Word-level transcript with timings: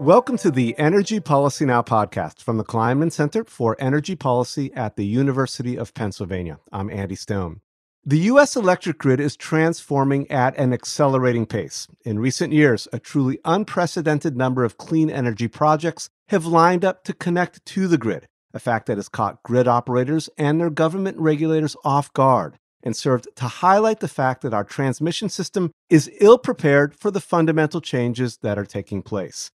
Welcome 0.00 0.38
to 0.38 0.50
the 0.50 0.74
Energy 0.78 1.20
Policy 1.20 1.66
Now 1.66 1.82
podcast 1.82 2.40
from 2.40 2.56
the 2.56 2.64
Kleinman 2.64 3.12
Center 3.12 3.44
for 3.44 3.76
Energy 3.78 4.16
Policy 4.16 4.72
at 4.72 4.96
the 4.96 5.04
University 5.04 5.76
of 5.76 5.92
Pennsylvania. 5.92 6.58
I'm 6.72 6.88
Andy 6.88 7.14
Stone. 7.14 7.60
The 8.02 8.20
U.S. 8.20 8.56
electric 8.56 8.96
grid 8.96 9.20
is 9.20 9.36
transforming 9.36 10.30
at 10.30 10.56
an 10.56 10.72
accelerating 10.72 11.44
pace. 11.44 11.86
In 12.02 12.18
recent 12.18 12.54
years, 12.54 12.88
a 12.94 12.98
truly 12.98 13.40
unprecedented 13.44 14.38
number 14.38 14.64
of 14.64 14.78
clean 14.78 15.10
energy 15.10 15.48
projects 15.48 16.08
have 16.30 16.46
lined 16.46 16.82
up 16.82 17.04
to 17.04 17.12
connect 17.12 17.62
to 17.66 17.86
the 17.86 17.98
grid, 17.98 18.26
a 18.54 18.58
fact 18.58 18.86
that 18.86 18.96
has 18.96 19.10
caught 19.10 19.42
grid 19.42 19.68
operators 19.68 20.30
and 20.38 20.58
their 20.58 20.70
government 20.70 21.18
regulators 21.18 21.76
off 21.84 22.10
guard 22.14 22.56
and 22.82 22.96
served 22.96 23.28
to 23.36 23.44
highlight 23.44 24.00
the 24.00 24.08
fact 24.08 24.40
that 24.40 24.54
our 24.54 24.64
transmission 24.64 25.28
system 25.28 25.70
is 25.90 26.10
ill 26.22 26.38
prepared 26.38 26.94
for 26.94 27.10
the 27.10 27.20
fundamental 27.20 27.82
changes 27.82 28.38
that 28.38 28.58
are 28.58 28.64
taking 28.64 29.02
place. 29.02 29.50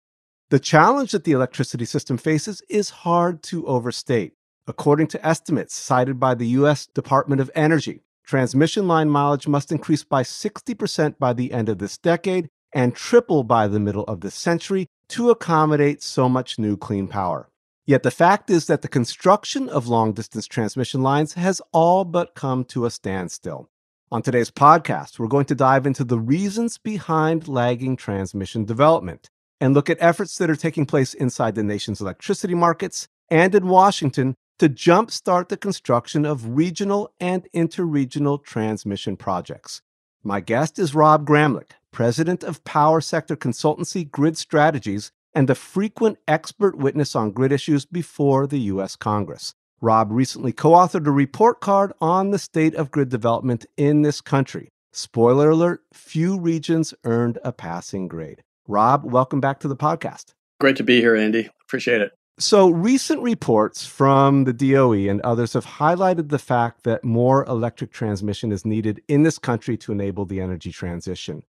The 0.53 0.61
challenge 0.61 1.13
that 1.13 1.25
the 1.25 1.33
electricity 1.33 1.87
system 1.87 2.19
faces 2.19 2.61
is 2.69 2.91
hard 2.91 3.43
to 3.45 3.67
overstate. 3.67 4.35
According 4.67 5.07
to 5.07 5.27
estimates 5.27 5.75
cited 5.75 6.21
by 6.21 6.35
the 6.35 6.49
U.S. 6.49 6.87
Department 6.89 7.41
of 7.41 7.51
Energy, 7.55 8.03
transmission 8.23 8.87
line 8.87 9.09
mileage 9.09 9.49
must 9.49 9.73
increase 9.73 10.05
by 10.05 10.23
60% 10.23 11.19
by 11.19 11.33
the 11.33 11.55
end 11.55 11.71
of 11.71 11.79
this 11.79 11.97
decade 11.97 12.51
and 12.71 12.95
triple 12.95 13.45
by 13.45 13.67
the 13.67 13.81
middle 13.81 14.05
of 14.05 14.21
this 14.21 14.35
century 14.35 14.89
to 15.09 15.31
accommodate 15.31 16.03
so 16.03 16.29
much 16.29 16.59
new 16.59 16.77
clean 16.77 17.09
power. 17.09 17.49
Yet 17.87 18.03
the 18.03 18.11
fact 18.11 18.51
is 18.51 18.67
that 18.67 18.83
the 18.83 18.89
construction 18.89 19.71
of 19.71 19.89
long 19.89 20.13
distance 20.13 20.47
transmission 20.47 21.01
lines 21.01 21.33
has 21.33 21.63
all 21.73 22.05
but 22.05 22.35
come 22.35 22.67
to 22.67 22.85
a 22.85 22.91
standstill. 22.91 23.71
On 24.11 24.21
today's 24.21 24.51
podcast, 24.51 25.19
we're 25.19 25.29
going 25.29 25.47
to 25.47 25.55
dive 25.55 25.87
into 25.87 26.05
the 26.05 26.21
reasons 26.21 26.77
behind 26.77 27.49
lagging 27.49 27.97
transmission 27.97 28.67
development 28.67 29.31
and 29.63 29.75
look 29.75 29.89
at 29.89 29.97
efforts 30.01 30.37
that 30.39 30.51
are 30.51 30.57
taking 30.57 30.85
place 30.85 31.15
inside 31.15 31.55
the 31.55 31.63
nation's 31.63 32.01
electricity 32.01 32.53
markets 32.53 33.07
and 33.31 33.55
in 33.55 33.69
Washington 33.69 34.35
to 34.59 34.69
jumpstart 34.69 35.51
the 35.51 35.57
construction 35.57 36.27
of 36.27 36.57
regional 36.57 37.13
and 37.21 37.47
interregional 37.55 38.43
transmission 38.43 39.17
projects. 39.17 39.81
My 40.25 40.41
guest 40.41 40.81
is 40.81 40.97
Rob 40.97 41.25
Gramlich, 41.25 41.71
president 41.93 42.43
of 42.43 42.65
power 42.65 43.01
sector 43.01 43.37
consultancy 43.37 44.11
Grid 44.11 44.37
Strategies 44.37 45.13
and 45.33 45.49
a 45.49 45.55
frequent 45.55 46.19
expert 46.27 46.77
witness 46.77 47.15
on 47.15 47.31
grid 47.31 47.53
issues 47.53 47.85
before 47.87 48.49
the 48.49 48.61
U.S. 48.73 48.97
Congress. 48.97 49.55
Rob 49.81 50.11
recently 50.11 50.53
co 50.53 50.73
authored 50.73 51.07
a 51.07 51.13
report 51.13 51.61
card 51.61 51.93
on 52.01 52.33
the 52.33 52.39
state 52.41 52.75
of 52.75 52.91
grid 52.91 53.11
development 53.11 53.67
in 53.77 54.03
this 54.03 54.21
country. 54.21 54.71
Spoiler 54.91 55.51
alert 55.51 55.83
few 55.93 56.37
regions 56.37 56.95
earned 57.05 57.39
a 57.45 57.53
passing 57.53 58.09
grade. 58.09 58.43
Rob, 58.69 59.05
welcome 59.05 59.41
back 59.41 59.61
to 59.61 59.69
the 59.69 59.77
podcast. 59.77 60.35
Great 60.61 60.77
to 60.77 60.85
be 60.85 61.01
here, 61.01 61.17
Andy. 61.17 61.49
Appreciate 61.63 62.01
it. 62.01 62.13
So, 62.39 62.71
recent 62.71 63.21
reports 63.21 63.85
from 63.85 64.45
the 64.45 64.53
DOE 64.53 64.93
and 64.93 65.21
others 65.21 65.53
have 65.53 65.67
highlighted 65.67 66.31
the 66.31 66.39
fact 66.39 66.85
that 66.85 67.05
more 67.05 67.45
electric 67.45 67.93
transmission 67.93 68.53
is 68.53 68.65
needed 68.65 69.03
in 69.07 69.23
this 69.23 69.39
country 69.39 69.77
to 69.79 69.93
enable 69.93 70.25
the 70.25 70.41
energy 70.41 70.73
transition. 70.73 71.43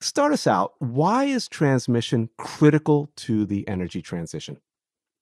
Start 0.00 0.32
us 0.32 0.46
out. 0.46 0.72
Why 0.78 1.24
is 1.24 1.48
transmission 1.48 2.30
critical 2.38 3.10
to 3.16 3.44
the 3.44 3.66
energy 3.68 4.00
transition? 4.00 4.58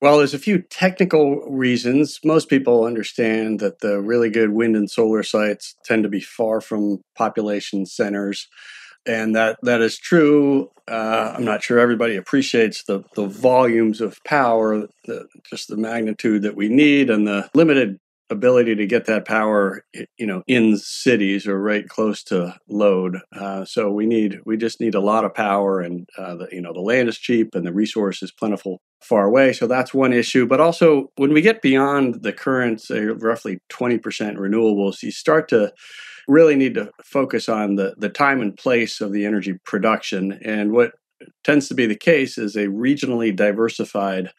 Well, 0.01 0.19
there's 0.19 0.35
a 0.35 0.39
few 0.39 0.59
technical 0.63 1.41
reasons. 1.49 2.19
Most 2.25 2.49
people 2.49 2.85
understand 2.85 3.61
that 3.61 3.81
the 3.81 4.01
really 4.01 4.31
good 4.31 4.51
wind 4.51 4.77
and 4.77 4.91
solar 4.91 5.23
sites 5.23 5.77
tend 5.85 6.03
to 6.03 6.09
be 6.09 6.21
far 6.21 6.61
from 6.61 7.01
population 7.17 7.87
centers. 7.87 8.49
And 9.07 9.35
that, 9.35 9.59
that 9.63 9.81
is 9.81 9.99
true. 9.99 10.71
Uh, 10.89 11.35
I'm 11.37 11.45
not 11.45 11.63
sure 11.63 11.79
everybody 11.79 12.17
appreciates 12.17 12.85
the, 12.85 13.03
the 13.15 13.27
volumes 13.27 14.01
of 14.01 14.19
power, 14.25 14.87
the, 15.05 15.27
just 15.49 15.69
the 15.69 15.77
magnitude 15.77 16.43
that 16.43 16.57
we 16.57 16.69
need, 16.69 17.11
and 17.11 17.27
the 17.27 17.49
limited 17.55 17.99
ability 18.33 18.75
to 18.75 18.87
get 18.87 19.05
that 19.07 19.25
power 19.25 19.85
you 20.17 20.27
know 20.27 20.43
in 20.49 20.77
cities 20.77 21.47
or 21.47 21.63
right 21.63 21.89
close 21.89 22.25
to 22.25 22.59
load. 22.69 23.19
Uh, 23.37 23.65
so 23.65 23.91
we 23.91 24.07
need 24.07 24.41
we 24.45 24.57
just 24.57 24.81
need 24.81 24.97
a 24.97 25.01
lot 25.01 25.25
of 25.25 25.35
power 25.35 25.81
and 25.81 26.09
uh, 26.19 26.35
the, 26.35 26.49
you 26.51 26.61
know 26.61 26.73
the 26.73 26.81
land 26.81 27.09
is 27.09 27.19
cheap 27.19 27.55
and 27.55 27.65
the 27.65 27.73
resource 27.73 28.23
is 28.23 28.33
plentiful 28.33 28.81
far 29.01 29.25
away. 29.25 29.53
So 29.53 29.67
that's 29.67 29.95
one 29.95 30.13
issue. 30.13 30.47
But 30.47 30.61
also 30.61 31.11
when 31.17 31.33
we 31.33 31.43
get 31.43 31.63
beyond 31.63 32.23
the 32.23 32.33
current 32.33 32.81
say 32.81 33.01
roughly 33.01 33.59
20% 33.71 34.01
renewables 34.01 35.03
you 35.03 35.13
start 35.13 35.49
to 35.49 35.73
really 36.33 36.57
need 36.57 36.75
to 36.75 36.91
focus 37.05 37.49
on 37.49 37.77
the 37.77 37.95
the 37.99 38.09
time 38.09 38.41
and 38.41 38.57
place 38.57 39.01
of 39.01 39.13
the 39.13 39.27
energy 39.27 39.55
production 39.65 40.33
and 40.45 40.73
what 40.73 40.93
tends 41.45 41.69
to 41.69 41.75
be 41.75 41.87
the 41.87 41.97
case 41.97 42.39
is 42.39 42.57
a 42.57 42.67
regionally 42.67 43.35
diversified 43.35 44.31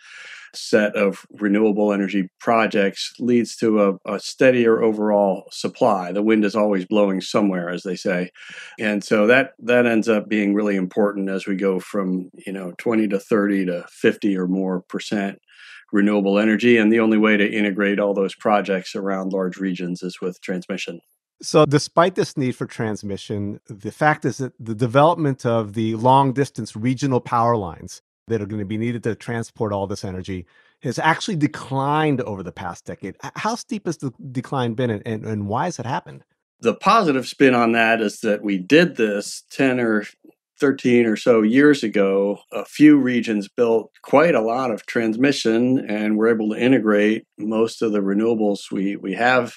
set 0.56 0.96
of 0.96 1.26
renewable 1.32 1.92
energy 1.92 2.30
projects 2.40 3.14
leads 3.20 3.56
to 3.56 3.82
a, 3.82 4.14
a, 4.14 4.20
steadier 4.20 4.84
overall 4.84 5.46
supply. 5.52 6.12
The 6.12 6.22
wind 6.22 6.46
is 6.46 6.56
always 6.56 6.86
blowing 6.86 7.22
somewhere, 7.22 7.70
as 7.70 7.82
they 7.82 7.96
say, 7.96 8.30
and 8.80 9.04
so 9.04 9.26
that 9.28 9.54
that 9.60 9.86
ends 9.86 10.08
up 10.08 10.30
being 10.30 10.54
really 10.54 10.76
important 10.76 11.30
as 11.30 11.48
we 11.48 11.56
go 11.56 11.80
from 11.80 12.30
you 12.46 12.54
know 12.54 12.74
20 12.78 13.08
to 13.10 13.20
30 13.20 13.66
to 13.68 13.86
50 13.90 14.38
or 14.38 14.48
more 14.48 14.82
percent 14.82 15.40
renewable 15.92 16.40
energy. 16.40 16.78
And 16.78 16.92
the 16.92 17.00
only 17.00 17.18
way 17.18 17.38
to 17.38 17.52
integrate 17.52 18.00
all 18.00 18.14
those 18.14 18.36
projects 18.36 18.96
around 18.96 19.32
large 19.32 19.58
regions 19.58 20.02
is 20.02 20.20
with 20.22 20.42
transmission. 20.42 21.00
So, 21.44 21.66
despite 21.66 22.16
this 22.16 22.38
need 22.38 22.54
for 22.56 22.66
transmission, 22.66 23.60
the 23.68 23.92
fact 23.92 24.24
is 24.24 24.38
that 24.38 24.54
the 24.58 24.74
development 24.74 25.46
of 25.46 25.74
the 25.74 25.96
long 25.96 26.32
distance 26.32 26.74
regional 26.74 27.20
power 27.20 27.58
lines 27.58 28.02
that 28.28 28.42
are 28.42 28.46
going 28.46 28.62
to 28.62 28.66
be 28.66 28.78
needed 28.78 29.04
to 29.04 29.14
transport 29.14 29.74
all 29.74 29.86
this 29.86 30.06
energy 30.06 30.46
has 30.84 30.98
actually 30.98 31.36
declined 31.36 32.22
over 32.22 32.44
the 32.44 32.54
past 32.54 32.86
decade. 32.86 33.18
How 33.36 33.56
steep 33.56 33.88
has 33.88 33.98
the 33.98 34.14
decline 34.32 34.74
been 34.74 34.90
and, 34.90 35.04
and, 35.06 35.26
and 35.26 35.48
why 35.50 35.66
has 35.66 35.80
it 35.80 35.86
happened? 35.86 36.24
The 36.62 36.76
positive 36.76 37.28
spin 37.28 37.54
on 37.54 37.74
that 37.74 38.00
is 38.00 38.22
that 38.22 38.42
we 38.42 38.58
did 38.58 38.96
this 38.96 39.44
10 39.52 39.82
or 39.82 40.06
13 40.62 41.06
or 41.06 41.18
so 41.18 41.42
years 41.42 41.84
ago. 41.84 42.40
A 42.54 42.64
few 42.64 42.98
regions 42.98 43.50
built 43.50 43.92
quite 44.02 44.34
a 44.34 44.42
lot 44.42 44.72
of 44.72 44.86
transmission 44.86 45.90
and 45.90 46.16
were 46.16 46.30
able 46.30 46.52
to 46.52 46.58
integrate 46.58 47.28
most 47.38 47.82
of 47.82 47.92
the 47.92 48.00
renewables 48.00 48.72
we, 48.72 48.96
we 48.96 49.14
have 49.14 49.56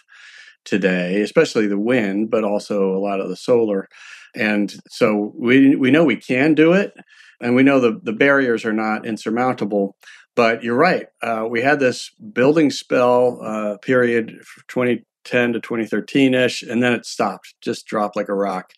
today, 0.66 1.22
especially 1.22 1.66
the 1.66 1.78
wind, 1.78 2.31
but 2.31 2.44
also 2.44 2.94
a 2.94 3.00
lot 3.00 3.21
of 3.21 3.31
the 3.31 3.37
solar. 3.37 3.88
And 4.34 4.75
so 4.91 5.32
we, 5.34 5.75
we 5.77 5.91
know 5.91 6.04
we 6.04 6.16
can 6.16 6.54
do 6.54 6.75
it. 6.75 6.93
And 7.41 7.54
we 7.54 7.62
know 7.62 7.81
the, 7.81 7.99
the 8.03 8.12
barriers 8.12 8.65
are 8.65 8.72
not 8.72 9.06
insurmountable. 9.06 9.97
But 10.34 10.62
you're 10.62 10.77
right. 10.77 11.06
Uh, 11.22 11.47
we 11.49 11.62
had 11.62 11.81
this 11.81 12.10
building 12.32 12.71
spell 12.71 13.41
uh, 13.43 13.78
period 13.78 14.38
2010 14.69 15.54
to 15.54 15.60
2013 15.60 16.34
ish, 16.34 16.62
and 16.62 16.83
then 16.83 16.93
it 16.93 17.06
stopped, 17.06 17.54
just 17.62 17.87
dropped 17.87 18.16
like 18.16 18.28
a 18.28 18.34
rock. 18.34 18.72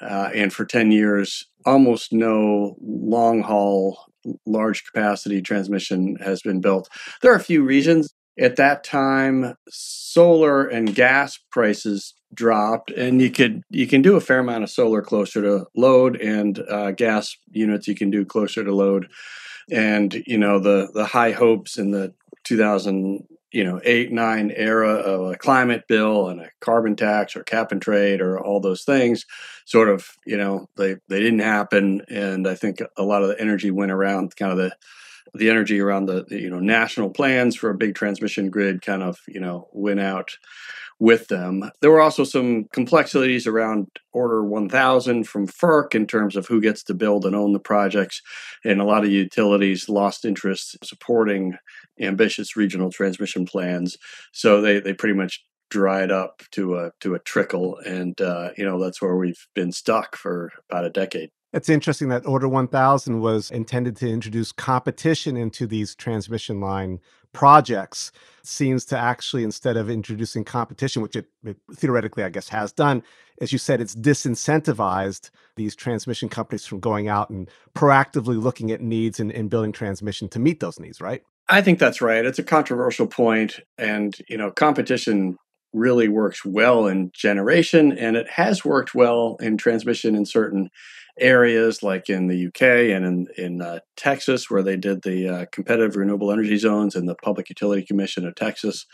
Uh, 0.00 0.30
and 0.34 0.52
for 0.52 0.64
10 0.64 0.90
years, 0.92 1.46
almost 1.66 2.12
no 2.12 2.76
long 2.80 3.42
haul, 3.42 3.98
large 4.46 4.84
capacity 4.84 5.42
transmission 5.42 6.16
has 6.24 6.40
been 6.40 6.62
built. 6.62 6.88
There 7.20 7.32
are 7.32 7.36
a 7.36 7.40
few 7.40 7.62
regions. 7.62 8.14
At 8.38 8.56
that 8.56 8.82
time, 8.82 9.56
solar 9.68 10.66
and 10.66 10.94
gas 10.94 11.38
prices 11.50 12.14
dropped, 12.32 12.90
and 12.90 13.22
you 13.22 13.30
could 13.30 13.62
you 13.70 13.86
can 13.86 14.02
do 14.02 14.16
a 14.16 14.20
fair 14.20 14.40
amount 14.40 14.64
of 14.64 14.70
solar 14.70 15.02
closer 15.02 15.40
to 15.42 15.66
load, 15.76 16.20
and 16.20 16.58
uh, 16.68 16.90
gas 16.92 17.36
units 17.50 17.86
you 17.86 17.94
can 17.94 18.10
do 18.10 18.24
closer 18.24 18.64
to 18.64 18.74
load. 18.74 19.08
And 19.70 20.22
you 20.26 20.36
know 20.36 20.58
the 20.58 20.90
the 20.92 21.06
high 21.06 21.32
hopes 21.32 21.78
in 21.78 21.92
the 21.92 22.12
2000 22.44 23.26
you 23.54 23.62
know 23.62 23.80
eight 23.84 24.10
nine 24.10 24.52
era 24.56 24.94
of 24.94 25.30
a 25.30 25.36
climate 25.36 25.84
bill 25.86 26.28
and 26.28 26.40
a 26.40 26.50
carbon 26.60 26.96
tax 26.96 27.36
or 27.36 27.44
cap 27.44 27.70
and 27.70 27.80
trade 27.80 28.20
or 28.20 28.38
all 28.38 28.60
those 28.60 28.82
things 28.82 29.24
sort 29.64 29.88
of 29.88 30.08
you 30.26 30.36
know 30.36 30.68
they 30.76 30.96
they 31.08 31.20
didn't 31.20 31.38
happen 31.38 32.02
and 32.08 32.48
i 32.48 32.54
think 32.54 32.80
a 32.98 33.02
lot 33.04 33.22
of 33.22 33.28
the 33.28 33.40
energy 33.40 33.70
went 33.70 33.92
around 33.92 34.34
kind 34.34 34.50
of 34.50 34.58
the 34.58 34.72
the 35.32 35.50
energy 35.50 35.80
around 35.80 36.06
the, 36.06 36.24
the 36.28 36.40
you 36.40 36.50
know 36.50 36.60
national 36.60 37.10
plans 37.10 37.56
for 37.56 37.70
a 37.70 37.76
big 37.76 37.94
transmission 37.94 38.50
grid 38.50 38.82
kind 38.82 39.02
of 39.02 39.18
you 39.26 39.40
know 39.40 39.68
went 39.72 40.00
out 40.00 40.36
with 41.00 41.28
them. 41.28 41.70
There 41.80 41.90
were 41.90 42.00
also 42.00 42.24
some 42.24 42.64
complexities 42.72 43.46
around 43.46 43.88
Order 44.12 44.44
1000 44.44 45.24
from 45.24 45.48
FERC 45.48 45.94
in 45.94 46.06
terms 46.06 46.36
of 46.36 46.46
who 46.46 46.60
gets 46.60 46.84
to 46.84 46.94
build 46.94 47.24
and 47.24 47.34
own 47.34 47.52
the 47.52 47.58
projects, 47.58 48.22
and 48.64 48.80
a 48.80 48.84
lot 48.84 49.04
of 49.04 49.10
utilities 49.10 49.88
lost 49.88 50.24
interest 50.24 50.78
supporting 50.84 51.56
ambitious 52.00 52.56
regional 52.56 52.90
transmission 52.90 53.44
plans. 53.44 53.96
So 54.32 54.60
they, 54.60 54.80
they 54.80 54.94
pretty 54.94 55.14
much 55.14 55.44
dried 55.70 56.12
up 56.12 56.42
to 56.52 56.76
a 56.76 56.90
to 57.00 57.14
a 57.14 57.18
trickle, 57.18 57.78
and 57.84 58.20
uh, 58.20 58.50
you 58.56 58.64
know 58.64 58.80
that's 58.80 59.02
where 59.02 59.16
we've 59.16 59.46
been 59.54 59.72
stuck 59.72 60.16
for 60.16 60.52
about 60.70 60.84
a 60.84 60.90
decade. 60.90 61.30
It's 61.54 61.68
interesting 61.68 62.08
that 62.08 62.26
Order 62.26 62.48
1000 62.48 63.20
was 63.20 63.48
intended 63.48 63.94
to 63.98 64.10
introduce 64.10 64.50
competition 64.50 65.36
into 65.36 65.68
these 65.68 65.94
transmission 65.94 66.60
line 66.60 66.98
projects 67.32 68.10
seems 68.42 68.84
to 68.86 68.98
actually, 68.98 69.44
instead 69.44 69.76
of 69.76 69.88
introducing 69.88 70.42
competition, 70.42 71.00
which 71.00 71.14
it, 71.14 71.26
it, 71.44 71.56
theoretically, 71.72 72.24
I 72.24 72.28
guess, 72.30 72.48
has 72.48 72.72
done, 72.72 73.04
as 73.40 73.52
you 73.52 73.58
said, 73.58 73.80
it's 73.80 73.94
disincentivized 73.94 75.30
these 75.54 75.76
transmission 75.76 76.28
companies 76.28 76.66
from 76.66 76.80
going 76.80 77.06
out 77.06 77.30
and 77.30 77.48
proactively 77.72 78.40
looking 78.42 78.72
at 78.72 78.80
needs 78.80 79.20
and, 79.20 79.30
and 79.30 79.48
building 79.48 79.70
transmission 79.70 80.28
to 80.30 80.40
meet 80.40 80.58
those 80.58 80.80
needs, 80.80 81.00
right? 81.00 81.22
I 81.48 81.60
think 81.60 81.78
that's 81.78 82.00
right. 82.00 82.24
It's 82.24 82.40
a 82.40 82.44
controversial 82.44 83.06
point, 83.06 83.60
and 83.78 84.16
you 84.28 84.36
know, 84.36 84.50
competition 84.50 85.36
really 85.72 86.08
works 86.08 86.44
well 86.44 86.88
in 86.88 87.12
generation, 87.14 87.96
and 87.96 88.16
it 88.16 88.28
has 88.30 88.64
worked 88.64 88.92
well 88.92 89.36
in 89.40 89.56
transmission 89.56 90.16
in 90.16 90.26
certain 90.26 90.70
areas, 91.18 91.82
like 91.82 92.08
in 92.08 92.28
the 92.28 92.46
UK 92.46 92.62
and 92.94 93.04
in 93.04 93.26
in 93.36 93.62
uh, 93.62 93.80
Texas, 93.96 94.50
where 94.50 94.62
they 94.62 94.76
did 94.76 95.02
the 95.02 95.28
uh, 95.28 95.46
competitive 95.52 95.96
renewable 95.96 96.32
energy 96.32 96.56
zones, 96.56 96.94
and 96.94 97.08
the 97.08 97.14
Public 97.16 97.48
Utility 97.48 97.84
Commission 97.84 98.26
of 98.26 98.34
Texas 98.34 98.86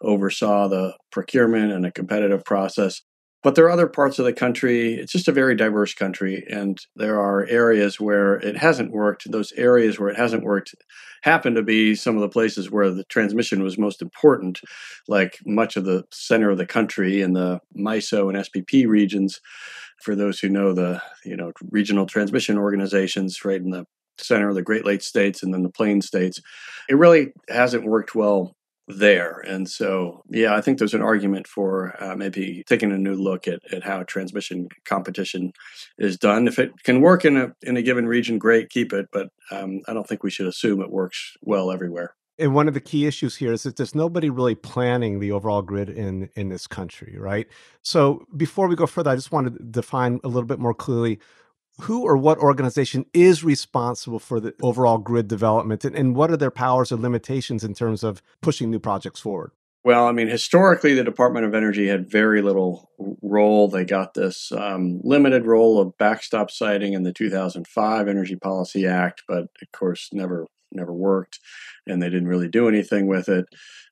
oversaw 0.00 0.68
the 0.68 0.94
procurement 1.10 1.72
and 1.72 1.84
a 1.86 1.92
competitive 1.92 2.44
process. 2.44 3.02
But 3.44 3.56
there 3.56 3.66
are 3.66 3.70
other 3.70 3.86
parts 3.86 4.18
of 4.18 4.24
the 4.24 4.32
country. 4.32 4.94
It's 4.94 5.12
just 5.12 5.28
a 5.28 5.32
very 5.32 5.54
diverse 5.54 5.92
country, 5.92 6.46
and 6.50 6.78
there 6.96 7.20
are 7.20 7.46
areas 7.46 8.00
where 8.00 8.36
it 8.36 8.56
hasn't 8.56 8.90
worked. 8.90 9.30
Those 9.30 9.52
areas 9.52 9.98
where 9.98 10.08
it 10.08 10.16
hasn't 10.16 10.44
worked 10.44 10.74
happen 11.22 11.54
to 11.54 11.62
be 11.62 11.94
some 11.94 12.14
of 12.16 12.22
the 12.22 12.28
places 12.28 12.70
where 12.70 12.90
the 12.90 13.04
transmission 13.04 13.62
was 13.62 13.76
most 13.76 14.00
important, 14.00 14.60
like 15.08 15.38
much 15.44 15.76
of 15.76 15.84
the 15.84 16.04
center 16.10 16.50
of 16.50 16.56
the 16.56 16.66
country 16.66 17.20
in 17.20 17.34
the 17.34 17.60
MISO 17.76 18.30
and 18.30 18.38
SPP 18.38 18.86
regions. 18.88 19.40
For 20.02 20.14
those 20.14 20.38
who 20.38 20.48
know 20.48 20.72
the 20.72 21.02
you 21.24 21.36
know 21.36 21.52
regional 21.70 22.06
transmission 22.06 22.58
organizations, 22.58 23.44
right 23.44 23.60
in 23.60 23.70
the 23.70 23.86
center 24.18 24.48
of 24.48 24.54
the 24.54 24.62
Great 24.62 24.84
Lakes 24.84 25.06
states 25.06 25.42
and 25.42 25.52
then 25.52 25.62
the 25.62 25.70
Plain 25.70 26.00
states, 26.00 26.40
it 26.88 26.94
really 26.94 27.32
hasn't 27.48 27.84
worked 27.84 28.14
well 28.14 28.54
there. 28.86 29.38
And 29.46 29.68
so, 29.68 30.22
yeah, 30.28 30.54
I 30.54 30.60
think 30.60 30.78
there's 30.78 30.94
an 30.94 31.02
argument 31.02 31.46
for 31.46 31.94
uh, 32.02 32.16
maybe 32.16 32.64
taking 32.66 32.92
a 32.92 32.98
new 32.98 33.14
look 33.14 33.48
at, 33.48 33.60
at 33.72 33.82
how 33.82 34.02
transmission 34.02 34.68
competition 34.84 35.52
is 35.98 36.18
done. 36.18 36.46
If 36.46 36.58
it 36.58 36.70
can 36.82 37.00
work 37.00 37.24
in 37.24 37.36
a 37.36 37.52
in 37.62 37.76
a 37.76 37.82
given 37.82 38.06
region, 38.06 38.38
great, 38.38 38.70
keep 38.70 38.92
it. 38.92 39.08
But 39.12 39.28
um, 39.50 39.80
I 39.88 39.94
don't 39.94 40.06
think 40.06 40.22
we 40.22 40.30
should 40.30 40.46
assume 40.46 40.80
it 40.80 40.90
works 40.90 41.36
well 41.42 41.72
everywhere. 41.72 42.14
And 42.38 42.54
one 42.54 42.66
of 42.66 42.74
the 42.74 42.80
key 42.80 43.06
issues 43.06 43.36
here 43.36 43.52
is 43.52 43.62
that 43.62 43.76
there's 43.76 43.94
nobody 43.94 44.28
really 44.28 44.56
planning 44.56 45.20
the 45.20 45.30
overall 45.30 45.62
grid 45.62 45.88
in 45.88 46.30
in 46.34 46.48
this 46.48 46.66
country, 46.66 47.16
right? 47.18 47.46
So 47.82 48.26
before 48.36 48.66
we 48.66 48.76
go 48.76 48.86
further, 48.86 49.10
I 49.10 49.14
just 49.14 49.32
want 49.32 49.52
to 49.52 49.64
define 49.64 50.20
a 50.24 50.28
little 50.28 50.46
bit 50.46 50.58
more 50.58 50.74
clearly 50.74 51.20
who 51.80 52.02
or 52.02 52.16
what 52.16 52.38
organization 52.38 53.04
is 53.12 53.42
responsible 53.42 54.20
for 54.20 54.38
the 54.40 54.54
overall 54.62 54.98
grid 54.98 55.26
development 55.26 55.84
and, 55.84 55.96
and 55.96 56.14
what 56.14 56.30
are 56.30 56.36
their 56.36 56.50
powers 56.50 56.92
or 56.92 56.96
limitations 56.96 57.64
in 57.64 57.74
terms 57.74 58.04
of 58.04 58.22
pushing 58.40 58.70
new 58.70 58.78
projects 58.78 59.20
forward? 59.20 59.50
Well, 59.84 60.06
I 60.06 60.12
mean, 60.12 60.28
historically, 60.28 60.94
the 60.94 61.04
Department 61.04 61.44
of 61.44 61.54
Energy 61.54 61.88
had 61.88 62.10
very 62.10 62.40
little 62.40 62.90
role. 63.20 63.68
They 63.68 63.84
got 63.84 64.14
this 64.14 64.50
um, 64.50 65.00
limited 65.04 65.44
role 65.44 65.78
of 65.78 65.98
backstop 65.98 66.50
siting 66.50 66.94
in 66.94 67.02
the 67.02 67.12
2005 67.12 68.08
Energy 68.08 68.36
Policy 68.36 68.86
Act, 68.86 69.24
but 69.28 69.42
of 69.42 69.72
course, 69.72 70.08
never 70.10 70.46
never 70.74 70.92
worked, 70.92 71.40
and 71.86 72.02
they 72.02 72.10
didn't 72.10 72.28
really 72.28 72.48
do 72.48 72.68
anything 72.68 73.06
with 73.06 73.28
it. 73.28 73.46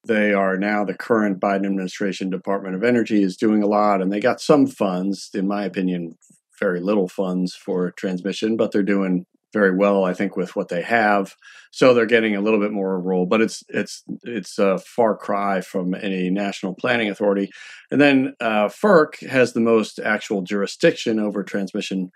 They 0.07 0.33
are 0.33 0.57
now 0.57 0.85
the 0.85 0.95
current 0.95 1.41
Biden 1.41 1.67
administration 1.67 2.31
Department 2.31 2.75
of 2.75 2.83
Energy 2.83 3.23
is 3.23 3.37
doing 3.37 3.63
a 3.63 3.69
lot, 3.69 4.03
and 4.03 4.13
they 4.13 4.21
got 4.21 4.41
some 4.41 4.67
funds, 4.67 5.31
in 5.35 5.47
my 5.47 5.65
opinion, 5.65 6.17
very 6.59 6.81
little 6.81 7.09
funds 7.09 7.55
for 7.55 7.91
transmission, 7.93 8.57
but 8.57 8.73
they're 8.73 8.83
doing 8.83 9.27
very 9.53 9.77
well, 9.77 10.05
I 10.05 10.15
think, 10.15 10.37
with 10.37 10.57
what 10.57 10.69
they 10.69 10.83
have. 10.83 11.35
So 11.71 11.93
they're 11.93 12.07
getting 12.07 12.35
a 12.35 12.41
little 12.41 12.61
bit 12.61 12.73
more 12.73 12.99
role, 12.99 13.27
but 13.27 13.41
it's 13.41 13.63
it's 13.69 14.03
it's 14.23 14.59
a 14.59 14.79
far 14.79 15.17
cry 15.17 15.61
from 15.61 15.95
any 15.95 16.31
national 16.31 16.75
planning 16.75 17.11
authority. 17.11 17.51
And 17.91 18.01
then 18.01 18.35
uh, 18.41 18.69
FERC 18.69 19.29
has 19.29 19.53
the 19.53 19.61
most 19.61 19.99
actual 19.99 20.43
jurisdiction 20.43 21.19
over 21.19 21.43
transmission 21.43 22.11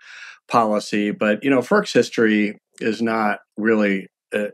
policy, 0.47 1.11
but 1.11 1.43
you 1.43 1.49
know, 1.49 1.59
FERC's 1.59 1.93
history 1.93 2.59
is 2.79 3.01
not 3.01 3.39
really 3.57 4.07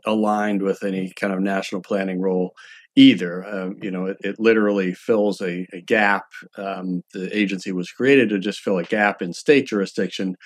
aligned 0.06 0.62
with 0.62 0.82
any 0.82 1.12
kind 1.12 1.32
of 1.32 1.40
national 1.40 1.82
planning 1.82 2.20
role 2.20 2.54
either. 2.96 3.44
Um, 3.44 3.76
you 3.82 3.90
know, 3.90 4.06
it, 4.06 4.16
it, 4.20 4.36
literally 4.38 4.94
fills 4.94 5.40
a, 5.40 5.66
a 5.72 5.80
gap. 5.80 6.26
Um, 6.56 7.02
the 7.12 7.36
agency 7.36 7.72
was 7.72 7.90
created 7.90 8.28
to 8.30 8.38
just 8.38 8.60
fill 8.60 8.78
a 8.78 8.84
gap 8.84 9.20
in 9.20 9.32
state 9.32 9.66
jurisdiction, 9.66 10.36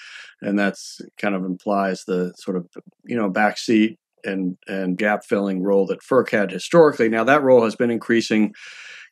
and 0.40 0.58
that's 0.58 1.00
kind 1.20 1.34
of 1.34 1.44
implies 1.44 2.04
the 2.06 2.32
sort 2.36 2.56
of 2.56 2.66
you 3.04 3.16
know 3.16 3.30
backseat 3.30 3.98
and 4.25 4.56
and 4.66 4.98
gap 4.98 5.25
filling 5.25 5.62
role 5.62 5.86
that 5.86 6.02
FERC 6.02 6.31
had 6.31 6.50
historically. 6.50 7.08
Now 7.08 7.24
that 7.24 7.42
role 7.42 7.64
has 7.64 7.76
been 7.76 7.90
increasing 7.90 8.54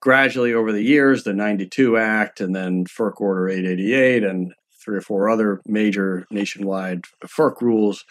gradually 0.00 0.54
over 0.54 0.72
the 0.72 0.82
years. 0.82 1.24
The 1.24 1.34
'92 1.34 1.96
Act, 1.96 2.40
and 2.40 2.54
then 2.54 2.84
FERC 2.84 3.20
Order 3.20 3.48
888, 3.48 4.24
and 4.24 4.52
three 4.86 4.96
or 4.96 5.02
four 5.02 5.28
other 5.28 5.60
major 5.66 6.26
nationwide 6.30 7.02
FERC 7.24 7.60
rules 7.60 8.04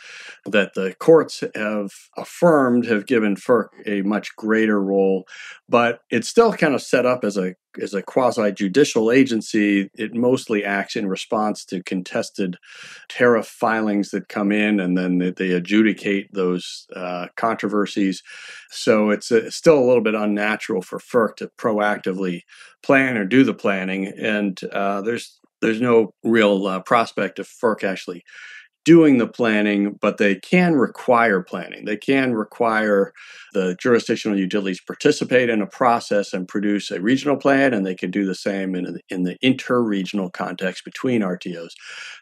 that 0.46 0.74
the 0.74 0.94
courts 1.00 1.42
have 1.56 1.92
affirmed 2.18 2.86
have 2.86 3.08
given 3.08 3.38
FERC 3.38 3.70
a 3.86 4.02
much 4.02 4.36
greater 4.36 4.82
role, 4.82 5.26
but 5.70 6.02
it's 6.12 6.28
still 6.28 6.52
kind 6.52 6.76
of 6.76 6.82
set 6.82 7.06
up 7.06 7.24
as 7.24 7.38
a 7.38 7.56
as 7.82 7.94
a 7.94 8.02
quasi 8.02 8.52
judicial 8.52 9.12
agency. 9.12 9.90
It 9.96 10.14
mostly 10.14 10.64
acts 10.64 10.96
in 10.96 11.08
response 11.08 11.66
to 11.66 11.84
contested 11.84 12.58
tariff 13.10 13.48
filings 13.48 14.12
that 14.12 14.30
come 14.30 14.52
in, 14.52 14.80
and 14.80 14.98
then 14.98 15.18
they, 15.18 15.32
they 15.32 15.52
adjudicate 15.52 16.34
those 16.34 16.88
uh, 16.96 17.28
controversies. 17.36 18.24
So 18.70 19.10
it's, 19.10 19.32
a, 19.32 19.52
still 19.52 19.78
a 19.78 19.86
little 19.86 20.04
bit 20.04 20.16
unnatural 20.16 20.82
for 20.82 21.00
FERC 21.00 21.38
to 21.38 21.52
proactively 21.58 22.42
plan 22.84 23.18
or 23.18 23.26
do 23.26 23.44
the 23.44 23.54
planning, 23.54 24.08
and 24.08 24.62
uh, 24.72 25.02
there's 25.02 25.40
there's 25.66 25.82
no 25.82 26.14
real 26.24 26.68
uh, 26.68 26.80
prospect 26.82 27.40
of 27.40 27.48
FERC 27.48 27.84
actually 27.84 28.24
doing 28.86 29.18
the 29.18 29.28
planning, 29.28 29.98
but 30.00 30.18
they 30.18 30.36
can 30.36 30.76
require 30.76 31.42
planning. 31.42 31.86
They 31.86 31.98
can 31.98 32.36
require 32.36 33.14
the 33.54 33.76
jurisdictional 33.82 34.38
utilities 34.38 34.80
participate 34.80 35.50
in 35.50 35.62
a 35.62 35.68
process 35.68 36.34
and 36.34 36.48
produce 36.48 36.92
a 36.92 37.02
regional 37.02 37.36
plan, 37.36 37.74
and 37.74 37.84
they 37.84 37.96
can 37.96 38.12
do 38.12 38.26
the 38.26 38.36
same 38.36 38.76
in, 38.76 39.00
in 39.10 39.24
the 39.24 39.38
inter-regional 39.42 40.30
context 40.30 40.86
between 40.86 41.22
RTOs. 41.22 41.72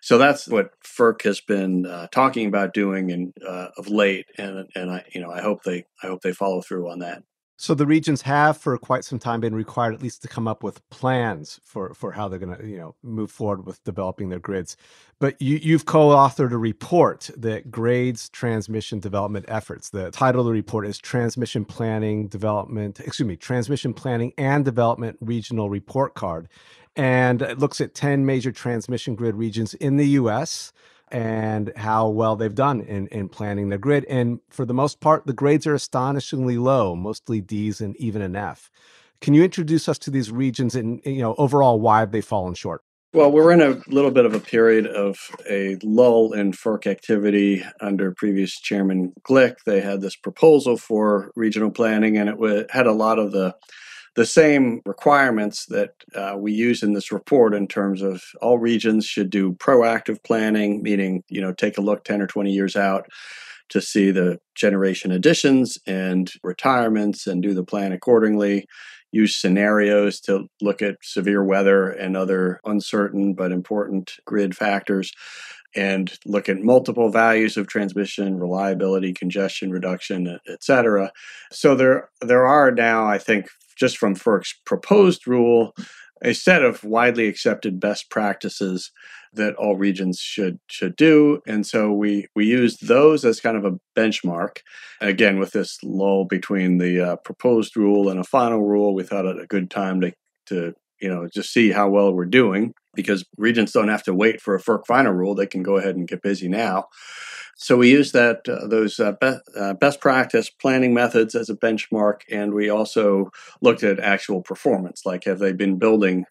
So 0.02 0.18
that's 0.18 0.48
what 0.48 0.72
FERC 0.84 1.24
has 1.24 1.42
been 1.42 1.86
uh, 1.86 2.08
talking 2.14 2.48
about 2.48 2.74
doing 2.74 3.10
in, 3.10 3.34
uh, 3.46 3.68
of 3.78 3.90
late, 3.90 4.26
and 4.38 4.70
and 4.74 4.90
I 4.90 5.04
you 5.14 5.22
know 5.22 5.32
I 5.32 5.42
hope 5.42 5.64
they 5.64 5.86
I 6.02 6.08
hope 6.08 6.22
they 6.22 6.34
follow 6.34 6.62
through 6.62 6.90
on 6.90 7.00
that. 7.00 7.24
So 7.56 7.76
the 7.76 7.86
regions 7.86 8.24
have 8.24 8.58
for 8.58 8.78
quite 8.78 9.06
some 9.06 9.20
time 9.20 9.40
been 9.40 9.54
required 9.54 9.94
at 9.94 10.02
least 10.02 10.22
to 10.24 10.28
come 10.28 10.48
up 10.48 10.64
with 10.64 10.88
plans 10.90 11.62
for 11.64 11.94
for 11.94 12.12
how 12.12 12.28
they're 12.28 12.40
going 12.40 12.58
to 12.58 12.68
you 12.68 12.78
know 12.78 12.96
move 13.04 13.32
forward 13.32 13.66
with 13.66 13.84
developing 13.84 14.30
their 14.30 14.40
grids. 14.40 14.76
But 15.20 15.40
you 15.42 15.58
you've 15.62 15.86
co-authored 15.86 16.52
a 16.52 16.58
report 16.58 17.30
that 17.38 17.70
grades 17.70 18.30
transmission 18.30 19.00
development 19.00 19.46
efforts. 19.48 19.92
The 19.92 20.10
title 20.12 20.42
of 20.42 20.48
the 20.48 20.52
report 20.52 20.88
is 20.88 20.98
Transmission 20.98 21.64
Planning 21.64 22.28
Development, 22.28 23.00
excuse 23.00 23.28
me, 23.28 23.36
Transmission 23.36 23.94
Planning 23.94 24.34
and 24.38 24.66
Development 24.66 25.18
Regional 25.22 25.70
Report 25.70 26.16
Card. 26.16 26.50
And 26.96 27.42
it 27.42 27.60
looks 27.60 27.82
at 27.82 27.96
10 27.96 28.26
major 28.26 28.52
transmission 28.52 29.16
grid 29.16 29.36
regions 29.36 29.74
in 29.76 29.98
the 29.98 30.08
US 30.10 30.74
and 31.14 31.72
how 31.78 32.10
well 32.10 32.36
they've 32.36 32.56
done 32.56 32.82
in, 32.82 33.08
in 33.08 33.30
planning 33.30 33.70
their 33.70 33.78
grid. 33.78 34.04
And 34.10 34.40
for 34.50 34.66
the 34.66 34.74
most 34.74 35.00
part, 35.00 35.28
the 35.28 35.34
grades 35.34 35.68
are 35.68 35.76
astonishingly 35.76 36.58
low, 36.58 36.96
mostly 36.96 37.40
D's 37.40 37.80
and 37.80 37.96
even 37.98 38.24
an 38.24 38.36
F. 38.36 38.72
Can 39.22 39.36
you 39.36 39.44
introduce 39.44 39.88
us 39.88 40.00
to 40.00 40.12
these 40.12 40.32
regions 40.32 40.76
and 40.76 41.00
you 41.06 41.22
know 41.22 41.36
overall 41.38 41.80
why 41.80 42.02
have 42.02 42.12
they 42.12 42.20
fallen 42.20 42.56
short? 42.56 42.82
Well, 43.14 43.32
we're 43.32 43.52
in 43.52 43.62
a 43.62 43.80
little 43.88 44.10
bit 44.10 44.26
of 44.26 44.34
a 44.34 44.40
period 44.40 44.88
of 44.88 45.20
a 45.48 45.78
lull 45.84 46.34
in 46.34 46.52
FERC 46.52 46.88
activity 46.88 47.64
under 47.80 48.12
previous 48.12 48.60
Chairman 48.60 49.14
Glick. 49.22 49.58
They 49.68 49.82
had 49.82 50.02
this 50.02 50.16
proposal 50.16 50.78
for 50.78 51.32
regional 51.36 51.70
planning, 51.70 52.18
and 52.18 52.28
it 52.28 52.72
had 52.72 52.88
a 52.88 52.92
lot 52.92 53.20
of 53.20 53.32
the 53.32 53.56
the 54.16 54.26
same 54.26 54.82
requirements 54.86 55.66
that 55.68 55.92
uh, 56.16 56.36
we 56.38 56.52
use 56.52 56.84
in 56.84 56.94
this 56.94 57.12
report 57.12 57.54
in 57.54 57.68
terms 57.68 58.02
of 58.02 58.22
all 58.42 58.60
regions 58.60 59.06
should 59.06 59.30
do 59.30 59.54
proactive 59.54 60.24
planning, 60.24 60.84
meaning, 60.84 61.24
you 61.30 61.42
know, 61.42 61.52
take 61.52 61.78
a 61.78 61.82
look 61.82 62.04
10 62.04 62.22
or 62.22 62.28
20 62.28 62.52
years 62.52 62.76
out 62.76 63.08
to 63.70 63.82
see 63.82 64.12
the 64.12 64.40
generation 64.56 65.12
additions 65.12 65.78
and 65.88 66.32
retirements 66.44 67.26
and 67.26 67.42
do 67.42 67.54
the 67.54 67.64
plan 67.64 67.92
accordingly. 67.92 68.68
Use 69.12 69.36
scenarios 69.36 70.20
to 70.22 70.48
look 70.62 70.82
at 70.82 70.98
severe 71.02 71.44
weather 71.44 71.90
and 71.90 72.16
other 72.16 72.60
uncertain 72.66 73.34
but 73.34 73.52
important 73.52 74.14
grid 74.26 74.56
factors 74.56 75.12
and 75.76 76.14
look 76.26 76.50
at 76.50 76.60
multiple 76.60 77.10
values 77.10 77.58
of 77.58 77.68
transmission, 77.68 78.40
reliability, 78.40 79.14
congestion 79.14 79.72
reduction, 79.72 80.40
et 80.48 80.64
cetera. 80.64 81.12
So 81.52 81.74
there, 81.76 82.10
there 82.22 82.46
are 82.46 82.72
now, 82.72 83.08
I 83.08 83.18
think, 83.18 83.48
just 83.78 83.98
from 83.98 84.16
FERC's 84.16 84.56
proposed 84.66 85.28
rule, 85.28 85.74
a 86.22 86.34
set 86.34 86.64
of 86.64 86.84
widely 86.84 87.28
accepted 87.28 87.80
best 87.80 88.10
practices 88.10 88.92
that 89.34 89.56
all 89.56 89.76
regions 89.76 90.20
should 90.20 90.60
should 90.68 90.96
do. 90.96 91.42
And 91.48 91.66
so 91.66 91.92
we 91.92 92.28
we 92.36 92.46
used 92.46 92.88
those 92.88 93.26
as 93.26 93.40
kind 93.40 93.58
of 93.58 93.66
a 93.66 93.80
benchmark 93.96 94.60
again 95.02 95.40
with 95.40 95.52
this 95.52 95.78
lull 95.84 96.26
between 96.26 96.78
the 96.78 97.02
uh, 97.02 97.16
proposed 97.18 97.76
rule 97.76 98.10
and 98.10 98.20
a 98.20 98.24
final 98.24 98.62
rule. 98.62 98.94
We 98.94 99.04
thought 99.04 99.26
it 99.26 99.40
a 99.40 99.48
good 99.48 99.70
time 99.70 100.02
to 100.02 100.14
to 100.48 100.74
you 101.02 101.10
know 101.10 101.28
just 101.34 101.52
see 101.52 101.72
how 101.72 101.90
well 101.90 102.14
we're 102.14 102.26
doing 102.26 102.74
because 102.94 103.26
regents 103.38 103.72
don't 103.72 103.90
have 103.90 104.04
to 104.04 104.14
wait 104.14 104.42
for 104.42 104.56
a 104.56 104.62
FERC 104.62 104.86
final 104.86 105.12
rule. 105.14 105.36
They 105.36 105.48
can 105.48 105.64
go 105.64 105.78
ahead 105.78 105.96
and 105.96 106.08
get 106.08 106.22
busy 106.22 106.48
now. 106.48 106.88
So 107.56 107.78
we 107.78 107.92
use 107.92 108.12
that 108.14 108.48
uh, 108.50 108.68
those 108.68 109.00
uh, 109.00 109.14
be- 109.14 109.40
uh, 109.56 109.74
best 109.76 110.02
practice 110.02 110.50
planning 110.50 110.94
methods 110.94 111.36
as 111.36 111.50
a 111.50 111.56
benchmark, 111.56 112.22
and 112.32 112.54
we 112.54 112.70
also 112.70 113.32
looked 113.62 113.84
at 113.84 114.00
actual 114.00 114.42
performance, 114.42 115.06
like 115.06 115.26
have 115.26 115.40
they 115.40 115.54
been 115.54 115.78
building 115.78 116.26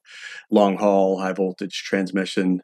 long 0.50 0.76
haul, 0.76 1.20
high 1.20 1.32
voltage 1.32 1.84
transmission, 1.84 2.62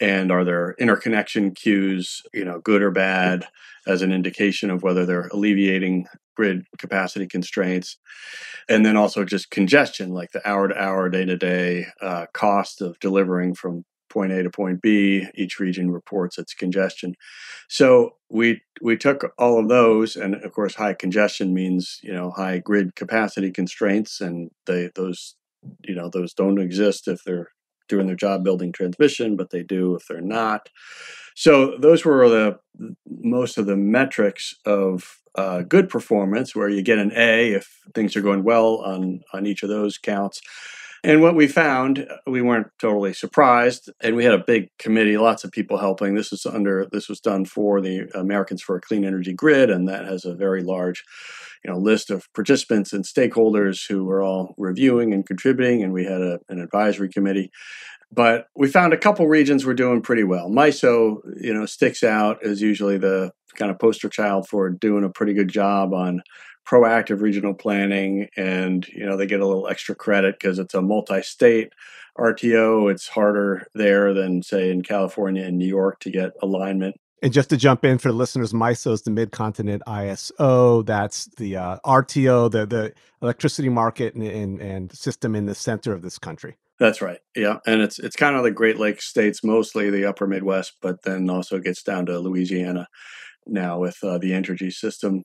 and 0.00 0.32
are 0.32 0.44
there 0.44 0.74
interconnection 0.78 1.52
queues, 1.52 2.22
you 2.34 2.44
know, 2.44 2.58
good 2.58 2.82
or 2.82 2.90
bad, 2.90 3.46
as 3.86 4.02
an 4.02 4.12
indication 4.12 4.70
of 4.70 4.82
whether 4.82 5.06
they're 5.06 5.28
alleviating 5.28 6.06
grid 6.34 6.64
capacity 6.78 7.26
constraints, 7.26 7.98
and 8.68 8.84
then 8.84 8.96
also 8.96 9.24
just 9.24 9.50
congestion, 9.50 10.10
like 10.10 10.32
the 10.32 10.46
hour 10.48 10.68
to 10.68 10.82
hour, 10.82 11.08
day 11.08 11.24
to 11.24 11.36
day 11.36 11.86
uh, 12.00 12.26
cost 12.32 12.80
of 12.80 12.98
delivering 13.00 13.54
from 13.54 13.84
point 14.12 14.32
A 14.32 14.42
to 14.42 14.50
point 14.50 14.82
B. 14.82 15.26
Each 15.34 15.58
region 15.58 15.90
reports 15.90 16.38
its 16.38 16.54
congestion. 16.54 17.14
So 17.68 18.16
we 18.28 18.60
we 18.80 18.96
took 18.96 19.32
all 19.38 19.58
of 19.58 19.68
those, 19.68 20.16
and 20.16 20.34
of 20.36 20.52
course, 20.52 20.74
high 20.74 20.94
congestion 20.94 21.54
means 21.54 21.98
you 22.02 22.12
know 22.12 22.30
high 22.30 22.58
grid 22.58 22.94
capacity 22.94 23.50
constraints, 23.50 24.20
and 24.20 24.50
they 24.66 24.90
those 24.94 25.34
you 25.82 25.94
know 25.94 26.08
those 26.08 26.34
don't 26.34 26.60
exist 26.60 27.08
if 27.08 27.24
they're 27.24 27.48
doing 27.88 28.06
their 28.06 28.16
job 28.16 28.44
building 28.44 28.72
transmission, 28.72 29.36
but 29.36 29.50
they 29.50 29.62
do 29.62 29.94
if 29.94 30.06
they're 30.06 30.20
not. 30.20 30.68
So 31.34 31.76
those 31.78 32.04
were 32.04 32.28
the 32.28 32.58
most 33.06 33.58
of 33.58 33.66
the 33.66 33.76
metrics 33.76 34.54
of 34.64 35.18
uh, 35.34 35.62
good 35.62 35.88
performance, 35.88 36.54
where 36.54 36.68
you 36.68 36.82
get 36.82 36.98
an 36.98 37.12
A 37.16 37.52
if 37.52 37.68
things 37.94 38.16
are 38.16 38.22
going 38.22 38.44
well 38.44 38.76
on 38.78 39.20
on 39.32 39.46
each 39.46 39.62
of 39.62 39.68
those 39.68 39.98
counts. 39.98 40.40
And 41.04 41.20
what 41.20 41.34
we 41.34 41.48
found, 41.48 42.06
we 42.28 42.42
weren't 42.42 42.68
totally 42.80 43.12
surprised, 43.12 43.90
and 44.00 44.14
we 44.14 44.24
had 44.24 44.34
a 44.34 44.44
big 44.46 44.68
committee, 44.78 45.16
lots 45.18 45.42
of 45.42 45.50
people 45.50 45.78
helping. 45.78 46.14
This 46.14 46.32
is 46.32 46.46
under 46.46 46.86
this 46.92 47.08
was 47.08 47.18
done 47.18 47.44
for 47.44 47.80
the 47.80 48.08
Americans 48.14 48.62
for 48.62 48.76
a 48.76 48.80
Clean 48.80 49.04
Energy 49.04 49.32
Grid, 49.32 49.68
and 49.68 49.88
that 49.88 50.04
has 50.04 50.24
a 50.24 50.34
very 50.34 50.62
large, 50.62 51.02
you 51.64 51.72
know, 51.72 51.78
list 51.78 52.10
of 52.10 52.32
participants 52.34 52.92
and 52.92 53.04
stakeholders 53.04 53.88
who 53.88 54.04
were 54.04 54.22
all 54.22 54.54
reviewing 54.56 55.12
and 55.12 55.26
contributing. 55.26 55.82
And 55.82 55.92
we 55.92 56.04
had 56.04 56.20
a, 56.20 56.38
an 56.48 56.60
advisory 56.60 57.08
committee. 57.08 57.50
But 58.14 58.46
we 58.54 58.68
found 58.68 58.92
a 58.92 58.98
couple 58.98 59.26
regions 59.26 59.64
were 59.64 59.74
doing 59.74 60.02
pretty 60.02 60.22
well. 60.22 60.50
MISO, 60.50 61.16
you 61.40 61.54
know, 61.54 61.64
sticks 61.64 62.04
out 62.04 62.44
as 62.44 62.60
usually 62.60 62.98
the 62.98 63.32
kind 63.56 63.70
of 63.70 63.78
poster 63.78 64.08
child 64.08 64.48
for 64.48 64.70
doing 64.70 65.04
a 65.04 65.10
pretty 65.10 65.34
good 65.34 65.48
job 65.48 65.92
on 65.92 66.22
proactive 66.66 67.20
regional 67.20 67.54
planning 67.54 68.28
and 68.36 68.86
you 68.88 69.04
know 69.04 69.16
they 69.16 69.26
get 69.26 69.40
a 69.40 69.46
little 69.46 69.68
extra 69.68 69.94
credit 69.94 70.38
because 70.38 70.58
it's 70.58 70.74
a 70.74 70.82
multi-state 70.82 71.72
rto 72.18 72.90
it's 72.90 73.08
harder 73.08 73.66
there 73.74 74.14
than 74.14 74.42
say 74.42 74.70
in 74.70 74.82
california 74.82 75.44
and 75.44 75.58
new 75.58 75.66
york 75.66 75.98
to 75.98 76.10
get 76.10 76.30
alignment 76.40 76.94
and 77.22 77.32
just 77.32 77.50
to 77.50 77.56
jump 77.56 77.84
in 77.84 77.98
for 77.98 78.08
the 78.08 78.14
listeners, 78.14 78.52
MISO 78.52 78.90
is 78.92 79.02
the 79.02 79.12
Mid-Continent 79.12 79.84
ISO. 79.86 80.84
That's 80.84 81.26
the 81.36 81.56
uh, 81.56 81.78
RTO, 81.86 82.50
the 82.50 82.66
the 82.66 82.92
electricity 83.22 83.68
market 83.68 84.14
and, 84.14 84.24
and, 84.24 84.60
and 84.60 84.92
system 84.92 85.36
in 85.36 85.46
the 85.46 85.54
center 85.54 85.92
of 85.92 86.02
this 86.02 86.18
country. 86.18 86.56
That's 86.80 87.00
right. 87.00 87.20
Yeah, 87.36 87.58
and 87.64 87.80
it's 87.80 88.00
it's 88.00 88.16
kind 88.16 88.34
of 88.34 88.42
the 88.42 88.50
Great 88.50 88.80
Lakes 88.80 89.06
states, 89.06 89.44
mostly 89.44 89.88
the 89.88 90.04
Upper 90.04 90.26
Midwest, 90.26 90.78
but 90.82 91.02
then 91.02 91.30
also 91.30 91.60
gets 91.60 91.84
down 91.84 92.06
to 92.06 92.18
Louisiana 92.18 92.88
now 93.46 93.78
with 93.78 93.98
uh, 94.02 94.18
the 94.18 94.30
Entergy 94.30 94.72
system 94.72 95.24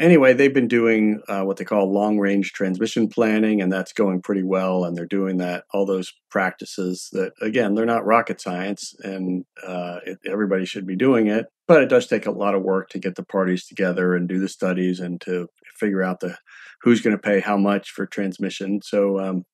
anyway, 0.00 0.32
they've 0.32 0.54
been 0.54 0.68
doing 0.68 1.20
uh, 1.28 1.42
what 1.42 1.58
they 1.58 1.64
call 1.64 1.92
long 1.92 2.18
range 2.18 2.52
transmission 2.52 3.08
planning, 3.08 3.60
and 3.60 3.72
that's 3.72 3.92
going 3.92 4.22
pretty 4.22 4.42
well. 4.42 4.84
And 4.84 4.96
they're 4.96 5.06
doing 5.06 5.36
that, 5.38 5.64
all 5.72 5.86
those 5.86 6.12
practices 6.30 7.08
that, 7.12 7.32
again, 7.40 7.74
they're 7.74 7.86
not 7.86 8.06
rocket 8.06 8.40
science, 8.40 8.94
and 9.00 9.44
uh, 9.64 9.98
it, 10.04 10.18
everybody 10.26 10.64
should 10.64 10.86
be 10.86 10.96
doing 10.96 11.28
it. 11.28 11.46
But 11.68 11.82
it 11.82 11.88
does 11.88 12.06
take 12.06 12.26
a 12.26 12.32
lot 12.32 12.54
of 12.54 12.62
work 12.62 12.88
to 12.90 12.98
get 12.98 13.14
the 13.14 13.24
parties 13.24 13.66
together 13.66 14.16
and 14.16 14.28
do 14.28 14.40
the 14.40 14.48
studies 14.48 14.98
and 14.98 15.20
to 15.20 15.48
figure 15.76 16.02
out 16.02 16.20
the 16.20 16.36
who's 16.82 17.00
going 17.00 17.14
to 17.14 17.22
pay 17.22 17.40
how 17.40 17.56
much 17.56 17.90
for 17.90 18.06
transmission. 18.06 18.80
So, 18.82 19.20
um, 19.20 19.44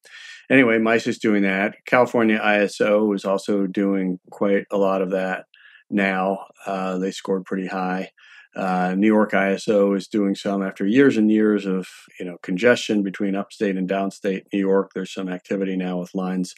anyway, 0.48 0.78
MISO 0.78 1.08
is 1.08 1.18
doing 1.18 1.42
that. 1.42 1.74
California 1.86 2.38
ISO 2.38 3.14
is 3.14 3.24
also 3.24 3.66
doing 3.66 4.18
quite 4.30 4.64
a 4.70 4.78
lot 4.78 5.02
of 5.02 5.10
that 5.10 5.44
now. 5.90 6.46
Uh, 6.66 6.98
they 6.98 7.10
scored 7.10 7.44
pretty 7.44 7.66
high. 7.66 8.10
Uh, 8.56 8.94
New 8.96 9.06
York 9.06 9.32
ISO 9.32 9.94
is 9.94 10.08
doing 10.08 10.34
some 10.34 10.62
after 10.62 10.86
years 10.86 11.18
and 11.18 11.30
years 11.30 11.66
of 11.66 11.88
you 12.18 12.24
know 12.24 12.38
congestion 12.42 13.02
between 13.02 13.36
upstate 13.36 13.76
and 13.76 13.88
downstate 13.88 14.44
New 14.50 14.58
York. 14.58 14.92
There's 14.94 15.12
some 15.12 15.28
activity 15.28 15.76
now 15.76 15.98
with 15.98 16.14
lines 16.14 16.54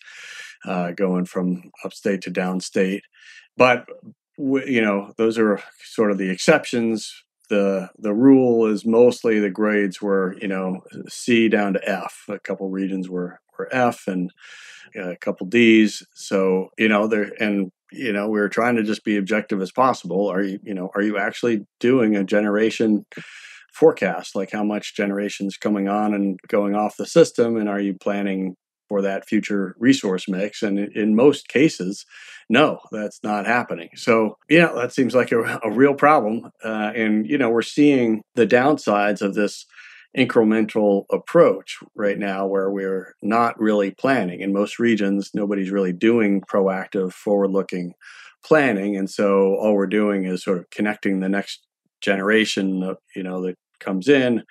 uh, 0.65 0.93
going 0.93 1.25
from 1.25 1.73
upstate 1.85 2.23
to 2.23 2.31
downstate, 2.31 3.01
but 3.57 3.87
you 4.39 4.81
know 4.81 5.13
those 5.17 5.39
are 5.39 5.61
sort 5.83 6.13
of 6.13 6.19
the 6.19 6.31
exceptions. 6.31 7.13
the 7.51 7.91
The 7.99 8.15
rule 8.15 8.67
is 8.67 8.87
mostly 8.87 9.41
the 9.41 9.51
grades 9.51 10.01
were 10.01 10.37
you 10.41 10.47
know 10.47 10.83
C 11.09 11.49
down 11.49 11.73
to 11.73 11.89
F. 11.89 12.27
A 12.29 12.39
couple 12.39 12.71
regions 12.71 13.09
were 13.09 13.41
were 13.59 13.69
F 13.73 14.07
and 14.07 14.31
a 14.95 15.17
couple 15.17 15.49
D's. 15.49 16.07
So 16.15 16.69
you 16.79 16.89
know 16.89 17.09
there 17.09 17.33
and 17.41 17.73
you 17.93 18.13
know 18.13 18.29
we 18.29 18.41
are 18.41 18.49
trying 18.49 18.77
to 18.77 18.83
just 18.83 19.05
be 19.05 19.17
objective 19.17 19.61
as 19.61 19.73
possible. 19.73 20.29
Are 20.29 20.43
you 20.43 20.59
you 20.63 20.75
know 20.75 20.91
are 20.95 21.03
you 21.03 21.19
actually 21.19 21.67
doing 21.81 22.17
a 22.17 22.25
generation 22.25 23.07
forecast? 23.73 24.35
Like 24.35 24.51
how 24.51 24.65
much 24.65 24.97
generations 24.97 25.57
coming 25.57 25.89
on 25.89 26.15
and 26.15 26.39
going 26.49 26.75
off 26.75 26.97
the 26.97 27.07
system 27.07 27.57
and 27.57 27.69
are 27.69 27.81
you 27.81 27.95
planning 27.95 28.57
for 28.89 29.03
that 29.03 29.29
future 29.29 29.77
resource 29.79 30.29
mix? 30.29 30.63
And 30.63 30.79
in 30.79 31.15
most 31.15 31.49
cases 31.49 32.05
no 32.51 32.81
that's 32.91 33.21
not 33.23 33.47
happening. 33.47 33.91
So 33.95 34.37
yeah 34.49 34.73
that 34.73 34.93
seems 34.93 35.15
like 35.15 35.33
a, 35.33 35.61
a 35.63 35.71
real 35.71 35.95
problem. 35.95 36.51
Uh, 36.65 36.93
and 36.95 37.29
you 37.29 37.39
know 37.39 37.51
we're 37.51 37.63
seeing 37.63 38.23
the 38.35 38.47
downsides 38.47 39.23
of 39.23 39.35
this 39.35 39.67
incremental 40.27 41.05
approach 41.13 41.79
right 41.95 42.19
now 42.19 42.47
where 42.47 42.71
we're 42.71 43.15
not 43.23 43.59
really 43.61 43.91
planning. 43.93 44.41
In 44.41 44.53
most 44.53 44.79
regions, 44.79 45.31
nobody's 45.35 45.71
really 45.71 45.93
doing 45.93 46.41
proactive, 46.41 47.13
forward 47.13 47.51
looking 47.51 47.95
planning. 48.45 48.97
And 48.97 49.09
so 49.09 49.57
all 49.57 49.75
we're 49.75 49.87
doing 49.87 50.25
is 50.25 50.45
sort 50.45 50.59
of 50.59 50.71
connecting 50.71 51.21
the 51.21 51.29
next 51.29 51.67
generation, 52.01 52.97
you 53.15 53.23
know, 53.23 53.43
that 53.43 53.57
comes 53.81 54.09
in 54.09 54.43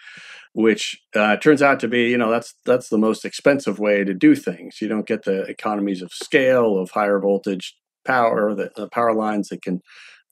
which 0.58 1.00
uh, 1.16 1.38
turns 1.38 1.62
out 1.62 1.80
to 1.80 1.88
be 1.88 2.10
you 2.10 2.18
know 2.18 2.32
that's 2.32 2.56
that's 2.66 2.90
the 2.90 2.98
most 2.98 3.24
expensive 3.24 3.78
way 3.78 4.04
to 4.04 4.14
do 4.14 4.36
things 4.36 4.82
you 4.82 4.88
don't 4.88 5.06
get 5.06 5.24
the 5.24 5.42
economies 5.44 6.02
of 6.02 6.12
scale 6.12 6.80
of 6.80 6.90
higher 6.90 7.20
voltage 7.20 7.76
power 8.06 8.56
the, 8.56 8.72
the 8.76 8.88
power 8.90 9.14
lines 9.14 9.50
that 9.50 9.62
can 9.62 9.82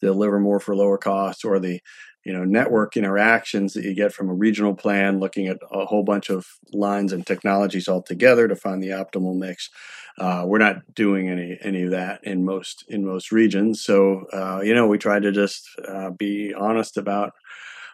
deliver 0.01 0.39
more 0.39 0.60
for 0.60 0.75
lower 0.75 0.98
costs 0.98 1.46
or 1.46 1.60
the 1.60 1.80
you 2.25 2.34
know 2.34 2.44
network 2.44 2.98
interactions 2.98 3.74
that 3.74 3.86
you 3.86 3.94
get 3.94 4.12
from 4.12 4.29
a 4.29 4.34
regional 4.34 4.74
plan 4.74 5.20
looking 5.20 5.48
at 5.48 5.60
a 5.72 5.86
whole 5.86 6.03
bunch 6.03 6.29
of 6.29 6.48
lines 6.74 7.13
and 7.13 7.25
technologies 7.25 7.88
all 7.88 8.01
together 8.01 8.48
to 8.48 8.55
find 8.55 8.84
the 8.84 8.89
optimal 8.89 9.38
mix. 9.38 9.70
Uh, 10.17 10.44
we're 10.46 10.58
not 10.58 10.77
doing 10.94 11.29
any 11.29 11.58
any 11.62 11.84
of 11.84 11.91
that 11.91 12.24
in 12.24 12.44
most 12.44 12.84
in 12.89 13.05
most 13.05 13.32
regions. 13.32 13.82
So 13.82 14.25
uh, 14.34 14.62
you 14.63 14.74
know 14.74 14.88
we 14.88 14.98
try 14.98 15.20
to 15.20 15.32
just 15.32 15.70
uh, 15.88 16.10
be 16.10 16.53
honest 16.53 16.98
about 16.98 17.34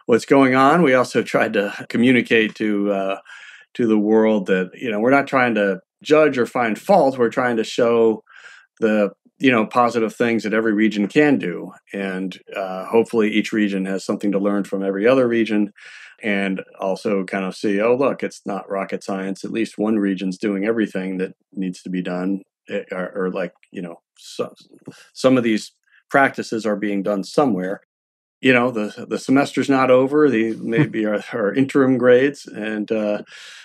what's 0.06 0.24
going 0.24 0.54
on. 0.54 0.82
We 0.82 0.94
also 0.94 1.22
tried 1.34 1.52
to 1.52 1.86
communicate 1.88 2.54
to 2.56 2.90
uh, 2.90 3.18
to 3.74 3.86
the 3.86 3.98
world 3.98 4.46
that 4.46 4.70
you 4.74 4.90
know 4.90 4.98
we're 4.98 5.10
not 5.10 5.26
trying 5.26 5.54
to 5.56 5.80
judge 6.02 6.38
or 6.38 6.46
find 6.46 6.78
fault. 6.78 7.18
We're 7.18 7.28
trying 7.28 7.58
to 7.58 7.64
show 7.64 8.24
the 8.80 9.12
you 9.38 9.50
know 9.50 9.66
positive 9.66 10.14
things 10.14 10.44
that 10.44 10.54
every 10.54 10.72
region 10.72 11.08
can 11.08 11.38
do. 11.38 11.72
And 11.92 12.38
uh, 12.56 12.84
hopefully 12.86 13.30
each 13.32 13.52
region 13.52 13.84
has 13.86 14.04
something 14.04 14.32
to 14.32 14.38
learn 14.38 14.64
from 14.64 14.84
every 14.84 15.06
other 15.06 15.26
region 15.26 15.72
and 16.22 16.62
also 16.78 17.24
kind 17.24 17.44
of 17.44 17.56
see 17.56 17.80
oh 17.80 17.96
look 17.96 18.22
it's 18.22 18.42
not 18.46 18.70
rocket 18.70 19.02
science. 19.02 19.44
At 19.44 19.52
least 19.52 19.78
one 19.78 19.98
region's 19.98 20.38
doing 20.38 20.64
everything 20.64 21.18
that 21.18 21.32
needs 21.52 21.82
to 21.82 21.90
be 21.90 22.02
done 22.02 22.42
eh, 22.68 22.84
or, 22.92 23.10
or 23.14 23.30
like 23.30 23.52
you 23.70 23.82
know 23.82 24.00
so, 24.16 24.54
some 25.12 25.36
of 25.36 25.42
these 25.42 25.72
practices 26.10 26.66
are 26.66 26.76
being 26.76 27.02
done 27.02 27.24
somewhere 27.24 27.80
you 28.42 28.52
know 28.52 28.70
the 28.70 29.06
the 29.08 29.18
semester's 29.18 29.70
not 29.70 29.90
over. 29.90 30.28
The 30.28 30.54
maybe 30.56 31.06
our, 31.06 31.22
our 31.32 31.54
interim 31.54 31.96
grades, 31.96 32.46
and 32.46 32.90
uh, 32.90 33.22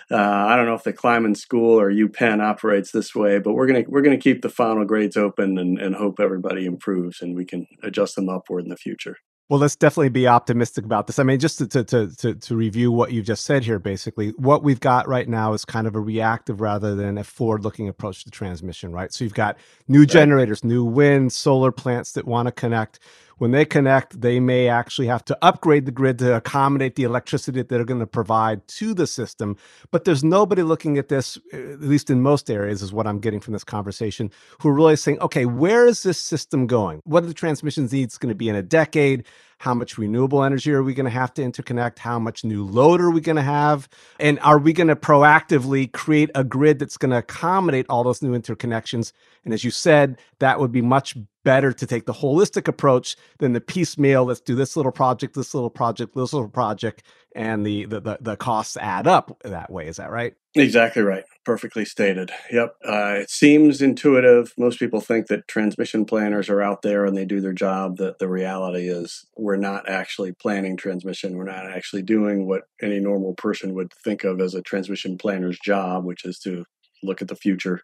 uh, 0.09 0.15
I 0.15 0.55
don't 0.55 0.67
know 0.67 0.75
if 0.75 0.83
the 0.83 0.93
Kleinman 0.93 1.35
School 1.35 1.79
or 1.79 1.91
UPenn 1.91 2.41
operates 2.41 2.91
this 2.91 3.13
way, 3.15 3.39
but 3.39 3.53
we're 3.53 3.67
gonna 3.67 3.83
we're 3.87 4.03
gonna 4.03 4.17
keep 4.17 4.43
the 4.43 4.49
final 4.49 4.85
grades 4.85 5.17
open 5.17 5.57
and, 5.57 5.79
and 5.79 5.95
hope 5.95 6.19
everybody 6.19 6.65
improves 6.65 7.21
and 7.21 7.35
we 7.35 7.43
can 7.43 7.65
adjust 7.83 8.15
them 8.15 8.29
upward 8.29 8.63
in 8.63 8.69
the 8.69 8.77
future. 8.77 9.17
Well, 9.49 9.61
let's 9.61 9.77
definitely 9.77 10.09
be 10.09 10.27
optimistic 10.27 10.83
about 10.83 11.07
this. 11.07 11.19
I 11.19 11.23
mean, 11.23 11.39
just 11.39 11.57
to, 11.59 11.67
to, 11.67 12.13
to, 12.13 12.35
to, 12.35 12.55
review 12.55 12.91
what 12.91 13.13
you've 13.13 13.25
just 13.25 13.45
said 13.45 13.63
here, 13.63 13.79
basically, 13.79 14.31
what 14.31 14.61
we've 14.61 14.81
got 14.81 15.07
right 15.07 15.27
now 15.27 15.53
is 15.53 15.63
kind 15.63 15.87
of 15.87 15.95
a 15.95 16.01
reactive 16.01 16.59
rather 16.59 16.95
than 16.95 17.17
a 17.17 17.23
forward 17.23 17.63
looking 17.63 17.87
approach 17.87 18.25
to 18.25 18.29
transmission, 18.29 18.91
right? 18.91 19.13
So 19.13 19.23
you've 19.23 19.33
got 19.33 19.57
new 19.87 20.01
right. 20.01 20.09
generators, 20.09 20.65
new 20.65 20.83
wind, 20.83 21.31
solar 21.31 21.71
plants 21.71 22.11
that 22.11 22.27
want 22.27 22.47
to 22.47 22.51
connect 22.51 22.99
when 23.37 23.51
they 23.51 23.65
connect, 23.65 24.19
they 24.21 24.39
may 24.39 24.67
actually 24.67 25.07
have 25.07 25.23
to 25.25 25.37
upgrade 25.41 25.85
the 25.85 25.91
grid 25.91 26.19
to 26.19 26.35
accommodate 26.35 26.95
the 26.95 27.03
electricity 27.03 27.59
that 27.59 27.69
they're 27.69 27.85
going 27.85 27.99
to 27.99 28.07
provide 28.07 28.67
to 28.67 28.93
the 28.93 29.07
system. 29.07 29.57
But 29.91 30.05
there's 30.05 30.23
nobody 30.23 30.63
looking 30.63 30.97
at 30.97 31.07
this, 31.07 31.37
at 31.53 31.81
least 31.81 32.09
in 32.09 32.21
most 32.21 32.49
areas, 32.49 32.81
is 32.81 32.93
what 32.93 33.07
I'm 33.07 33.19
getting 33.19 33.39
from 33.39 33.53
this 33.53 33.63
conversation, 33.63 34.31
who 34.61 34.69
are 34.69 34.73
really 34.73 34.95
saying, 34.95 35.19
okay, 35.19 35.45
where 35.45 35.85
is 35.87 36.03
this 36.03 36.17
system 36.17 36.67
going? 36.67 37.01
What 37.05 37.23
are 37.23 37.27
the 37.27 37.33
transmission 37.33 37.87
needs 37.91 38.17
going 38.17 38.29
to 38.29 38.35
be 38.35 38.49
in 38.49 38.55
a 38.55 38.63
decade? 38.63 39.25
How 39.59 39.73
much 39.73 39.97
renewable 39.97 40.43
energy 40.43 40.71
are 40.71 40.83
we 40.83 40.93
going 40.93 41.05
to 41.05 41.11
have 41.11 41.33
to 41.35 41.41
interconnect? 41.41 41.99
How 41.99 42.19
much 42.19 42.43
new 42.43 42.63
load 42.63 43.01
are 43.01 43.09
we 43.09 43.21
going 43.21 43.37
to 43.37 43.41
have? 43.41 43.89
And 44.19 44.39
are 44.41 44.59
we 44.59 44.71
going 44.71 44.87
to 44.87 44.95
proactively 44.95 45.91
create 45.91 46.29
a 46.35 46.43
grid 46.43 46.79
that's 46.79 46.97
going 46.97 47.11
to 47.11 47.17
accommodate 47.17 47.87
all 47.89 48.03
those 48.03 48.21
new 48.21 48.37
interconnections? 48.37 49.13
And 49.43 49.53
as 49.53 49.63
you 49.63 49.71
said, 49.71 50.19
that 50.39 50.59
would 50.59 50.71
be 50.71 50.81
much 50.81 51.17
better 51.43 51.71
to 51.71 51.87
take 51.87 52.05
the 52.05 52.13
holistic 52.13 52.67
approach 52.67 53.15
than 53.39 53.53
the 53.53 53.61
piecemeal. 53.61 54.25
Let's 54.25 54.41
do 54.41 54.53
this 54.53 54.75
little 54.75 54.91
project, 54.91 55.33
this 55.33 55.53
little 55.53 55.69
project, 55.69 56.13
this 56.13 56.33
little 56.33 56.49
project, 56.49 57.03
and 57.35 57.65
the 57.65 57.85
the 57.85 58.01
the, 58.01 58.17
the 58.19 58.35
costs 58.35 58.75
add 58.77 59.07
up 59.07 59.41
that 59.43 59.71
way. 59.71 59.87
Is 59.87 59.95
that 59.95 60.11
right? 60.11 60.35
Exactly 60.55 61.01
right. 61.01 61.23
Perfectly 61.47 61.85
stated. 61.85 62.29
Yep. 62.51 62.75
Uh, 62.85 63.13
it 63.21 63.29
seems 63.29 63.81
intuitive. 63.81 64.51
Most 64.57 64.79
people 64.79 64.99
think 64.99 65.27
that 65.27 65.47
transmission 65.47 66.03
planners 66.03 66.49
are 66.49 66.61
out 66.61 66.81
there 66.81 67.05
and 67.05 67.15
they 67.15 67.23
do 67.23 67.39
their 67.39 67.53
job. 67.53 67.95
That 67.99 68.19
the 68.19 68.27
reality 68.27 68.89
is 68.89 69.25
we're 69.37 69.55
not 69.55 69.87
actually 69.87 70.33
planning 70.33 70.75
transmission. 70.75 71.37
We're 71.37 71.45
not 71.45 71.65
actually 71.65 72.01
doing 72.01 72.49
what 72.49 72.63
any 72.81 72.99
normal 72.99 73.33
person 73.33 73.73
would 73.75 73.93
think 73.93 74.25
of 74.25 74.41
as 74.41 74.55
a 74.55 74.61
transmission 74.61 75.17
planner's 75.17 75.57
job, 75.57 76.03
which 76.03 76.25
is 76.25 76.37
to 76.39 76.65
look 77.01 77.21
at 77.21 77.29
the 77.29 77.35
future 77.37 77.79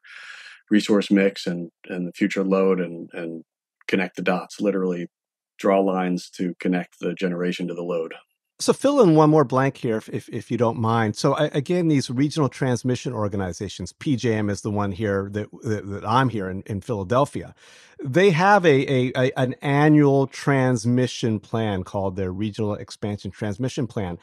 resource 0.70 1.10
mix 1.10 1.48
and 1.48 1.72
and 1.88 2.06
the 2.06 2.12
future 2.12 2.44
load 2.44 2.82
and 2.82 3.12
and 3.14 3.46
connect 3.88 4.18
the 4.18 4.24
dots, 4.24 4.60
literally 4.60 5.08
draw 5.58 5.80
lines 5.80 6.30
to 6.32 6.54
connect 6.60 7.00
the 7.00 7.14
generation 7.14 7.70
to 7.70 7.74
the 7.74 7.82
load. 7.82 8.14
So 8.60 8.72
fill 8.72 9.02
in 9.02 9.16
one 9.16 9.30
more 9.30 9.44
blank 9.44 9.78
here, 9.78 9.98
if, 9.98 10.10
if, 10.10 10.30
if 10.30 10.52
you 10.52 10.58
don't 10.58 10.78
mind. 10.78 11.16
So 11.16 11.34
I, 11.34 11.46
again, 11.48 11.88
these 11.88 12.10
regional 12.10 12.50
transmission 12.50 13.12
organizations, 13.12 13.94
PJM 13.94 14.50
is 14.50 14.62
the 14.62 14.70
one 14.70 14.92
here 14.92 15.30
that, 15.34 15.50
that, 15.64 15.90
that 15.90 16.06
I'm 16.08 16.30
here 16.30 16.50
in, 16.50 16.62
in 16.68 16.80
Philadelphia. 16.82 17.56
They 18.04 18.30
have 18.30 18.66
a, 18.66 18.92
a, 18.92 19.12
a, 19.16 19.32
an 19.40 19.56
annual 19.62 20.28
transmission 20.28 21.40
plan 21.40 21.84
called 21.84 22.16
their 22.16 22.32
Regional 22.32 22.76
Expansion 22.76 23.32
Transmission 23.32 23.88
Plan. 23.88 24.20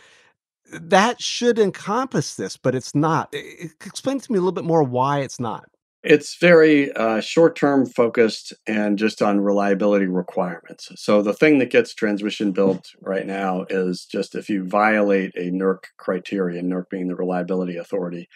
That 0.73 1.21
should 1.21 1.59
encompass 1.59 2.37
this, 2.37 2.57
but 2.57 2.75
it's 2.77 2.95
not. 2.95 3.35
Explain 3.35 4.21
to 4.21 4.33
me 4.33 4.39
a 4.39 4.41
little 4.41 4.53
bit 4.53 4.65
more 4.65 4.85
why 4.85 5.21
it's 5.21 5.41
not. 5.41 5.69
It's 6.03 6.39
very 6.39 6.91
uh, 6.93 7.21
short 7.21 7.57
term 7.57 7.85
focused 7.85 8.55
and 8.67 8.99
just 8.99 9.21
on 9.21 9.41
reliability 9.41 10.07
requirements. 10.07 10.89
So, 10.97 11.21
the 11.21 11.35
thing 11.35 11.59
that 11.59 11.71
gets 11.71 11.95
transmission 11.95 12.53
built 12.53 12.87
right 13.03 13.27
now 13.27 13.67
is 13.69 14.07
just 14.11 14.35
if 14.35 14.49
you 14.49 14.67
violate 14.67 15.33
a 15.37 15.51
NERC 15.51 15.85
criteria, 15.99 16.63
NERC 16.63 16.89
being 16.91 17.09
the 17.09 17.17
reliability 17.17 17.77
authority, 17.77 18.29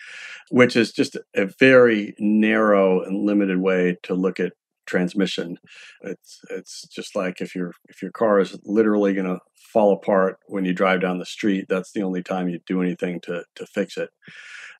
which 0.51 0.77
is 0.77 0.93
just 0.93 1.17
a 1.35 1.47
very 1.59 2.15
narrow 2.19 3.03
and 3.03 3.25
limited 3.25 3.59
way 3.59 3.97
to 4.03 4.15
look 4.15 4.39
at 4.39 4.53
transmission. 4.87 5.57
It's 6.03 6.41
it's 6.51 6.87
just 6.89 7.17
like 7.17 7.41
if 7.41 7.55
your 7.55 7.73
if 7.89 8.03
your 8.03 8.13
car 8.13 8.41
is 8.41 8.59
literally 8.67 9.15
going 9.15 9.27
to 9.27 9.41
fall 9.73 9.95
apart 9.95 10.39
when 10.49 10.67
you 10.67 10.75
drive 10.75 11.01
down 11.01 11.19
the 11.19 11.25
street, 11.25 11.65
that's 11.71 11.93
the 11.93 12.03
only 12.03 12.23
time 12.23 12.51
you 12.51 12.61
do 12.67 12.83
anything 12.83 13.21
to 13.23 13.45
to 13.55 13.65
fix 13.65 13.97
it 13.97 14.11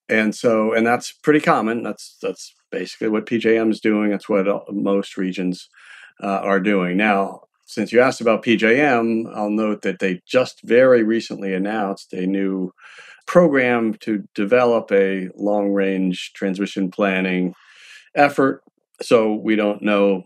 and 0.09 0.35
so 0.35 0.73
and 0.73 0.87
that's 0.87 1.13
pretty 1.13 1.41
common. 1.41 1.83
That's 1.83 2.17
that's 2.21 2.55
basically 2.71 3.09
what 3.09 3.27
pjm 3.27 3.71
is 3.71 3.81
doing. 3.81 4.11
That's 4.11 4.29
what 4.29 4.47
most 4.73 5.17
regions 5.17 5.69
uh, 6.23 6.41
are 6.41 6.61
doing. 6.61 6.97
Now 6.97 7.43
since 7.67 7.93
you 7.93 8.01
asked 8.01 8.21
about 8.21 8.45
pjm 8.45 9.25
i'll 9.35 9.49
note 9.49 9.81
that 9.81 9.99
they 9.99 10.21
just 10.27 10.61
very 10.65 11.03
recently 11.03 11.55
announced 11.55 12.13
a 12.13 12.27
new 12.27 12.71
program 13.27 13.95
to 13.95 14.25
develop 14.35 14.93
a 14.93 15.29
long 15.35 15.71
range 15.73 16.33
transmission 16.35 16.91
planning 16.91 17.55
effort. 18.15 18.63
So 19.03 19.35
we 19.35 19.57
don't 19.57 19.83
know 19.83 20.25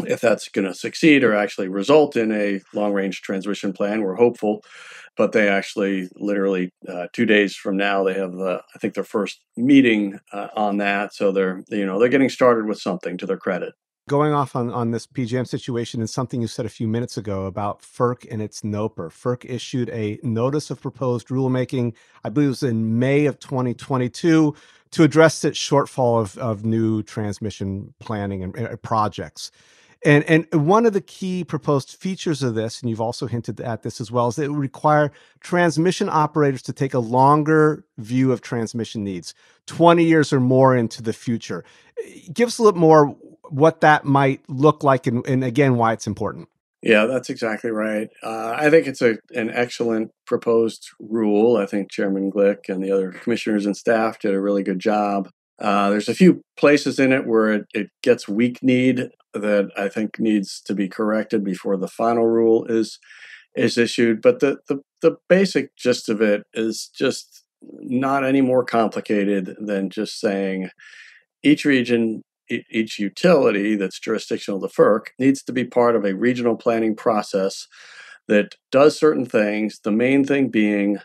if 0.00 0.20
that's 0.20 0.48
going 0.48 0.66
to 0.66 0.74
succeed 0.74 1.22
or 1.22 1.34
actually 1.34 1.68
result 1.68 2.16
in 2.16 2.32
a 2.32 2.60
long 2.72 2.92
range 2.92 3.22
transmission 3.22 3.72
plan 3.72 4.02
we're 4.02 4.14
hopeful 4.14 4.62
but 5.16 5.32
they 5.32 5.48
actually 5.48 6.08
literally 6.16 6.72
uh, 6.88 7.06
two 7.12 7.26
days 7.26 7.54
from 7.54 7.76
now 7.76 8.04
they 8.04 8.14
have 8.14 8.32
the 8.32 8.62
I 8.74 8.78
think 8.78 8.94
their 8.94 9.04
first 9.04 9.40
meeting 9.56 10.18
uh, 10.32 10.48
on 10.56 10.78
that. 10.78 11.14
So 11.14 11.32
they're 11.32 11.62
you 11.68 11.86
know 11.86 11.98
they're 11.98 12.08
getting 12.08 12.30
started 12.30 12.66
with 12.66 12.80
something 12.80 13.16
to 13.18 13.26
their 13.26 13.36
credit. 13.36 13.74
Going 14.06 14.34
off 14.34 14.54
on, 14.54 14.70
on 14.70 14.90
this 14.90 15.06
PJM 15.06 15.48
situation 15.48 16.00
and 16.00 16.10
something 16.10 16.42
you 16.42 16.46
said 16.46 16.66
a 16.66 16.70
few 16.70 16.86
minutes 16.86 17.16
ago 17.16 17.46
about 17.46 17.80
FERC 17.80 18.26
and 18.30 18.42
its 18.42 18.60
NOPR. 18.60 19.08
FERC 19.08 19.46
issued 19.48 19.88
a 19.88 20.18
notice 20.22 20.70
of 20.70 20.78
proposed 20.78 21.28
rulemaking, 21.28 21.94
I 22.22 22.28
believe 22.28 22.48
it 22.48 22.50
was 22.50 22.62
in 22.62 22.98
May 22.98 23.24
of 23.24 23.38
2022, 23.38 24.54
to 24.90 25.02
address 25.02 25.42
its 25.42 25.58
shortfall 25.58 26.20
of, 26.20 26.36
of 26.36 26.66
new 26.66 27.02
transmission 27.02 27.94
planning 27.98 28.42
and 28.42 28.58
uh, 28.58 28.76
projects. 28.76 29.50
And 30.04 30.22
and 30.24 30.46
one 30.66 30.84
of 30.84 30.92
the 30.92 31.00
key 31.00 31.44
proposed 31.44 31.96
features 31.96 32.42
of 32.42 32.54
this, 32.54 32.80
and 32.80 32.90
you've 32.90 33.00
also 33.00 33.26
hinted 33.26 33.60
at 33.60 33.82
this 33.82 34.00
as 34.00 34.10
well, 34.10 34.28
is 34.28 34.36
that 34.36 34.44
it 34.44 34.50
would 34.50 34.58
require 34.58 35.10
transmission 35.40 36.08
operators 36.10 36.62
to 36.62 36.72
take 36.74 36.92
a 36.92 36.98
longer 36.98 37.84
view 37.96 38.30
of 38.30 38.42
transmission 38.42 39.02
needs, 39.02 39.34
20 39.66 40.04
years 40.04 40.32
or 40.32 40.40
more 40.40 40.76
into 40.76 41.02
the 41.02 41.14
future. 41.14 41.64
Give 42.32 42.48
us 42.48 42.58
a 42.58 42.62
little 42.62 42.80
more 42.80 43.16
what 43.48 43.80
that 43.80 44.04
might 44.04 44.42
look 44.48 44.82
like 44.84 45.06
and, 45.06 45.26
and 45.26 45.42
again 45.42 45.76
why 45.76 45.94
it's 45.94 46.06
important. 46.06 46.48
Yeah, 46.82 47.06
that's 47.06 47.30
exactly 47.30 47.70
right. 47.70 48.10
Uh, 48.22 48.54
I 48.58 48.68
think 48.68 48.86
it's 48.86 49.00
a 49.00 49.16
an 49.34 49.50
excellent 49.50 50.10
proposed 50.26 50.86
rule. 51.00 51.56
I 51.56 51.64
think 51.64 51.90
Chairman 51.90 52.30
Glick 52.30 52.68
and 52.68 52.84
the 52.84 52.92
other 52.92 53.10
commissioners 53.10 53.64
and 53.64 53.74
staff 53.74 54.18
did 54.18 54.34
a 54.34 54.40
really 54.40 54.62
good 54.62 54.80
job. 54.80 55.30
Uh, 55.58 55.88
there's 55.88 56.10
a 56.10 56.14
few 56.14 56.42
places 56.58 56.98
in 56.98 57.12
it 57.12 57.26
where 57.26 57.52
it, 57.52 57.64
it 57.72 57.88
gets 58.02 58.28
weak 58.28 58.62
kneed 58.62 59.08
that 59.34 59.70
I 59.76 59.88
think 59.88 60.18
needs 60.18 60.60
to 60.62 60.74
be 60.74 60.88
corrected 60.88 61.44
before 61.44 61.76
the 61.76 61.88
final 61.88 62.26
rule 62.26 62.64
is 62.66 62.98
is 63.54 63.78
issued. 63.78 64.20
But 64.20 64.40
the, 64.40 64.58
the, 64.68 64.80
the 65.00 65.16
basic 65.28 65.76
gist 65.76 66.08
of 66.08 66.20
it 66.20 66.42
is 66.54 66.90
just 66.94 67.44
not 67.62 68.24
any 68.24 68.40
more 68.40 68.64
complicated 68.64 69.56
than 69.60 69.90
just 69.90 70.18
saying 70.18 70.70
each 71.42 71.64
region, 71.64 72.22
each 72.48 72.98
utility 72.98 73.76
that's 73.76 74.00
jurisdictional 74.00 74.60
to 74.60 74.66
FERC 74.66 75.06
needs 75.18 75.42
to 75.44 75.52
be 75.52 75.64
part 75.64 75.96
of 75.96 76.04
a 76.04 76.14
regional 76.14 76.56
planning 76.56 76.96
process 76.96 77.66
that 78.28 78.56
does 78.72 78.98
certain 78.98 79.26
things. 79.26 79.80
The 79.84 79.92
main 79.92 80.24
thing 80.24 80.48
being 80.48 80.98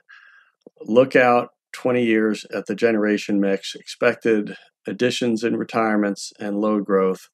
look 0.82 1.16
out 1.16 1.50
20 1.74 2.04
years 2.04 2.46
at 2.54 2.66
the 2.66 2.76
generation 2.76 3.40
mix, 3.40 3.76
expected 3.76 4.56
additions 4.88 5.44
and 5.44 5.58
retirements, 5.58 6.34
and 6.40 6.60
load 6.60 6.86
growth 6.86 7.28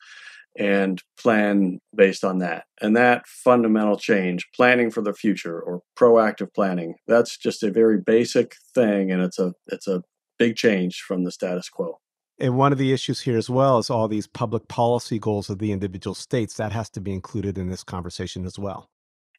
and 0.58 1.02
plan 1.18 1.80
based 1.96 2.24
on 2.24 2.40
that. 2.40 2.66
And 2.82 2.96
that 2.96 3.28
fundamental 3.28 3.98
change, 3.98 4.48
planning 4.56 4.90
for 4.90 5.02
the 5.02 5.14
future 5.14 5.60
or 5.60 5.82
proactive 5.98 6.54
planning, 6.54 6.96
that's 7.08 7.38
just 7.38 7.64
a 7.64 7.72
very 7.72 8.00
basic 8.00 8.56
thing 8.74 9.12
and 9.12 9.22
it's 9.22 9.40
a 9.40 9.54
it's 9.68 9.88
a 9.88 10.04
big 10.38 10.56
change 10.56 11.02
from 11.02 11.24
the 11.24 11.32
status 11.32 11.70
quo. 11.70 12.00
And 12.40 12.58
one 12.58 12.74
of 12.74 12.78
the 12.78 12.92
issues 12.92 13.22
here 13.22 13.38
as 13.38 13.50
well 13.50 13.80
is 13.80 13.90
all 13.90 14.08
these 14.08 14.28
public 14.28 14.68
policy 14.68 15.20
goals 15.20 15.50
of 15.50 15.60
the 15.60 15.72
individual 15.72 16.16
states 16.16 16.56
that 16.56 16.74
has 16.74 16.90
to 16.92 17.02
be 17.02 17.14
included 17.14 17.58
in 17.58 17.70
this 17.70 17.84
conversation 17.84 18.46
as 18.46 18.60
well. 18.60 18.90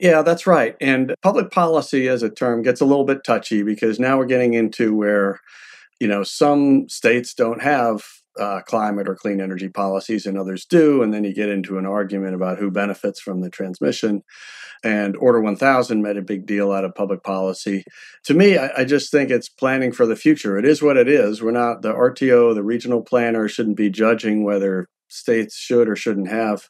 Yeah, 0.01 0.23
that's 0.23 0.47
right. 0.47 0.77
And 0.81 1.15
public 1.23 1.51
policy 1.51 2.09
as 2.09 2.23
a 2.23 2.31
term 2.31 2.63
gets 2.63 2.81
a 2.81 2.87
little 2.87 3.05
bit 3.05 3.25
touchy 3.25 3.63
because 3.63 3.99
now 3.99 4.19
we're 4.19 4.27
getting 4.27 4.55
into 4.55 4.95
where 4.95 5.41
you 6.01 6.09
know 6.09 6.23
some 6.23 6.89
states 6.89 7.35
don't 7.35 7.63
have 7.63 8.03
uh, 8.39 8.61
climate 8.63 9.09
or 9.09 9.15
clean 9.15 9.41
energy 9.41 9.69
policies 9.69 10.27
and 10.27 10.39
others 10.39 10.65
do. 10.65 11.03
And 11.03 11.13
then 11.13 11.25
you 11.25 11.35
get 11.35 11.49
into 11.49 11.79
an 11.79 11.87
argument 11.87 12.35
about 12.35 12.59
who 12.59 12.71
benefits 12.71 13.21
from 13.21 13.41
the 13.41 13.51
transmission. 13.51 14.23
And 14.85 15.17
Order 15.17 15.41
1000 15.41 16.03
made 16.03 16.17
a 16.17 16.23
big 16.23 16.47
deal 16.47 16.71
out 16.71 16.85
of 16.85 16.95
public 16.95 17.23
policy. 17.23 17.85
To 18.25 18.35
me, 18.35 18.59
I, 18.59 18.71
I 18.79 18.85
just 18.85 19.11
think 19.11 19.31
it's 19.31 19.49
planning 19.49 19.93
for 19.93 20.07
the 20.07 20.17
future. 20.17 20.59
It 20.59 20.67
is 20.67 20.83
what 20.83 20.97
it 20.97 21.09
is. 21.09 21.43
We're 21.43 21.51
not, 21.51 21.83
the 21.83 21.95
RTO, 21.95 22.55
the 22.55 22.63
regional 22.63 23.03
planner 23.03 23.49
shouldn't 23.49 23.77
be 23.77 23.91
judging 23.91 24.45
whether 24.45 24.89
states 25.09 25.57
should 25.57 25.89
or 25.89 25.97
shouldn't 25.97 26.29
have 26.29 26.69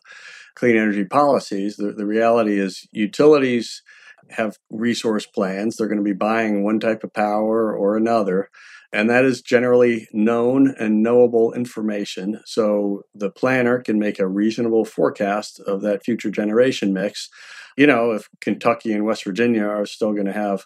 clean 0.54 0.76
energy 0.76 1.04
policies. 1.04 1.76
The, 1.76 1.92
the 1.92 2.06
reality 2.06 2.58
is 2.58 2.86
utilities 2.92 3.82
have 4.30 4.56
resource 4.70 5.26
plans. 5.26 5.76
They're 5.76 5.88
going 5.88 5.98
to 5.98 6.04
be 6.04 6.12
buying 6.12 6.64
one 6.64 6.80
type 6.80 7.04
of 7.04 7.12
power 7.12 7.76
or 7.76 7.96
another 7.96 8.50
and 8.96 9.10
that 9.10 9.26
is 9.26 9.42
generally 9.42 10.08
known 10.14 10.74
and 10.78 11.02
knowable 11.02 11.52
information. 11.52 12.40
So 12.46 13.02
the 13.14 13.30
planner 13.30 13.78
can 13.78 13.98
make 13.98 14.18
a 14.18 14.26
reasonable 14.26 14.86
forecast 14.86 15.60
of 15.60 15.82
that 15.82 16.02
future 16.02 16.30
generation 16.30 16.94
mix. 16.94 17.28
You 17.76 17.86
know, 17.86 18.12
if 18.12 18.30
Kentucky 18.40 18.94
and 18.94 19.04
West 19.04 19.24
Virginia 19.24 19.64
are 19.64 19.84
still 19.84 20.14
going 20.14 20.24
to 20.24 20.32
have 20.32 20.64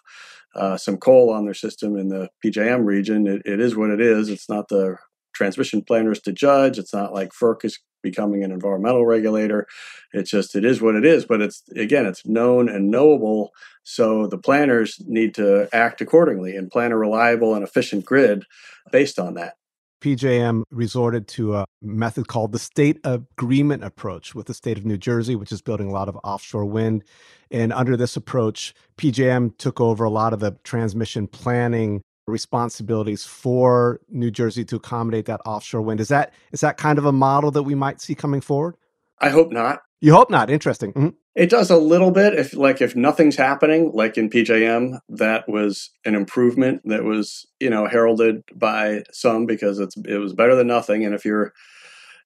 uh, 0.55 0.77
some 0.77 0.95
coal 0.95 1.29
on 1.29 1.43
their 1.43 1.53
system 1.53 1.97
in 1.97 2.07
the 2.07 2.29
PJM 2.43 2.85
region, 2.85 3.27
it, 3.27 3.41
it 3.43 3.59
is 3.59 3.75
what 3.75 3.89
it 3.89 3.99
is. 3.99 4.29
It's 4.29 4.47
not 4.47 4.69
the 4.69 4.95
transmission 5.41 5.81
planners 5.81 6.19
to 6.21 6.31
judge. 6.31 6.77
It's 6.77 6.93
not 6.93 7.13
like 7.13 7.31
FERC 7.31 7.65
is 7.65 7.79
becoming 8.03 8.43
an 8.43 8.51
environmental 8.51 9.07
regulator. 9.07 9.65
It's 10.13 10.29
just 10.29 10.55
it 10.55 10.63
is 10.63 10.83
what 10.83 10.95
it 10.95 11.03
is. 11.03 11.25
But 11.25 11.41
it's 11.41 11.63
again, 11.75 12.05
it's 12.05 12.27
known 12.27 12.69
and 12.69 12.91
knowable. 12.91 13.49
So 13.81 14.27
the 14.27 14.37
planners 14.37 15.01
need 15.07 15.33
to 15.35 15.67
act 15.73 15.99
accordingly 15.99 16.55
and 16.55 16.69
plan 16.69 16.91
a 16.91 16.97
reliable 16.97 17.55
and 17.55 17.63
efficient 17.63 18.05
grid 18.05 18.43
based 18.91 19.17
on 19.17 19.33
that. 19.33 19.55
PJM 20.03 20.63
resorted 20.69 21.27
to 21.29 21.55
a 21.55 21.65
method 21.81 22.27
called 22.27 22.51
the 22.51 22.59
state 22.59 22.99
agreement 23.03 23.83
approach 23.83 24.35
with 24.35 24.45
the 24.45 24.53
state 24.53 24.77
of 24.77 24.85
New 24.85 24.97
Jersey, 24.97 25.35
which 25.35 25.51
is 25.51 25.61
building 25.63 25.89
a 25.89 25.91
lot 25.91 26.07
of 26.07 26.17
offshore 26.23 26.65
wind. 26.65 27.03
And 27.49 27.73
under 27.73 27.97
this 27.97 28.15
approach, 28.15 28.75
PJM 28.97 29.57
took 29.57 29.81
over 29.81 30.03
a 30.03 30.09
lot 30.09 30.33
of 30.33 30.39
the 30.39 30.57
transmission 30.63 31.27
planning 31.27 32.01
responsibilities 32.31 33.23
for 33.23 34.01
New 34.09 34.31
Jersey 34.31 34.65
to 34.65 34.77
accommodate 34.77 35.25
that 35.25 35.41
offshore 35.45 35.81
wind. 35.81 35.99
Is 35.99 36.07
that 36.07 36.33
is 36.51 36.61
that 36.61 36.77
kind 36.77 36.97
of 36.97 37.05
a 37.05 37.11
model 37.11 37.51
that 37.51 37.63
we 37.63 37.75
might 37.75 38.01
see 38.01 38.15
coming 38.15 38.41
forward? 38.41 38.75
I 39.19 39.29
hope 39.29 39.51
not. 39.51 39.81
You 39.99 40.13
hope 40.13 40.31
not. 40.31 40.49
Interesting. 40.49 40.93
Mm-hmm. 40.93 41.09
It 41.35 41.49
does 41.49 41.69
a 41.69 41.77
little 41.77 42.11
bit. 42.11 42.33
If 42.33 42.53
like 42.53 42.81
if 42.81 42.95
nothing's 42.95 43.35
happening, 43.35 43.91
like 43.93 44.17
in 44.17 44.29
PJM, 44.29 44.99
that 45.09 45.47
was 45.47 45.91
an 46.03 46.15
improvement 46.15 46.81
that 46.85 47.03
was 47.03 47.45
you 47.59 47.69
know 47.69 47.87
heralded 47.87 48.43
by 48.53 49.03
some 49.11 49.45
because 49.45 49.79
it's 49.79 49.95
it 50.07 50.17
was 50.17 50.33
better 50.33 50.55
than 50.55 50.67
nothing. 50.67 51.05
And 51.05 51.13
if 51.13 51.23
you're 51.23 51.53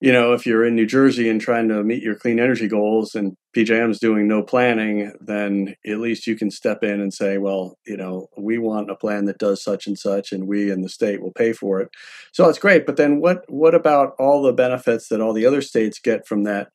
you 0.06 0.12
know, 0.12 0.34
if 0.34 0.46
you're 0.46 0.64
in 0.64 0.76
New 0.76 0.86
Jersey 0.86 1.28
and 1.30 1.42
trying 1.42 1.68
to 1.70 1.84
meet 1.84 2.04
your 2.04 2.14
clean 2.14 2.40
energy 2.40 2.68
goals 2.68 3.16
and 3.16 3.36
PJM 3.56 3.90
is 3.90 3.98
doing 3.98 4.28
no 4.28 4.44
planning, 4.44 5.12
then 5.20 5.76
at 5.84 5.98
least 5.98 6.28
you 6.28 6.36
can 6.36 6.52
step 6.52 6.84
in 6.84 7.02
and 7.02 7.12
say, 7.12 7.40
well, 7.40 7.80
you 7.88 7.98
know, 7.98 8.28
we 8.38 8.60
want 8.60 8.92
a 8.92 8.96
plan 8.96 9.26
that 9.26 9.40
does 9.40 9.64
such 9.64 9.88
and 9.88 9.98
such, 9.98 10.32
and 10.32 10.48
we 10.48 10.70
in 10.70 10.82
the 10.82 10.90
state 10.90 11.24
will 11.24 11.32
pay 11.32 11.54
for 11.54 11.82
it. 11.82 11.90
So 12.34 12.48
it's 12.48 12.60
great. 12.60 12.86
But 12.86 12.98
then 12.98 13.20
what 13.20 13.46
what 13.48 13.74
about 13.74 14.14
all 14.20 14.44
the 14.44 14.54
benefits 14.54 15.08
that 15.08 15.22
all 15.22 15.34
the 15.34 15.48
other 15.48 15.64
states 15.64 15.98
get 15.98 16.28
from 16.28 16.44
that 16.44 16.68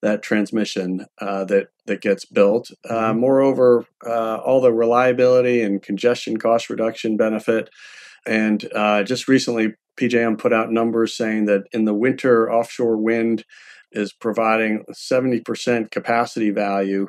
that 0.00 0.22
transmission 0.22 1.06
uh, 1.20 1.44
that 1.46 1.70
that 1.86 2.00
gets 2.00 2.24
built? 2.24 2.70
Uh, 2.88 3.10
mm-hmm. 3.10 3.18
moreover, 3.18 3.84
uh, 4.06 4.36
all 4.36 4.60
the 4.60 4.72
reliability 4.72 5.60
and 5.60 5.82
congestion 5.82 6.36
cost 6.36 6.70
reduction 6.70 7.16
benefit. 7.16 7.68
And 8.28 8.64
uh, 8.72 9.02
just 9.02 9.26
recently, 9.26 9.74
PJM 9.96 10.38
put 10.38 10.52
out 10.52 10.70
numbers 10.70 11.16
saying 11.16 11.46
that 11.46 11.64
in 11.72 11.84
the 11.84 11.94
winter, 11.94 12.52
offshore 12.52 12.96
wind 12.96 13.44
is 13.92 14.12
providing 14.12 14.84
70% 14.92 15.90
capacity 15.90 16.50
value 16.50 17.08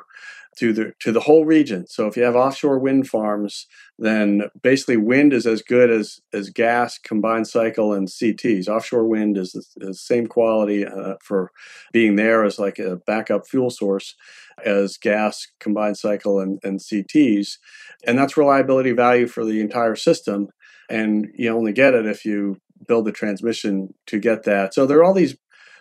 to 0.58 0.72
the 0.72 0.92
to 0.98 1.12
the 1.12 1.20
whole 1.20 1.44
region. 1.44 1.86
So 1.86 2.08
if 2.08 2.16
you 2.16 2.24
have 2.24 2.34
offshore 2.34 2.80
wind 2.80 3.08
farms, 3.08 3.66
then 3.96 4.42
basically 4.60 4.96
wind 4.96 5.32
is 5.32 5.46
as 5.46 5.62
good 5.62 5.88
as 5.88 6.20
as 6.32 6.50
gas, 6.50 6.98
combined 6.98 7.46
cycle, 7.46 7.92
and 7.92 8.08
CTs. 8.08 8.68
Offshore 8.68 9.06
wind 9.06 9.38
is 9.38 9.52
the, 9.76 9.94
same 9.94 10.26
quality 10.26 10.84
uh, 10.84 11.14
for 11.22 11.52
being 11.92 12.16
there 12.16 12.44
as 12.44 12.58
like 12.58 12.78
a 12.78 12.96
backup 13.06 13.46
fuel 13.46 13.70
source 13.70 14.16
as 14.64 14.96
gas, 14.96 15.46
combined 15.60 15.96
cycle, 15.96 16.40
and, 16.40 16.58
and 16.64 16.80
CTs, 16.80 17.58
and 18.04 18.18
that's 18.18 18.36
reliability 18.36 18.92
value 18.92 19.28
for 19.28 19.44
the 19.44 19.60
entire 19.60 19.94
system. 19.94 20.48
And 20.90 21.28
you 21.34 21.50
only 21.50 21.72
get 21.72 21.94
it 21.94 22.06
if 22.06 22.24
you 22.24 22.60
build 22.88 23.06
a 23.06 23.12
transmission 23.12 23.94
to 24.06 24.18
get 24.18 24.42
that. 24.44 24.74
So 24.74 24.86
there 24.86 24.98
are 24.98 25.04
all 25.04 25.14
these 25.14 25.36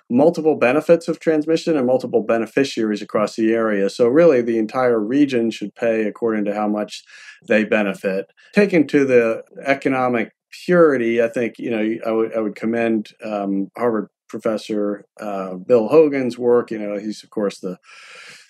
multiple 0.10 0.56
benefits 0.56 1.08
of 1.08 1.20
transmission 1.20 1.76
and 1.76 1.86
multiple 1.86 2.24
beneficiaries 2.24 3.02
across 3.02 3.36
the 3.36 3.54
area. 3.54 3.90
So 3.90 4.08
really 4.08 4.42
the 4.42 4.58
entire 4.58 5.00
region 5.00 5.52
should 5.52 5.76
pay 5.76 6.04
according 6.04 6.46
to 6.46 6.54
how 6.54 6.68
much 6.68 7.04
they 7.48 7.66
benefit. 7.66 8.32
Taken 8.54 8.88
to 8.88 9.06
the 9.06 9.44
economic 9.66 10.34
purity, 10.66 11.22
I 11.22 11.28
think, 11.28 11.60
you 11.60 11.70
know, 11.70 11.98
I 12.06 12.12
would, 12.12 12.36
I 12.36 12.40
would 12.40 12.56
commend 12.56 13.10
um, 13.24 13.70
Harvard 13.78 14.10
professor 14.30 15.06
uh, 15.20 15.56
Bill 15.56 15.88
Hogan's 15.88 16.38
work. 16.38 16.72
You 16.72 16.80
know, 16.80 16.98
he's 16.98 17.24
of 17.24 17.30
course 17.30 17.60
the 17.60 17.78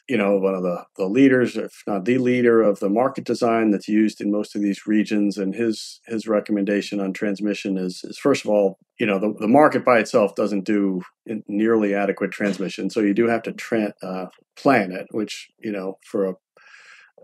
you 0.08 0.18
know, 0.18 0.38
one 0.38 0.56
of 0.56 0.64
the, 0.64 0.86
the 0.96 1.06
leaders, 1.06 1.58
if 1.58 1.84
not 1.86 2.06
the 2.06 2.18
leader 2.18 2.62
of 2.62 2.80
the 2.80 2.90
market 2.90 3.26
design 3.26 3.72
that's 3.72 3.90
used 3.90 4.22
in 4.22 4.32
most 4.32 4.56
of 4.56 4.62
these 4.62 4.88
regions. 4.88 5.38
And 5.38 5.54
his 5.54 6.00
his 6.08 6.28
recommendation 6.28 7.00
on 7.00 7.12
transmission 7.12 7.78
is, 7.78 8.04
is 8.04 8.18
first 8.18 8.46
of 8.46 8.50
all, 8.50 8.78
you 9.00 9.06
know, 9.06 9.20
the, 9.20 9.34
the 9.40 9.48
market 9.48 9.84
by 9.84 10.00
itself 10.00 10.34
doesn't 10.36 10.64
do 10.64 11.02
nearly 11.48 11.94
adequate 11.94 12.32
transmission. 12.32 12.90
So 12.90 13.02
you 13.02 13.14
do 13.14 13.28
have 13.28 13.44
to 13.44 13.52
tra- 13.52 13.94
uh, 14.02 14.28
plan 14.56 14.92
it, 14.92 15.08
which, 15.12 15.50
you 15.60 15.72
know, 15.72 15.98
for 16.06 16.26
a, 16.26 16.34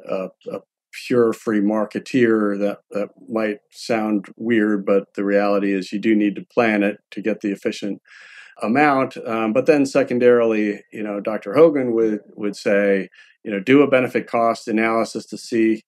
a, 0.09 0.29
a 0.51 0.59
pure 1.07 1.33
free 1.33 1.61
marketeer 1.61 2.59
that, 2.59 2.79
that 2.91 3.09
might 3.27 3.59
sound 3.71 4.25
weird, 4.35 4.85
but 4.85 5.05
the 5.15 5.23
reality 5.23 5.73
is 5.73 5.91
you 5.91 5.99
do 5.99 6.15
need 6.15 6.35
to 6.35 6.45
plan 6.53 6.83
it 6.83 6.97
to 7.11 7.21
get 7.21 7.41
the 7.41 7.51
efficient 7.51 8.01
amount. 8.61 9.17
Um, 9.25 9.53
but 9.53 9.65
then 9.65 9.85
secondarily, 9.85 10.83
you 10.91 11.03
know, 11.03 11.19
Dr. 11.19 11.53
Hogan 11.53 11.93
would 11.93 12.21
would 12.35 12.55
say, 12.55 13.09
you 13.43 13.51
know, 13.51 13.59
do 13.59 13.81
a 13.81 13.87
benefit 13.87 14.27
cost 14.27 14.67
analysis 14.67 15.25
to 15.27 15.37
see, 15.37 15.83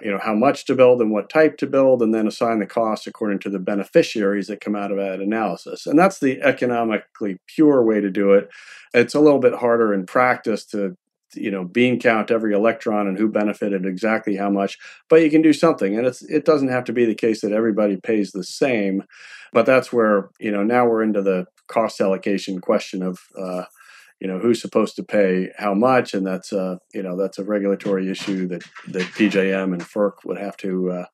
you 0.00 0.10
know, 0.10 0.18
how 0.22 0.34
much 0.34 0.64
to 0.66 0.74
build 0.74 1.00
and 1.00 1.10
what 1.10 1.30
type 1.30 1.56
to 1.58 1.66
build, 1.66 2.02
and 2.02 2.14
then 2.14 2.26
assign 2.26 2.58
the 2.58 2.66
cost 2.66 3.06
according 3.06 3.38
to 3.40 3.50
the 3.50 3.58
beneficiaries 3.58 4.46
that 4.48 4.60
come 4.60 4.76
out 4.76 4.90
of 4.90 4.98
that 4.98 5.20
analysis. 5.20 5.86
And 5.86 5.98
that's 5.98 6.18
the 6.20 6.40
economically 6.42 7.38
pure 7.46 7.84
way 7.84 8.00
to 8.00 8.10
do 8.10 8.32
it. 8.32 8.48
It's 8.94 9.14
a 9.14 9.20
little 9.20 9.40
bit 9.40 9.54
harder 9.54 9.94
in 9.94 10.06
practice 10.06 10.64
to 10.66 10.96
you 11.34 11.50
know 11.50 11.64
bean 11.64 12.00
count 12.00 12.30
every 12.30 12.54
electron 12.54 13.06
and 13.06 13.18
who 13.18 13.28
benefited 13.28 13.86
exactly 13.86 14.36
how 14.36 14.50
much 14.50 14.78
but 15.08 15.22
you 15.22 15.30
can 15.30 15.42
do 15.42 15.52
something 15.52 15.96
and 15.96 16.06
it's 16.06 16.22
it 16.22 16.44
doesn't 16.44 16.68
have 16.68 16.84
to 16.84 16.92
be 16.92 17.04
the 17.04 17.14
case 17.14 17.40
that 17.40 17.52
everybody 17.52 17.96
pays 17.96 18.32
the 18.32 18.44
same 18.44 19.04
but 19.52 19.66
that's 19.66 19.92
where 19.92 20.30
you 20.38 20.50
know 20.50 20.62
now 20.62 20.86
we're 20.86 21.02
into 21.02 21.22
the 21.22 21.46
cost 21.70 22.00
allocation 22.00 22.60
question 22.60 23.02
of 23.02 23.20
uh, 23.38 23.64
you 24.20 24.28
know 24.28 24.38
who's 24.38 24.60
supposed 24.60 24.96
to 24.96 25.02
pay 25.02 25.48
how 25.56 25.72
much, 25.72 26.12
and 26.12 26.26
that's 26.26 26.52
a 26.52 26.78
you 26.92 27.02
know 27.02 27.16
that's 27.16 27.38
a 27.38 27.44
regulatory 27.44 28.10
issue 28.10 28.46
that 28.48 28.62
that 28.88 29.06
PJM 29.14 29.72
and 29.72 29.82
FERC 29.82 30.12
would 30.24 30.38
have 30.38 30.56
to 30.58 30.90
uh, 30.90 31.06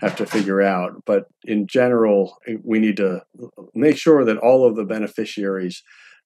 have 0.00 0.16
to 0.16 0.26
figure 0.26 0.60
out. 0.60 1.04
But 1.04 1.26
in 1.44 1.66
general, 1.66 2.38
we 2.64 2.80
need 2.80 2.96
to 2.96 3.22
make 3.74 3.96
sure 3.96 4.24
that 4.24 4.38
all 4.38 4.66
of 4.66 4.74
the 4.74 4.84
beneficiaries 4.84 5.82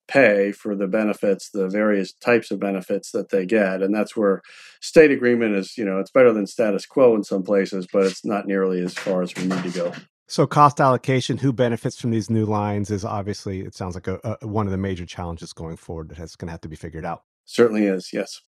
pay 0.06 0.52
for 0.52 0.74
the 0.74 0.86
benefits, 0.86 1.50
the 1.50 1.68
various 1.68 2.12
types 2.12 2.50
of 2.50 2.60
benefits 2.60 3.10
that 3.10 3.30
they 3.30 3.44
get, 3.44 3.82
and 3.82 3.94
that's 3.94 4.16
where 4.16 4.40
state 4.80 5.10
agreement 5.10 5.54
is. 5.56 5.76
You 5.76 5.84
know, 5.84 5.98
it's 5.98 6.10
better 6.10 6.32
than 6.32 6.46
status 6.46 6.86
quo 6.86 7.14
in 7.14 7.24
some 7.24 7.42
places, 7.42 7.86
but 7.92 8.06
it's 8.06 8.24
not 8.24 8.46
nearly 8.46 8.80
as 8.80 8.94
far 8.94 9.22
as 9.22 9.34
we 9.36 9.44
need 9.44 9.62
to 9.62 9.70
go. 9.70 9.92
So 10.26 10.46
cost 10.46 10.80
allocation, 10.80 11.38
who 11.38 11.52
benefits 11.52 12.00
from 12.00 12.10
these 12.10 12.30
new 12.30 12.46
lines 12.46 12.90
is 12.90 13.04
obviously, 13.04 13.60
it 13.60 13.74
sounds 13.74 13.94
like 13.94 14.06
a, 14.06 14.38
a, 14.40 14.46
one 14.46 14.66
of 14.66 14.72
the 14.72 14.78
major 14.78 15.04
challenges 15.04 15.52
going 15.52 15.76
forward 15.76 16.08
that 16.08 16.18
has 16.18 16.34
going 16.34 16.48
to 16.48 16.52
have 16.52 16.62
to 16.62 16.68
be 16.68 16.76
figured 16.76 17.04
out. 17.04 17.24
Certainly 17.44 17.86
is, 17.86 18.12
yes. 18.12 18.40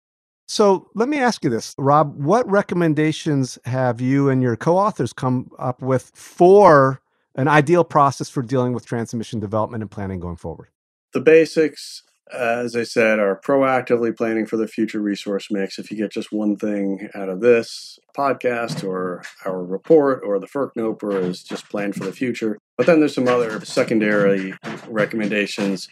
So 0.47 0.89
let 0.95 1.09
me 1.09 1.19
ask 1.19 1.43
you 1.43 1.49
this, 1.49 1.73
Rob, 1.77 2.15
what 2.15 2.49
recommendations 2.49 3.57
have 3.65 3.99
you 3.99 4.29
and 4.29 4.41
your 4.41 4.55
co-authors 4.55 5.11
come 5.11 5.49
up 5.59 5.81
with 5.81 6.11
for 6.13 7.01
an 7.35 7.47
ideal 7.47 7.83
process 7.83 8.29
for 8.29 8.41
dealing 8.41 8.71
with 8.71 8.85
transmission 8.85 9.39
development 9.39 9.83
and 9.83 9.91
planning 9.91 10.19
going 10.19 10.37
forward? 10.37 10.69
The 11.13 11.19
basics 11.19 12.03
as 12.33 12.75
I 12.75 12.83
said, 12.83 13.19
are 13.19 13.39
proactively 13.39 14.15
planning 14.15 14.45
for 14.45 14.57
the 14.57 14.67
future 14.67 14.99
resource 14.99 15.47
mix. 15.51 15.77
If 15.77 15.91
you 15.91 15.97
get 15.97 16.11
just 16.11 16.31
one 16.31 16.55
thing 16.55 17.09
out 17.13 17.29
of 17.29 17.39
this 17.39 17.99
podcast 18.17 18.83
or 18.83 19.23
our 19.45 19.63
report 19.63 20.21
or 20.25 20.39
the 20.39 20.47
FERC 20.47 20.71
NOPR 20.77 21.23
is 21.23 21.43
just 21.43 21.69
plan 21.69 21.93
for 21.93 22.05
the 22.05 22.11
future. 22.11 22.57
But 22.77 22.87
then 22.87 22.99
there's 22.99 23.15
some 23.15 23.27
other 23.27 23.63
secondary 23.63 24.53
recommendations. 24.87 25.87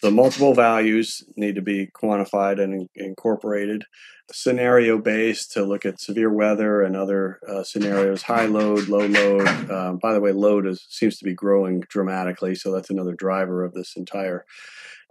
The 0.00 0.10
multiple 0.10 0.54
values 0.54 1.22
need 1.36 1.54
to 1.54 1.62
be 1.62 1.88
quantified 1.88 2.62
and 2.62 2.88
incorporated. 2.94 3.84
Scenario 4.32 4.98
based 4.98 5.52
to 5.52 5.64
look 5.64 5.84
at 5.84 6.00
severe 6.00 6.32
weather 6.32 6.80
and 6.80 6.96
other 6.96 7.40
uh, 7.46 7.62
scenarios, 7.62 8.22
high 8.22 8.46
load, 8.46 8.88
low 8.88 9.06
load. 9.06 9.70
Um, 9.70 9.98
by 9.98 10.14
the 10.14 10.20
way, 10.20 10.32
load 10.32 10.66
is, 10.66 10.84
seems 10.88 11.18
to 11.18 11.24
be 11.24 11.34
growing 11.34 11.80
dramatically, 11.88 12.54
so 12.54 12.72
that's 12.72 12.88
another 12.88 13.12
driver 13.12 13.64
of 13.64 13.74
this 13.74 13.96
entire 13.96 14.46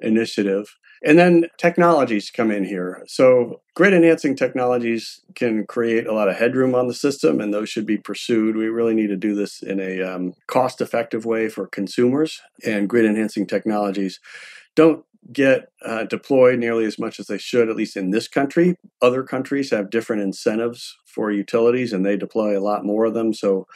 initiative. 0.03 0.75
And 1.05 1.19
then 1.19 1.47
technologies 1.57 2.31
come 2.31 2.49
in 2.49 2.63
here. 2.63 3.03
So, 3.07 3.61
grid 3.75 3.93
enhancing 3.93 4.37
technologies 4.37 5.19
can 5.35 5.65
create 5.65 6.07
a 6.07 6.13
lot 6.13 6.29
of 6.29 6.37
headroom 6.37 6.73
on 6.75 6.87
the 6.87 6.93
system, 6.93 7.41
and 7.41 7.53
those 7.53 7.69
should 7.69 7.85
be 7.85 7.97
pursued. 7.97 8.55
We 8.55 8.67
really 8.67 8.93
need 8.93 9.07
to 9.07 9.17
do 9.17 9.35
this 9.35 9.61
in 9.61 9.81
a 9.81 10.01
um, 10.01 10.33
cost 10.47 10.79
effective 10.79 11.25
way 11.25 11.49
for 11.49 11.67
consumers. 11.67 12.41
And 12.65 12.87
grid 12.87 13.05
enhancing 13.05 13.47
technologies 13.47 14.21
don't 14.75 15.03
get 15.31 15.69
uh, 15.85 16.05
deployed 16.05 16.59
nearly 16.59 16.85
as 16.85 16.97
much 16.97 17.19
as 17.19 17.27
they 17.27 17.37
should, 17.37 17.69
at 17.69 17.75
least 17.75 17.97
in 17.97 18.11
this 18.11 18.29
country. 18.29 18.77
Other 19.01 19.23
countries 19.23 19.71
have 19.71 19.89
different 19.89 20.21
incentives 20.21 20.97
for 21.05 21.31
utilities, 21.31 21.91
and 21.91 22.05
they 22.05 22.15
deploy 22.15 22.57
a 22.57 22.63
lot 22.63 22.85
more 22.85 23.03
of 23.03 23.13
them. 23.13 23.33
So, 23.33 23.67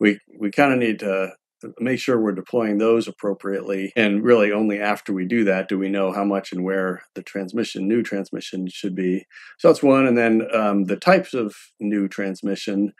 we, 0.00 0.18
we 0.36 0.50
kind 0.50 0.72
of 0.72 0.80
need 0.80 0.98
to 0.98 1.32
make 1.78 1.98
sure 1.98 2.18
we're 2.18 2.32
deploying 2.32 2.78
those 2.78 3.08
appropriately. 3.08 3.92
And 3.96 4.22
really, 4.22 4.52
only 4.52 4.80
after 4.80 5.12
we 5.12 5.26
do 5.26 5.44
that 5.44 5.68
do 5.68 5.78
we 5.78 5.88
know 5.88 6.12
how 6.12 6.24
much 6.24 6.52
and 6.52 6.64
where 6.64 7.02
the 7.14 7.22
transmission, 7.22 7.88
new 7.88 8.02
transmission, 8.02 8.68
should 8.68 8.94
be. 8.94 9.26
So 9.58 9.68
that's 9.68 9.82
one. 9.82 10.06
And 10.06 10.16
then 10.16 10.42
um, 10.54 10.84
the 10.84 10.96
types 10.96 11.34
of 11.34 11.54
new 11.80 12.08
transmission 12.08 12.92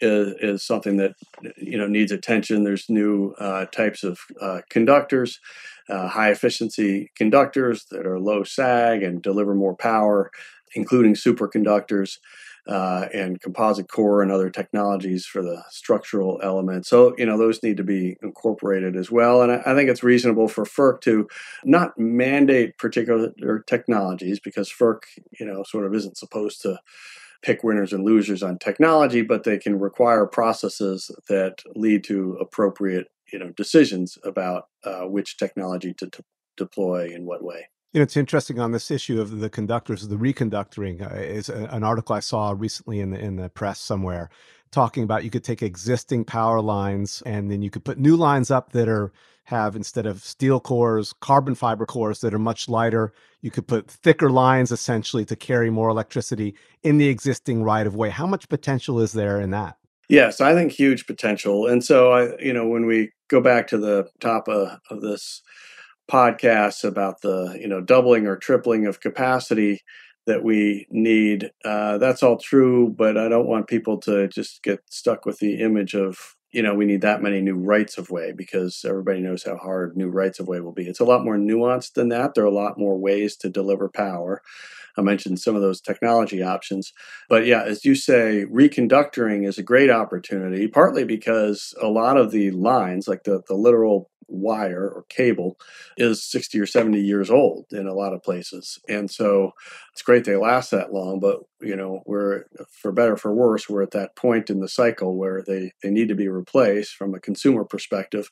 is, 0.00 0.34
is, 0.40 0.66
something 0.68 0.96
that 0.96 1.14
you 1.56 1.78
know 1.78 1.86
needs 1.86 2.12
attention. 2.12 2.64
There's 2.64 2.90
new 2.90 3.34
uh, 3.38 3.66
types 3.66 4.04
of 4.04 4.18
uh, 4.40 4.60
conductors. 4.68 5.40
Uh, 5.88 6.06
high 6.06 6.30
efficiency 6.30 7.10
conductors 7.16 7.86
that 7.90 8.06
are 8.06 8.20
low 8.20 8.44
sag 8.44 9.02
and 9.02 9.22
deliver 9.22 9.54
more 9.54 9.74
power, 9.74 10.30
including 10.74 11.14
superconductors 11.14 12.18
uh, 12.68 13.06
and 13.14 13.40
composite 13.40 13.88
core 13.88 14.22
and 14.22 14.30
other 14.30 14.50
technologies 14.50 15.24
for 15.24 15.42
the 15.42 15.64
structural 15.70 16.38
elements. 16.42 16.88
So, 16.88 17.14
you 17.16 17.24
know, 17.24 17.38
those 17.38 17.62
need 17.62 17.78
to 17.78 17.84
be 17.84 18.18
incorporated 18.22 18.94
as 18.94 19.10
well. 19.10 19.42
And 19.42 19.50
I, 19.50 19.62
I 19.64 19.74
think 19.74 19.88
it's 19.88 20.02
reasonable 20.02 20.48
for 20.48 20.64
FERC 20.64 21.00
to 21.02 21.28
not 21.64 21.98
mandate 21.98 22.76
particular 22.76 23.32
technologies 23.66 24.38
because 24.38 24.70
FERC, 24.70 25.00
you 25.40 25.46
know, 25.46 25.62
sort 25.62 25.86
of 25.86 25.94
isn't 25.94 26.18
supposed 26.18 26.60
to 26.62 26.78
pick 27.40 27.62
winners 27.62 27.92
and 27.92 28.04
losers 28.04 28.42
on 28.42 28.58
technology, 28.58 29.22
but 29.22 29.44
they 29.44 29.58
can 29.58 29.78
require 29.78 30.26
processes 30.26 31.10
that 31.28 31.62
lead 31.74 32.04
to 32.04 32.36
appropriate, 32.40 33.06
you 33.32 33.38
know, 33.38 33.50
decisions 33.50 34.18
about 34.24 34.64
uh, 34.84 35.02
which 35.02 35.38
technology 35.38 35.94
to 35.94 36.10
t- 36.10 36.24
deploy 36.56 37.08
in 37.14 37.24
what 37.24 37.42
way. 37.42 37.68
You 37.92 38.00
know, 38.00 38.02
it's 38.02 38.18
interesting 38.18 38.60
on 38.60 38.72
this 38.72 38.90
issue 38.90 39.20
of 39.20 39.40
the 39.40 39.48
conductors, 39.48 40.06
the 40.06 40.16
reconductoring 40.16 41.00
uh, 41.00 41.14
is 41.16 41.48
a, 41.48 41.64
an 41.70 41.82
article 41.82 42.14
I 42.14 42.20
saw 42.20 42.54
recently 42.56 43.00
in 43.00 43.10
the 43.10 43.18
in 43.18 43.36
the 43.36 43.48
press 43.48 43.80
somewhere 43.80 44.30
talking 44.70 45.02
about 45.02 45.24
you 45.24 45.30
could 45.30 45.44
take 45.44 45.62
existing 45.62 46.24
power 46.24 46.60
lines 46.60 47.22
and 47.24 47.50
then 47.50 47.62
you 47.62 47.70
could 47.70 47.84
put 47.84 47.98
new 47.98 48.16
lines 48.16 48.50
up 48.50 48.72
that 48.72 48.88
are 48.88 49.12
have 49.44 49.74
instead 49.74 50.04
of 50.04 50.22
steel 50.22 50.60
cores, 50.60 51.14
carbon 51.20 51.54
fiber 51.54 51.86
cores 51.86 52.20
that 52.20 52.34
are 52.34 52.38
much 52.38 52.68
lighter. 52.68 53.14
You 53.40 53.50
could 53.50 53.66
put 53.66 53.90
thicker 53.90 54.28
lines 54.28 54.70
essentially 54.70 55.24
to 55.24 55.36
carry 55.36 55.70
more 55.70 55.88
electricity 55.88 56.54
in 56.82 56.98
the 56.98 57.08
existing 57.08 57.62
right 57.62 57.86
of 57.86 57.96
way. 57.96 58.10
How 58.10 58.26
much 58.26 58.50
potential 58.50 59.00
is 59.00 59.12
there 59.12 59.40
in 59.40 59.50
that? 59.52 59.78
Yes, 60.10 60.42
I 60.42 60.52
think 60.52 60.72
huge 60.72 61.06
potential. 61.06 61.66
And 61.66 61.82
so 61.82 62.12
I, 62.12 62.36
you 62.38 62.52
know, 62.52 62.68
when 62.68 62.84
we 62.84 63.10
go 63.28 63.40
back 63.40 63.68
to 63.68 63.78
the 63.78 64.10
top 64.20 64.48
of, 64.48 64.78
of 64.90 65.00
this 65.00 65.40
podcasts 66.10 66.84
about 66.84 67.20
the 67.22 67.56
you 67.60 67.68
know 67.68 67.80
doubling 67.80 68.26
or 68.26 68.36
tripling 68.36 68.86
of 68.86 69.00
capacity 69.00 69.82
that 70.26 70.44
we 70.44 70.86
need. 70.90 71.50
Uh, 71.64 71.98
that's 71.98 72.22
all 72.22 72.36
true, 72.36 72.94
but 72.96 73.16
I 73.16 73.28
don't 73.28 73.48
want 73.48 73.66
people 73.66 73.98
to 74.00 74.28
just 74.28 74.62
get 74.62 74.80
stuck 74.90 75.24
with 75.24 75.38
the 75.38 75.60
image 75.60 75.94
of 75.94 76.36
you 76.50 76.62
know 76.62 76.74
we 76.74 76.86
need 76.86 77.02
that 77.02 77.22
many 77.22 77.40
new 77.40 77.56
rights 77.56 77.98
of 77.98 78.10
way 78.10 78.32
because 78.32 78.84
everybody 78.86 79.20
knows 79.20 79.44
how 79.44 79.56
hard 79.56 79.96
new 79.96 80.08
rights 80.08 80.40
of 80.40 80.48
way 80.48 80.60
will 80.60 80.72
be. 80.72 80.86
It's 80.86 81.00
a 81.00 81.04
lot 81.04 81.24
more 81.24 81.36
nuanced 81.36 81.94
than 81.94 82.08
that. 82.10 82.34
There 82.34 82.44
are 82.44 82.46
a 82.46 82.50
lot 82.50 82.78
more 82.78 82.98
ways 82.98 83.36
to 83.38 83.50
deliver 83.50 83.88
power. 83.88 84.42
I 84.96 85.02
mentioned 85.02 85.38
some 85.38 85.54
of 85.54 85.62
those 85.62 85.80
technology 85.80 86.42
options. 86.42 86.92
But 87.28 87.46
yeah, 87.46 87.62
as 87.62 87.84
you 87.84 87.94
say, 87.94 88.44
reconductoring 88.50 89.46
is 89.46 89.56
a 89.56 89.62
great 89.62 89.90
opportunity, 89.90 90.66
partly 90.66 91.04
because 91.04 91.72
a 91.80 91.86
lot 91.86 92.16
of 92.16 92.32
the 92.32 92.50
lines, 92.50 93.06
like 93.06 93.22
the, 93.22 93.42
the 93.46 93.54
literal 93.54 94.10
wire 94.28 94.88
or 94.88 95.04
cable 95.08 95.58
is 95.96 96.22
60 96.22 96.60
or 96.60 96.66
70 96.66 97.00
years 97.00 97.30
old 97.30 97.66
in 97.72 97.86
a 97.86 97.94
lot 97.94 98.12
of 98.12 98.22
places. 98.22 98.78
And 98.88 99.10
so 99.10 99.52
it's 99.92 100.02
great 100.02 100.24
they 100.24 100.36
last 100.36 100.70
that 100.70 100.92
long, 100.92 101.20
but 101.20 101.40
you 101.60 101.74
know, 101.74 102.02
we're 102.06 102.44
for 102.70 102.92
better 102.92 103.16
for 103.16 103.34
worse, 103.34 103.68
we're 103.68 103.82
at 103.82 103.90
that 103.92 104.16
point 104.16 104.50
in 104.50 104.60
the 104.60 104.68
cycle 104.68 105.16
where 105.16 105.42
they, 105.42 105.72
they 105.82 105.90
need 105.90 106.08
to 106.08 106.14
be 106.14 106.28
replaced 106.28 106.94
from 106.94 107.14
a 107.14 107.20
consumer 107.20 107.64
perspective. 107.64 108.30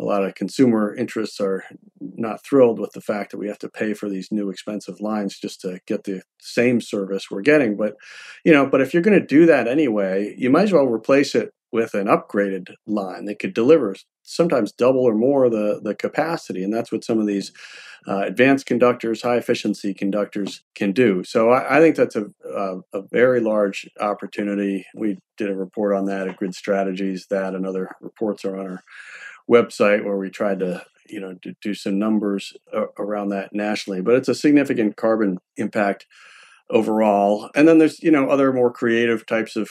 A 0.00 0.04
lot 0.04 0.24
of 0.24 0.36
consumer 0.36 0.94
interests 0.94 1.40
are 1.40 1.64
not 2.00 2.44
thrilled 2.44 2.78
with 2.78 2.92
the 2.92 3.00
fact 3.00 3.32
that 3.32 3.38
we 3.38 3.48
have 3.48 3.58
to 3.58 3.68
pay 3.68 3.94
for 3.94 4.08
these 4.08 4.30
new 4.30 4.48
expensive 4.48 5.00
lines 5.00 5.38
just 5.38 5.60
to 5.62 5.80
get 5.86 6.04
the 6.04 6.22
same 6.40 6.80
service 6.80 7.30
we're 7.30 7.40
getting. 7.40 7.76
But 7.76 7.96
you 8.44 8.52
know, 8.52 8.64
but 8.64 8.80
if 8.80 8.94
you're 8.94 9.02
going 9.02 9.18
to 9.18 9.26
do 9.26 9.46
that 9.46 9.66
anyway, 9.66 10.36
you 10.38 10.50
might 10.50 10.64
as 10.64 10.72
well 10.72 10.86
replace 10.86 11.34
it 11.34 11.52
with 11.72 11.94
an 11.94 12.06
upgraded 12.06 12.74
line 12.86 13.26
that 13.26 13.38
could 13.38 13.54
deliver 13.54 13.94
sometimes 14.22 14.72
double 14.72 15.04
or 15.04 15.14
more 15.14 15.48
the, 15.48 15.80
the 15.82 15.94
capacity. 15.94 16.62
And 16.62 16.72
that's 16.72 16.92
what 16.92 17.04
some 17.04 17.18
of 17.18 17.26
these 17.26 17.52
uh, 18.06 18.20
advanced 18.20 18.66
conductors, 18.66 19.22
high 19.22 19.36
efficiency 19.36 19.92
conductors 19.92 20.62
can 20.74 20.92
do. 20.92 21.24
So 21.24 21.50
I, 21.50 21.78
I 21.78 21.80
think 21.80 21.96
that's 21.96 22.16
a, 22.16 22.26
a, 22.44 22.78
a, 22.92 23.02
very 23.10 23.40
large 23.40 23.88
opportunity. 24.00 24.86
We 24.94 25.18
did 25.36 25.50
a 25.50 25.56
report 25.56 25.94
on 25.94 26.06
that 26.06 26.28
at 26.28 26.36
Grid 26.36 26.54
Strategies. 26.54 27.26
That 27.28 27.54
and 27.54 27.66
other 27.66 27.90
reports 28.00 28.44
are 28.44 28.56
on 28.56 28.66
our 28.66 28.82
website 29.50 30.04
where 30.04 30.16
we 30.16 30.30
tried 30.30 30.60
to 30.60 30.84
you 31.08 31.20
know 31.20 31.34
do, 31.34 31.54
do 31.60 31.74
some 31.74 31.98
numbers 31.98 32.54
around 32.98 33.30
that 33.30 33.52
nationally. 33.52 34.00
But 34.00 34.14
it's 34.14 34.28
a 34.28 34.34
significant 34.34 34.96
carbon 34.96 35.38
impact 35.56 36.06
overall. 36.70 37.50
And 37.54 37.66
then 37.66 37.78
there's 37.78 38.02
you 38.02 38.10
know 38.10 38.28
other 38.28 38.52
more 38.52 38.72
creative 38.72 39.26
types 39.26 39.56
of 39.56 39.70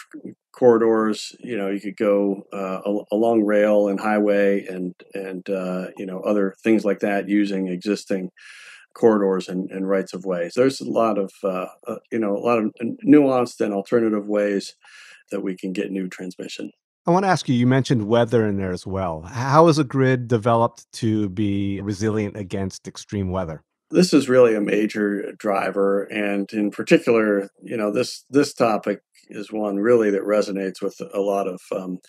corridors. 0.51 1.35
You 1.39 1.57
know, 1.57 1.69
you 1.69 1.79
could 1.79 1.97
go 1.97 2.43
uh, 2.51 2.81
along 3.11 3.45
rail 3.45 3.87
and 3.87 3.99
highway 3.99 4.65
and 4.65 4.95
and 5.13 5.47
uh, 5.49 5.87
you 5.97 6.05
know 6.05 6.19
other 6.21 6.55
things 6.63 6.85
like 6.85 6.99
that 6.99 7.29
using 7.29 7.67
existing 7.67 8.31
corridors 8.93 9.47
and, 9.47 9.69
and 9.69 9.87
rights 9.87 10.13
of 10.13 10.25
ways. 10.25 10.53
There's 10.55 10.81
a 10.81 10.89
lot 10.89 11.17
of 11.17 11.31
uh, 11.43 11.67
uh, 11.87 11.97
you 12.11 12.19
know 12.19 12.35
a 12.35 12.39
lot 12.39 12.59
of 12.59 12.73
nuanced 13.05 13.61
and 13.61 13.73
alternative 13.73 14.27
ways 14.27 14.75
that 15.31 15.41
we 15.41 15.55
can 15.55 15.73
get 15.73 15.91
new 15.91 16.07
transmission. 16.07 16.71
I 17.05 17.11
want 17.11 17.23
to 17.23 17.29
ask 17.29 17.47
you, 17.47 17.55
you 17.55 17.67
mentioned 17.67 18.07
weather 18.07 18.45
in 18.45 18.57
there 18.57 18.73
as 18.73 18.85
well. 18.85 19.21
How 19.21 19.69
is 19.69 19.77
a 19.77 19.85
grid 19.85 20.27
developed 20.27 20.91
to 20.93 21.29
be 21.29 21.79
resilient 21.79 22.35
against 22.35 22.85
extreme 22.85 23.29
weather? 23.29 23.63
This 23.91 24.13
is 24.13 24.29
really 24.29 24.55
a 24.55 24.61
major 24.61 25.31
driver 25.33 26.03
and 26.03 26.51
in 26.53 26.71
particular 26.71 27.49
you 27.63 27.77
know 27.77 27.91
this 27.91 28.25
this 28.29 28.53
topic 28.53 29.01
is 29.29 29.51
one 29.51 29.77
really 29.77 30.09
that 30.09 30.23
resonates 30.23 30.81
with 30.81 30.99
a 31.13 31.19
lot 31.19 31.47
of 31.47 31.61
um, 31.75 31.99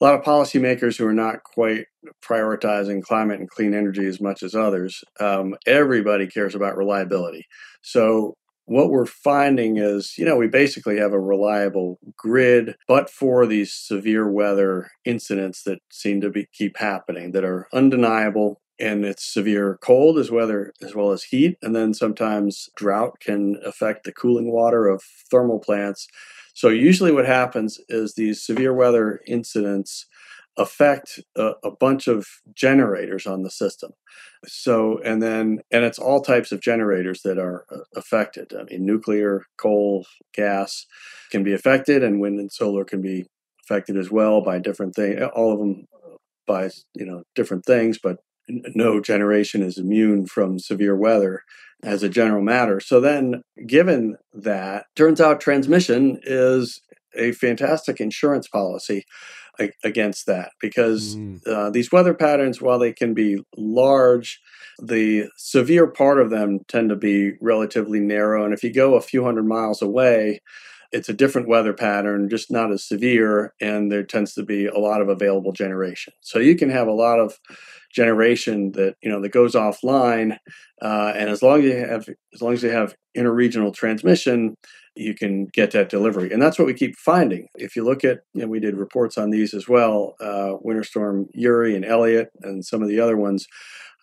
a 0.00 0.04
lot 0.04 0.14
of 0.14 0.24
policymakers 0.24 0.96
who 0.96 1.06
are 1.06 1.12
not 1.12 1.44
quite 1.44 1.86
prioritizing 2.24 3.02
climate 3.02 3.38
and 3.38 3.48
clean 3.48 3.72
energy 3.72 4.04
as 4.06 4.20
much 4.20 4.42
as 4.42 4.54
others. 4.54 5.04
Um, 5.20 5.54
everybody 5.64 6.26
cares 6.26 6.56
about 6.56 6.76
reliability. 6.76 7.46
So 7.82 8.34
what 8.64 8.90
we're 8.90 9.06
finding 9.06 9.76
is, 9.76 10.14
you 10.18 10.24
know, 10.24 10.36
we 10.36 10.48
basically 10.48 10.98
have 10.98 11.12
a 11.12 11.20
reliable 11.20 11.98
grid, 12.16 12.74
but 12.88 13.10
for 13.10 13.46
these 13.46 13.72
severe 13.72 14.28
weather 14.28 14.90
incidents 15.04 15.62
that 15.64 15.78
seem 15.90 16.20
to 16.20 16.30
be 16.30 16.48
keep 16.52 16.78
happening 16.78 17.32
that 17.32 17.44
are 17.44 17.68
undeniable 17.72 18.60
and 18.82 19.04
it's 19.04 19.24
severe 19.24 19.78
cold 19.80 20.18
as 20.18 20.30
weather 20.30 20.74
as 20.82 20.94
well 20.94 21.12
as 21.12 21.22
heat 21.22 21.56
and 21.62 21.74
then 21.74 21.94
sometimes 21.94 22.68
drought 22.74 23.20
can 23.20 23.56
affect 23.64 24.02
the 24.04 24.12
cooling 24.12 24.50
water 24.50 24.88
of 24.88 25.02
thermal 25.30 25.60
plants. 25.60 26.08
So 26.52 26.68
usually 26.68 27.12
what 27.12 27.24
happens 27.24 27.80
is 27.88 28.14
these 28.14 28.42
severe 28.42 28.74
weather 28.74 29.20
incidents 29.26 30.06
affect 30.58 31.20
a, 31.36 31.52
a, 31.64 31.70
bunch 31.70 32.08
of 32.08 32.26
generators 32.52 33.26
on 33.26 33.42
the 33.42 33.50
system. 33.50 33.92
So 34.46 34.98
and 34.98 35.22
then 35.22 35.60
and 35.70 35.84
it's 35.84 35.98
all 35.98 36.20
types 36.20 36.52
of 36.52 36.60
generators 36.60 37.22
that 37.22 37.38
are 37.38 37.64
uh, 37.70 37.84
affected. 37.96 38.52
I 38.52 38.64
mean 38.64 38.84
nuclear 38.84 39.46
coal 39.56 40.06
gas 40.34 40.86
can 41.30 41.42
be 41.42 41.54
affected 41.54 42.02
and 42.02 42.20
wind 42.20 42.38
and 42.38 42.52
solar 42.52 42.84
can 42.84 43.00
be 43.00 43.26
affected 43.64 43.96
as 43.96 44.10
well 44.10 44.42
by 44.42 44.58
different 44.58 44.94
things 44.94 45.22
all 45.34 45.52
of 45.52 45.60
them 45.60 45.86
by 46.46 46.68
you 46.94 47.06
know 47.06 47.22
different 47.34 47.64
things 47.64 47.98
but 48.02 48.18
no 48.74 49.00
generation 49.00 49.62
is 49.62 49.78
immune 49.78 50.26
from 50.26 50.58
severe 50.58 50.96
weather 50.96 51.42
as 51.82 52.02
a 52.02 52.08
general 52.08 52.42
matter. 52.42 52.80
So 52.80 53.00
then, 53.00 53.42
given 53.66 54.16
that, 54.34 54.86
turns 54.94 55.20
out 55.20 55.40
transmission 55.40 56.20
is 56.22 56.80
a 57.14 57.32
fantastic 57.32 58.00
insurance 58.00 58.48
policy 58.48 59.04
against 59.84 60.26
that 60.26 60.52
because 60.60 61.16
mm. 61.16 61.40
uh, 61.46 61.70
these 61.70 61.92
weather 61.92 62.14
patterns, 62.14 62.62
while 62.62 62.78
they 62.78 62.92
can 62.92 63.14
be 63.14 63.44
large, 63.56 64.40
the 64.82 65.28
severe 65.36 65.86
part 65.86 66.18
of 66.20 66.30
them 66.30 66.60
tend 66.68 66.88
to 66.88 66.96
be 66.96 67.32
relatively 67.40 68.00
narrow. 68.00 68.44
And 68.44 68.54
if 68.54 68.64
you 68.64 68.72
go 68.72 68.94
a 68.94 69.02
few 69.02 69.24
hundred 69.24 69.46
miles 69.46 69.82
away, 69.82 70.40
it's 70.92 71.08
a 71.08 71.14
different 71.14 71.48
weather 71.48 71.72
pattern, 71.72 72.28
just 72.28 72.50
not 72.50 72.70
as 72.70 72.84
severe, 72.84 73.54
and 73.60 73.90
there 73.90 74.02
tends 74.02 74.34
to 74.34 74.42
be 74.42 74.66
a 74.66 74.78
lot 74.78 75.00
of 75.00 75.08
available 75.08 75.52
generation. 75.52 76.12
So 76.20 76.38
you 76.38 76.54
can 76.54 76.70
have 76.70 76.86
a 76.86 76.92
lot 76.92 77.18
of 77.18 77.38
generation 77.92 78.72
that 78.72 78.96
you 79.02 79.10
know 79.10 79.20
that 79.20 79.30
goes 79.30 79.54
offline, 79.54 80.36
uh, 80.80 81.12
and 81.16 81.30
as 81.30 81.42
long 81.42 81.60
as 81.60 81.64
you 81.64 81.76
have 81.76 82.08
as 82.34 82.42
long 82.42 82.52
as 82.52 82.62
you 82.62 82.70
have 82.70 82.94
interregional 83.16 83.74
transmission, 83.74 84.54
you 84.94 85.14
can 85.14 85.46
get 85.46 85.70
that 85.72 85.88
delivery, 85.88 86.30
and 86.30 86.42
that's 86.42 86.58
what 86.58 86.66
we 86.66 86.74
keep 86.74 86.96
finding. 86.96 87.48
If 87.54 87.74
you 87.74 87.84
look 87.84 88.04
at, 88.04 88.20
know, 88.34 88.46
we 88.46 88.60
did 88.60 88.76
reports 88.76 89.16
on 89.16 89.30
these 89.30 89.54
as 89.54 89.68
well, 89.68 90.14
uh, 90.20 90.52
Winter 90.60 90.84
Storm 90.84 91.26
Uri 91.32 91.74
and 91.74 91.84
Elliott, 91.84 92.30
and 92.42 92.64
some 92.64 92.82
of 92.82 92.88
the 92.88 93.00
other 93.00 93.16
ones. 93.16 93.46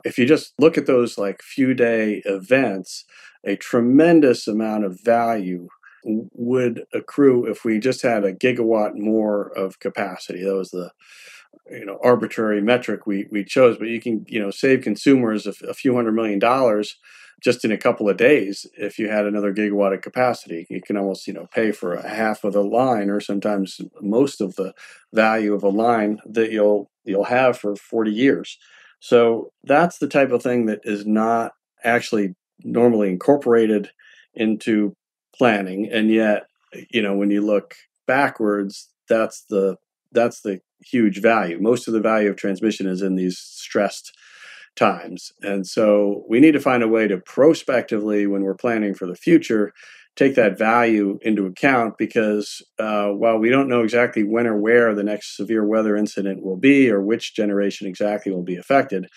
If 0.06 0.17
you 0.17 0.25
just 0.25 0.54
look 0.58 0.78
at 0.78 0.86
those 0.86 1.17
like 1.17 1.41
few 1.41 1.73
day 1.73 2.21
events, 2.23 3.04
a 3.45 3.58
tremendous 3.58 4.47
amount 4.47 4.86
of 4.86 4.97
value 5.04 5.67
would 6.03 6.85
accrue 6.93 7.45
if 7.45 7.63
we 7.63 7.79
just 7.79 8.01
had 8.01 8.23
a 8.23 8.33
gigawatt 8.33 8.95
more 8.95 9.47
of 9.57 9.79
capacity. 9.79 10.43
That 10.43 10.55
was 10.55 10.71
the 10.71 10.91
you 11.69 11.85
know 11.85 11.99
arbitrary 12.03 12.62
metric 12.62 13.05
we 13.05 13.27
we 13.31 13.43
chose, 13.43 13.77
but 13.77 13.88
you 13.88 14.01
can 14.01 14.25
you 14.27 14.39
know 14.39 14.51
save 14.51 14.81
consumers 14.81 15.45
a, 15.47 15.53
a 15.67 15.73
few 15.73 15.95
hundred 15.95 16.13
million 16.13 16.39
dollars 16.39 16.97
just 17.41 17.63
in 17.63 17.71
a 17.71 17.77
couple 17.77 18.09
of 18.09 18.17
days 18.17 18.65
if 18.77 18.99
you 18.99 19.09
had 19.09 19.25
another 19.25 19.53
gigawatt 19.53 19.93
of 19.93 20.01
capacity 20.01 20.67
you 20.69 20.81
can 20.81 20.97
almost 20.97 21.27
you 21.27 21.33
know 21.33 21.47
pay 21.53 21.71
for 21.71 21.93
a 21.93 22.07
half 22.07 22.43
of 22.43 22.53
the 22.53 22.63
line 22.63 23.09
or 23.09 23.19
sometimes 23.19 23.79
most 24.01 24.41
of 24.41 24.55
the 24.55 24.73
value 25.13 25.53
of 25.53 25.63
a 25.63 25.69
line 25.69 26.19
that 26.25 26.51
you'll 26.51 26.89
you'll 27.05 27.23
have 27.25 27.57
for 27.57 27.75
40 27.75 28.12
years 28.12 28.57
so 28.99 29.51
that's 29.63 29.97
the 29.97 30.07
type 30.07 30.31
of 30.31 30.43
thing 30.43 30.65
that 30.65 30.81
is 30.83 31.05
not 31.05 31.53
actually 31.83 32.35
normally 32.63 33.09
incorporated 33.09 33.89
into 34.33 34.93
planning 35.37 35.89
and 35.91 36.09
yet 36.11 36.47
you 36.91 37.01
know 37.01 37.15
when 37.15 37.31
you 37.31 37.45
look 37.45 37.75
backwards 38.07 38.89
that's 39.07 39.45
the 39.49 39.75
that's 40.11 40.41
the 40.41 40.59
huge 40.81 41.21
value 41.21 41.59
most 41.59 41.87
of 41.87 41.93
the 41.93 42.01
value 42.01 42.29
of 42.29 42.35
transmission 42.35 42.87
is 42.87 43.01
in 43.01 43.15
these 43.15 43.37
stressed 43.37 44.11
times. 44.75 45.31
And 45.41 45.67
so 45.67 46.23
we 46.27 46.39
need 46.39 46.53
to 46.53 46.59
find 46.59 46.81
a 46.81 46.87
way 46.87 47.07
to 47.07 47.17
prospectively, 47.17 48.25
when 48.25 48.43
we're 48.43 48.55
planning 48.55 48.95
for 48.95 49.05
the 49.05 49.15
future, 49.15 49.73
take 50.15 50.35
that 50.35 50.57
value 50.57 51.19
into 51.21 51.45
account 51.45 51.97
because 51.97 52.61
uh, 52.79 53.09
while 53.09 53.37
we 53.37 53.49
don't 53.49 53.69
know 53.69 53.83
exactly 53.83 54.23
when 54.23 54.47
or 54.47 54.57
where 54.57 54.95
the 54.95 55.03
next 55.03 55.35
severe 55.35 55.65
weather 55.65 55.95
incident 55.95 56.43
will 56.43 56.57
be 56.57 56.89
or 56.89 57.01
which 57.01 57.35
generation 57.35 57.87
exactly 57.87 58.31
will 58.31 58.43
be 58.43 58.57
affected, 58.57 59.07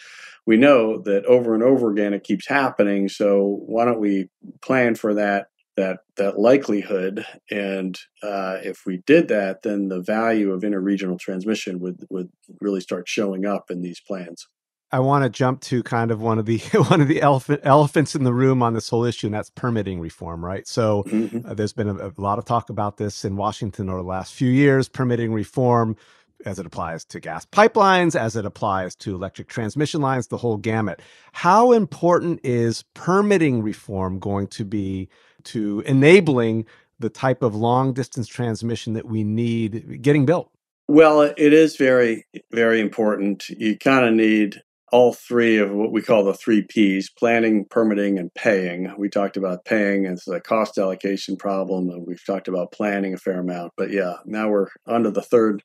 we 0.46 0.56
know 0.56 1.00
that 1.02 1.24
over 1.26 1.54
and 1.54 1.62
over 1.62 1.90
again 1.90 2.12
it 2.12 2.24
keeps 2.24 2.46
happening. 2.46 3.08
So 3.08 3.62
why 3.66 3.84
don't 3.84 4.00
we 4.00 4.28
plan 4.60 4.94
for 4.94 5.14
that 5.14 5.46
that 5.82 5.98
that 6.16 6.38
likelihood? 6.38 7.24
And 7.50 7.98
uh, 8.22 8.58
if 8.62 8.82
we 8.86 9.02
did 9.06 9.28
that, 9.28 9.62
then 9.62 9.88
the 9.88 10.00
value 10.00 10.52
of 10.52 10.62
interregional 10.62 11.18
transmission 11.18 11.80
would 11.80 12.06
would 12.10 12.30
really 12.60 12.80
start 12.80 13.08
showing 13.08 13.44
up 13.44 13.70
in 13.70 13.82
these 13.82 14.00
plans. 14.00 14.46
I 14.94 15.00
want 15.00 15.24
to 15.24 15.30
jump 15.30 15.62
to 15.62 15.82
kind 15.82 16.10
of 16.10 16.20
one 16.20 16.38
of 16.38 16.44
the 16.44 16.58
one 16.88 17.00
of 17.00 17.08
the 17.08 17.22
elephant, 17.22 17.60
elephants 17.64 18.14
in 18.14 18.24
the 18.24 18.34
room 18.34 18.62
on 18.62 18.74
this 18.74 18.88
whole 18.88 19.04
issue, 19.04 19.26
and 19.26 19.34
that's 19.34 19.50
permitting 19.50 20.00
reform, 20.00 20.44
right? 20.44 20.68
So 20.68 21.04
mm-hmm. 21.04 21.46
uh, 21.46 21.54
there's 21.54 21.72
been 21.72 21.88
a, 21.88 22.08
a, 22.08 22.12
lot 22.18 22.38
of 22.38 22.44
talk 22.44 22.70
about 22.70 22.98
this 22.98 23.24
in 23.24 23.36
Washington 23.36 23.88
over 23.88 24.02
the 24.02 24.08
last 24.08 24.34
few 24.34 24.50
years, 24.50 24.88
permitting 24.88 25.32
reform 25.32 25.96
as 26.44 26.58
it 26.58 26.66
applies 26.66 27.04
to 27.06 27.20
gas 27.20 27.46
pipelines, 27.46 28.18
as 28.18 28.36
it 28.36 28.44
applies 28.44 28.94
to 28.96 29.14
electric 29.14 29.48
transmission 29.48 30.00
lines, 30.00 30.26
the 30.26 30.36
whole 30.36 30.56
gamut. 30.56 31.00
How 31.32 31.72
important 31.72 32.40
is 32.42 32.82
permitting 32.94 33.62
reform 33.62 34.18
going 34.18 34.48
to 34.48 34.64
be 34.64 35.08
to 35.46 35.80
enabling 35.86 36.66
the 36.98 37.10
type 37.10 37.42
of 37.42 37.54
long 37.54 37.92
distance 37.92 38.28
transmission 38.28 38.94
that 38.94 39.06
we 39.06 39.24
need 39.24 40.02
getting 40.02 40.24
built? 40.24 40.50
Well, 40.88 41.22
it 41.22 41.52
is 41.52 41.76
very, 41.76 42.26
very 42.50 42.80
important. 42.80 43.48
You 43.48 43.78
kind 43.78 44.06
of 44.06 44.14
need 44.14 44.62
all 44.90 45.14
three 45.14 45.56
of 45.56 45.70
what 45.70 45.90
we 45.90 46.02
call 46.02 46.22
the 46.22 46.34
three 46.34 46.62
P's 46.62 47.08
planning, 47.08 47.64
permitting, 47.64 48.18
and 48.18 48.32
paying. 48.34 48.92
We 48.98 49.08
talked 49.08 49.38
about 49.38 49.64
paying 49.64 50.04
as 50.06 50.28
a 50.28 50.38
cost 50.38 50.76
allocation 50.76 51.36
problem, 51.36 51.88
and 51.88 52.06
we've 52.06 52.24
talked 52.24 52.46
about 52.46 52.72
planning 52.72 53.14
a 53.14 53.16
fair 53.16 53.40
amount. 53.40 53.72
But 53.76 53.90
yeah, 53.90 54.16
now 54.26 54.50
we're 54.50 54.68
onto 54.86 55.10
the 55.10 55.22
third 55.22 55.62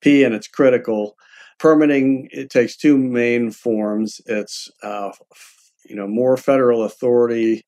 P, 0.00 0.24
and 0.24 0.34
it's 0.34 0.48
critical. 0.48 1.16
Permitting, 1.60 2.28
it 2.32 2.50
takes 2.50 2.76
two 2.76 2.98
main 2.98 3.52
forms 3.52 4.20
it's 4.26 4.68
uh, 4.82 5.12
you 5.84 5.94
know 5.94 6.08
more 6.08 6.36
federal 6.36 6.82
authority 6.82 7.64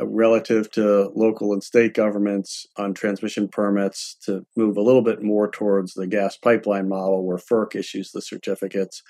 Uh, 0.00 0.06
relative 0.06 0.70
to 0.70 1.10
local 1.14 1.52
and 1.52 1.62
state 1.62 1.92
governments 1.92 2.66
on 2.78 2.94
transmission 2.94 3.46
permits 3.46 4.16
to 4.24 4.42
move 4.56 4.78
a 4.78 4.80
little 4.80 5.02
bit 5.02 5.22
more 5.22 5.50
towards 5.50 5.92
the 5.92 6.06
gas 6.06 6.34
pipeline 6.34 6.88
model 6.88 7.26
where 7.26 7.36
FERC 7.36 7.76
issues 7.76 8.10
the 8.10 8.22
certificates. 8.22 9.02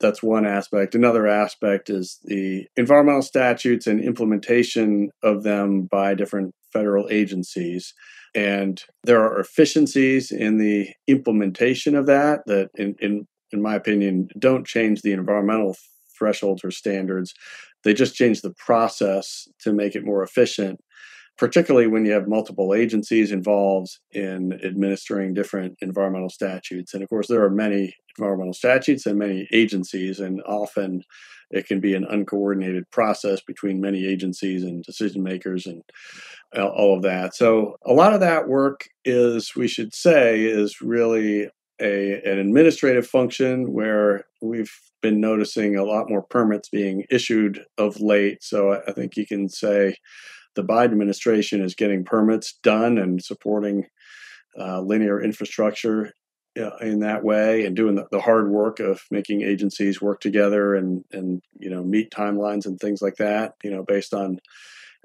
That's 0.00 0.24
one 0.24 0.44
aspect. 0.44 0.96
Another 0.96 1.28
aspect 1.28 1.88
is 1.88 2.18
the 2.24 2.66
environmental 2.76 3.22
statutes 3.22 3.86
and 3.86 4.02
implementation 4.02 5.10
of 5.22 5.44
them 5.44 5.82
by 5.88 6.14
different 6.14 6.52
federal 6.72 7.08
agencies. 7.10 7.94
And 8.34 8.82
there 9.04 9.22
are 9.22 9.38
efficiencies 9.38 10.32
in 10.32 10.58
the 10.58 10.88
implementation 11.06 11.94
of 11.94 12.06
that 12.06 12.40
that, 12.46 12.70
in, 12.74 12.96
in, 12.98 13.28
in 13.52 13.62
my 13.62 13.76
opinion, 13.76 14.30
don't 14.36 14.66
change 14.66 15.02
the 15.02 15.12
environmental 15.12 15.76
thresholds 16.18 16.64
or 16.64 16.72
standards 16.72 17.34
they 17.84 17.94
just 17.94 18.14
changed 18.14 18.42
the 18.42 18.54
process 18.54 19.46
to 19.60 19.72
make 19.72 19.94
it 19.94 20.04
more 20.04 20.22
efficient, 20.22 20.80
particularly 21.38 21.86
when 21.86 22.04
you 22.04 22.12
have 22.12 22.28
multiple 22.28 22.74
agencies 22.74 23.32
involved 23.32 23.98
in 24.12 24.58
administering 24.64 25.34
different 25.34 25.76
environmental 25.80 26.30
statutes. 26.30 26.94
And 26.94 27.02
of 27.02 27.08
course, 27.08 27.28
there 27.28 27.44
are 27.44 27.50
many 27.50 27.94
environmental 28.18 28.54
statutes 28.54 29.06
and 29.06 29.18
many 29.18 29.48
agencies, 29.52 30.20
and 30.20 30.40
often 30.46 31.02
it 31.50 31.66
can 31.66 31.80
be 31.80 31.94
an 31.94 32.06
uncoordinated 32.08 32.90
process 32.90 33.40
between 33.40 33.80
many 33.80 34.06
agencies 34.06 34.62
and 34.62 34.82
decision 34.82 35.22
makers 35.22 35.66
and 35.66 35.82
uh, 36.56 36.66
all 36.66 36.96
of 36.96 37.02
that. 37.02 37.34
So, 37.34 37.76
a 37.84 37.92
lot 37.92 38.14
of 38.14 38.20
that 38.20 38.48
work 38.48 38.88
is, 39.04 39.54
we 39.54 39.68
should 39.68 39.94
say, 39.94 40.42
is 40.42 40.80
really 40.80 41.48
a, 41.80 42.20
an 42.22 42.38
administrative 42.38 43.06
function 43.06 43.72
where 43.72 44.26
we've 44.40 44.72
been 45.02 45.20
noticing 45.20 45.76
a 45.76 45.84
lot 45.84 46.08
more 46.08 46.22
permits 46.22 46.68
being 46.68 47.04
issued 47.10 47.64
of 47.78 48.00
late. 48.00 48.42
So 48.42 48.82
I 48.86 48.92
think 48.92 49.16
you 49.16 49.26
can 49.26 49.48
say 49.48 49.96
the 50.54 50.64
Biden 50.64 50.92
administration 50.92 51.62
is 51.62 51.74
getting 51.74 52.04
permits 52.04 52.54
done 52.62 52.98
and 52.98 53.22
supporting 53.22 53.86
uh, 54.58 54.80
linear 54.80 55.20
infrastructure 55.20 56.12
uh, 56.58 56.76
in 56.76 57.00
that 57.00 57.24
way 57.24 57.66
and 57.66 57.74
doing 57.74 57.96
the, 57.96 58.06
the, 58.12 58.20
hard 58.20 58.48
work 58.48 58.78
of 58.78 59.02
making 59.10 59.42
agencies 59.42 60.00
work 60.00 60.20
together 60.20 60.76
and 60.76 61.04
and 61.10 61.42
you 61.58 61.68
know 61.68 61.82
meet 61.82 62.12
timelines 62.12 62.64
and 62.64 62.78
things 62.78 63.02
like 63.02 63.16
that 63.16 63.54
you 63.64 63.70
know 63.72 63.82
based 63.82 64.14
on 64.14 64.38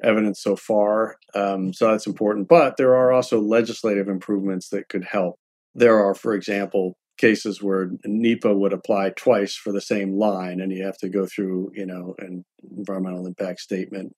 evidence 0.03 0.39
so 0.43 0.55
far 0.55 1.17
um, 1.33 1.73
so 1.73 1.89
that's 1.89 2.05
important 2.05 2.47
but 2.47 2.77
there 2.77 2.95
are 2.95 3.11
also 3.11 3.41
legislative 3.41 4.07
improvements 4.07 4.69
that 4.69 4.87
could 4.89 5.03
help 5.03 5.39
there 5.79 6.03
are 6.03 6.13
for 6.13 6.33
example 6.33 6.95
cases 7.19 7.61
where 7.61 7.91
NEPA 8.05 8.55
would 8.55 8.73
apply 8.73 9.11
twice 9.11 9.53
for 9.53 9.71
the 9.71 9.81
same 9.81 10.17
line, 10.17 10.61
and 10.61 10.71
you 10.71 10.83
have 10.85 10.97
to 10.97 11.09
go 11.09 11.25
through, 11.25 11.71
you 11.75 11.85
know, 11.85 12.15
an 12.17 12.45
environmental 12.77 13.27
impact 13.27 13.59
statement 13.59 14.15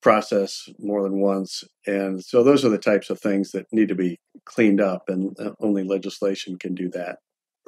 process 0.00 0.68
more 0.78 1.02
than 1.02 1.20
once. 1.20 1.62
And 1.86 2.24
so 2.24 2.42
those 2.42 2.64
are 2.64 2.70
the 2.70 2.78
types 2.78 3.10
of 3.10 3.20
things 3.20 3.52
that 3.52 3.66
need 3.70 3.88
to 3.88 3.94
be 3.94 4.18
cleaned 4.44 4.80
up, 4.80 5.08
and 5.08 5.38
uh, 5.38 5.52
only 5.60 5.84
legislation 5.84 6.58
can 6.58 6.74
do 6.74 6.88
that. 6.90 7.18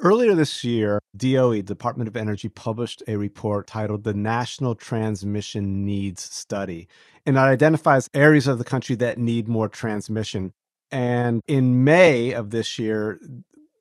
Earlier 0.01 0.35
this 0.35 0.63
year, 0.65 0.99
DOE, 1.15 1.61
Department 1.61 2.09
of 2.09 2.17
Energy, 2.17 2.49
published 2.49 3.01
a 3.07 3.15
report 3.15 3.67
titled 3.67 4.03
the 4.03 4.13
National 4.13 4.75
Transmission 4.75 5.85
Needs 5.85 6.21
Study. 6.21 6.89
And 7.25 7.37
it 7.37 7.39
identifies 7.39 8.09
areas 8.13 8.47
of 8.47 8.57
the 8.57 8.65
country 8.65 8.97
that 8.97 9.17
need 9.17 9.47
more 9.47 9.69
transmission. 9.69 10.51
And 10.91 11.41
in 11.47 11.83
May 11.83 12.31
of 12.31 12.51
this 12.51 12.79
year, 12.79 13.19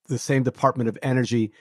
the 0.08 0.18
same 0.18 0.42
Department 0.42 0.88
of 0.88 0.98
Energy 1.02 1.52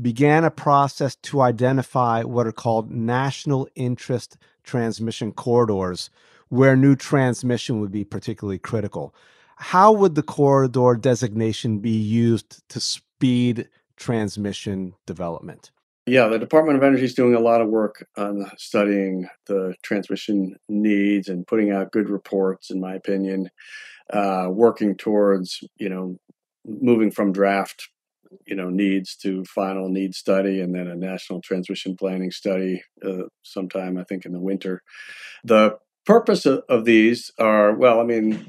began 0.00 0.44
a 0.44 0.50
process 0.50 1.16
to 1.16 1.42
identify 1.42 2.22
what 2.22 2.46
are 2.46 2.52
called 2.52 2.90
national 2.90 3.68
interest 3.74 4.36
transmission 4.64 5.32
corridors, 5.32 6.10
where 6.48 6.76
new 6.76 6.96
transmission 6.96 7.80
would 7.80 7.92
be 7.92 8.04
particularly 8.04 8.58
critical. 8.58 9.14
How 9.56 9.92
would 9.92 10.14
the 10.14 10.22
corridor 10.22 10.96
designation 10.96 11.80
be 11.80 11.90
used 11.90 12.66
to 12.70 12.80
speed 12.80 13.68
transmission 13.96 14.94
development? 15.06 15.70
Yeah, 16.06 16.28
the 16.28 16.38
Department 16.38 16.78
of 16.78 16.82
Energy 16.82 17.04
is 17.04 17.14
doing 17.14 17.34
a 17.34 17.40
lot 17.40 17.60
of 17.60 17.68
work 17.68 18.08
on 18.16 18.50
studying 18.56 19.28
the 19.46 19.74
transmission 19.82 20.56
needs 20.68 21.28
and 21.28 21.46
putting 21.46 21.70
out 21.70 21.92
good 21.92 22.08
reports, 22.08 22.70
in 22.70 22.80
my 22.80 22.94
opinion, 22.94 23.50
uh, 24.12 24.48
working 24.50 24.96
towards, 24.96 25.60
you 25.76 25.88
know, 25.88 26.16
moving 26.64 27.10
from 27.10 27.32
draft 27.32 27.88
you 28.46 28.54
know 28.54 28.68
needs 28.70 29.16
to 29.16 29.44
final 29.44 29.88
need 29.88 30.14
study 30.14 30.60
and 30.60 30.74
then 30.74 30.86
a 30.86 30.94
national 30.94 31.40
transmission 31.40 31.96
planning 31.96 32.30
study 32.30 32.82
uh, 33.04 33.24
sometime 33.42 33.98
i 33.98 34.04
think 34.04 34.24
in 34.24 34.32
the 34.32 34.40
winter. 34.40 34.82
The 35.44 35.78
purpose 36.06 36.46
of, 36.46 36.62
of 36.68 36.84
these 36.84 37.30
are 37.38 37.74
well 37.74 38.00
i 38.00 38.04
mean 38.04 38.44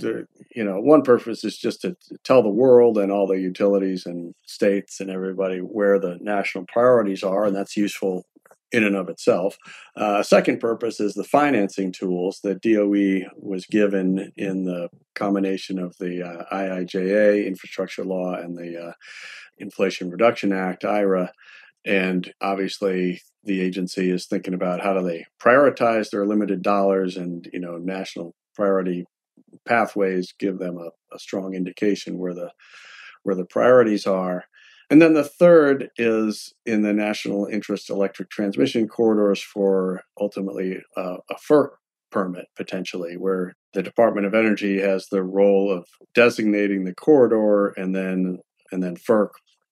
you 0.56 0.63
know 0.63 0.80
one 0.80 1.02
purpose 1.02 1.43
is 1.43 1.58
just 1.58 1.82
to 1.82 1.95
tell 2.24 2.41
the 2.41 2.50
world 2.50 2.97
and 2.97 3.12
all 3.12 3.28
the 3.28 3.39
utilities 3.39 4.06
and 4.06 4.34
states 4.45 5.00
and 5.00 5.10
everybody 5.10 5.60
where 5.60 6.00
the 6.00 6.17
national 6.21 6.65
priorities 6.65 7.24
are 7.24 7.45
and 7.45 7.56
that's 7.56 7.76
useful 7.76 8.26
in 8.71 8.84
and 8.84 8.95
of 8.95 9.10
itself. 9.10 9.57
Uh, 9.95 10.23
second 10.23 10.60
purpose 10.60 10.99
is 10.99 11.13
the 11.13 11.23
financing 11.23 11.91
tools 11.91 12.39
that 12.43 12.62
DOE 12.62 13.29
was 13.38 13.65
given 13.65 14.31
in 14.38 14.63
the 14.65 14.89
combination 15.15 15.77
of 15.77 15.97
the 15.97 16.23
uh, 16.23 16.45
IIJA 16.55 17.45
infrastructure 17.45 18.03
law 18.03 18.34
and 18.34 18.57
the 18.57 18.81
uh, 18.81 18.93
Inflation 19.57 20.10
Reduction 20.10 20.53
Act, 20.53 20.86
IRA. 20.86 21.31
And 21.85 22.31
obviously, 22.41 23.21
the 23.43 23.62
agency 23.62 24.12
is 24.12 24.25
thinking 24.25 24.54
about 24.54 24.81
how 24.81 24.93
do 24.93 25.04
they 25.06 25.25
prioritize 25.41 26.10
their 26.10 26.25
limited 26.25 26.62
dollars 26.62 27.17
and, 27.17 27.48
you 27.52 27.60
know, 27.60 27.77
national 27.77 28.35
priority 28.56 29.06
pathways 29.65 30.33
give 30.37 30.60
them 30.60 30.77
a, 30.77 30.89
a 31.13 31.19
strong 31.19 31.54
indication 31.56 32.17
where 32.17 32.33
the 32.33 32.52
where 33.23 33.35
the 33.35 33.46
priorities 33.46 34.08
are. 34.08 34.46
And 34.92 35.02
then 35.02 35.13
the 35.13 35.23
third 35.23 35.89
is 35.98 36.54
in 36.65 36.81
the 36.81 36.92
national 36.92 37.46
interest 37.46 37.89
electric 37.89 38.29
transmission 38.29 38.89
corridors 38.89 39.42
for 39.42 40.04
ultimately 40.19 40.83
uh, 40.98 41.17
a 41.29 41.35
FERC 41.35 41.69
permit 42.12 42.48
potentially, 42.58 43.15
where 43.15 43.54
the 43.73 43.81
Department 43.81 44.27
of 44.27 44.33
Energy 44.33 44.81
has 44.81 45.08
the 45.08 45.23
role 45.23 45.71
of 45.71 45.87
designating 46.13 46.83
the 46.83 46.94
corridor, 46.94 47.69
and 47.69 47.96
then 47.96 48.39
and 48.73 48.83
then 48.83 48.98
FERC 48.98 49.29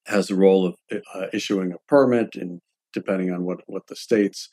has 0.08 0.28
the 0.28 0.36
role 0.36 0.66
of 0.66 0.76
uh, 1.14 1.26
issuing 1.34 1.74
a 1.74 1.78
permit, 1.90 2.36
and 2.36 2.62
depending 2.94 3.30
on 3.30 3.44
what 3.44 3.60
what 3.68 3.88
the 3.88 3.98
states 3.98 4.48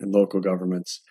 and 0.00 0.10
local 0.10 0.40
governments 0.40 1.02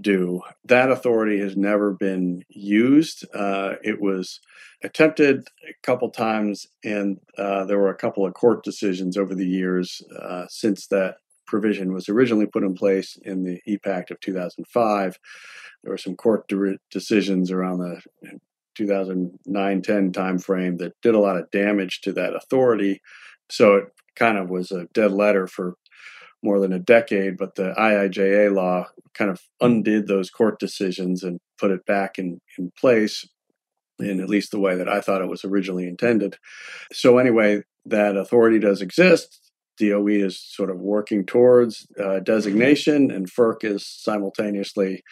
do. 0.00 0.42
That 0.64 0.90
authority 0.90 1.38
has 1.40 1.56
never 1.56 1.92
been 1.92 2.42
used. 2.48 3.26
Uh, 3.34 3.74
it 3.82 4.00
was 4.00 4.40
attempted 4.82 5.48
a 5.68 5.74
couple 5.82 6.10
times, 6.10 6.66
and 6.84 7.18
uh, 7.38 7.64
there 7.64 7.78
were 7.78 7.90
a 7.90 7.96
couple 7.96 8.26
of 8.26 8.34
court 8.34 8.62
decisions 8.64 9.16
over 9.16 9.34
the 9.34 9.46
years 9.46 10.02
uh, 10.20 10.46
since 10.48 10.86
that 10.88 11.16
provision 11.46 11.92
was 11.92 12.08
originally 12.08 12.46
put 12.46 12.64
in 12.64 12.74
place 12.74 13.16
in 13.22 13.44
the 13.44 13.60
EPACT 13.68 14.10
of 14.10 14.20
2005. 14.20 15.18
There 15.82 15.92
were 15.92 15.98
some 15.98 16.16
court 16.16 16.48
de- 16.48 16.78
decisions 16.90 17.50
around 17.50 17.78
the 17.78 18.00
2009-10 18.78 20.12
timeframe 20.12 20.78
that 20.78 21.00
did 21.02 21.14
a 21.14 21.20
lot 21.20 21.36
of 21.36 21.50
damage 21.50 22.00
to 22.02 22.12
that 22.12 22.34
authority. 22.34 23.00
So 23.48 23.76
it 23.76 23.84
kind 24.16 24.38
of 24.38 24.50
was 24.50 24.72
a 24.72 24.86
dead 24.92 25.12
letter 25.12 25.46
for 25.46 25.76
more 26.42 26.60
than 26.60 26.72
a 26.72 26.78
decade, 26.78 27.36
but 27.36 27.54
the 27.54 27.74
IIJA 27.78 28.54
law 28.54 28.86
kind 29.14 29.30
of 29.30 29.40
undid 29.60 30.06
those 30.06 30.30
court 30.30 30.58
decisions 30.58 31.22
and 31.22 31.40
put 31.58 31.70
it 31.70 31.84
back 31.86 32.18
in, 32.18 32.40
in 32.58 32.70
place 32.78 33.26
in 33.98 34.20
at 34.20 34.28
least 34.28 34.50
the 34.50 34.60
way 34.60 34.76
that 34.76 34.88
I 34.88 35.00
thought 35.00 35.22
it 35.22 35.28
was 35.28 35.44
originally 35.44 35.86
intended. 35.86 36.36
So, 36.92 37.18
anyway, 37.18 37.62
that 37.86 38.16
authority 38.16 38.58
does 38.58 38.82
exist. 38.82 39.40
DOE 39.78 40.06
is 40.08 40.38
sort 40.38 40.70
of 40.70 40.78
working 40.78 41.24
towards 41.24 41.86
uh, 42.02 42.20
designation, 42.20 43.10
and 43.10 43.30
FERC 43.30 43.64
is 43.64 43.86
simultaneously 43.86 45.02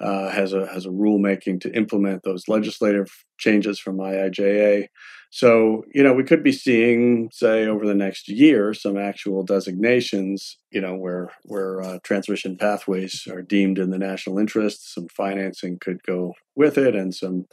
uh, 0.00 0.30
has 0.30 0.52
a 0.52 0.66
has 0.66 0.86
a 0.86 0.90
rulemaking 0.90 1.60
to 1.60 1.74
implement 1.76 2.22
those 2.22 2.48
legislative 2.48 3.08
changes 3.38 3.78
from 3.78 3.98
IIJA. 3.98 4.88
So 5.30 5.84
you 5.92 6.02
know 6.02 6.12
we 6.12 6.24
could 6.24 6.42
be 6.42 6.52
seeing, 6.52 7.30
say, 7.32 7.66
over 7.66 7.86
the 7.86 7.94
next 7.94 8.28
year, 8.28 8.74
some 8.74 8.98
actual 8.98 9.42
designations. 9.42 10.58
You 10.70 10.80
know 10.80 10.94
where 10.94 11.30
where 11.44 11.82
uh, 11.82 11.98
transmission 12.02 12.56
pathways 12.56 13.26
are 13.30 13.42
deemed 13.42 13.78
in 13.78 13.90
the 13.90 13.98
national 13.98 14.38
interest. 14.38 14.94
Some 14.94 15.08
financing 15.08 15.78
could 15.80 16.02
go 16.02 16.34
with 16.56 16.78
it, 16.78 16.94
and 16.94 17.14
some 17.14 17.46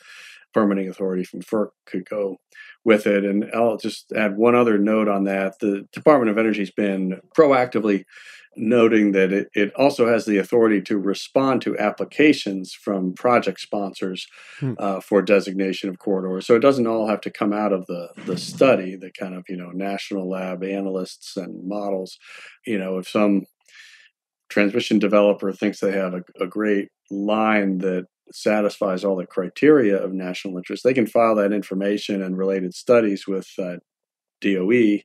permitting 0.54 0.90
authority 0.90 1.24
from 1.24 1.42
FERC 1.42 1.70
could 1.86 2.08
go 2.10 2.38
with 2.84 3.06
it. 3.08 3.24
And 3.24 3.50
I'll 3.54 3.78
just 3.78 4.12
add 4.14 4.38
one 4.38 4.56
other 4.56 4.78
note 4.78 5.08
on 5.08 5.24
that. 5.26 5.60
The 5.60 5.88
Department 5.92 6.32
of 6.32 6.38
Energy 6.38 6.60
has 6.60 6.72
been 6.72 7.22
proactively 7.36 8.06
noting 8.58 9.14
that 9.14 9.32
it, 9.32 9.50
it 9.54 9.74
also 9.76 10.08
has 10.08 10.26
the 10.26 10.38
authority 10.38 10.82
to 10.82 10.98
respond 10.98 11.62
to 11.62 11.78
applications 11.78 12.74
from 12.74 13.14
project 13.14 13.62
sponsors 13.62 14.28
hmm. 14.60 14.74
uh, 14.78 15.00
for 15.00 15.22
designation 15.22 15.90
of 15.90 16.00
corridors. 16.00 16.46
So 16.46 16.56
it 16.56 16.60
doesn't 16.60 16.88
all 16.88 17.08
have 17.08 17.22
to 17.22 17.32
come 17.32 17.54
out 17.54 17.72
of 17.72 17.86
the, 17.88 18.10
the 18.26 18.38
study, 18.38 18.98
the 18.98 19.12
kind 19.12 19.36
of, 19.36 19.46
you 19.48 19.56
know, 19.56 19.70
national 19.70 20.30
lab 20.30 20.64
analysts 20.64 21.38
and 21.38 21.66
models. 21.66 22.18
You 22.66 22.78
know, 22.78 22.98
if 22.98 23.08
some 23.08 23.46
transmission 24.50 25.00
developer 25.00 25.54
thinks 25.54 25.80
they 25.80 25.94
have 25.94 26.14
a, 26.14 26.24
a 26.40 26.48
great 26.48 26.90
line 27.10 27.78
that 27.80 28.08
satisfies 28.34 29.04
all 29.04 29.16
the 29.16 29.26
criteria 29.26 29.98
of 29.98 30.14
national 30.14 30.58
interest, 30.58 30.84
they 30.84 30.94
can 30.94 31.08
file 31.08 31.36
that 31.36 31.54
information 31.54 32.22
and 32.22 32.38
related 32.38 32.74
studies 32.74 33.28
with 33.28 33.48
uh, 33.60 33.78
DOE, 34.42 35.00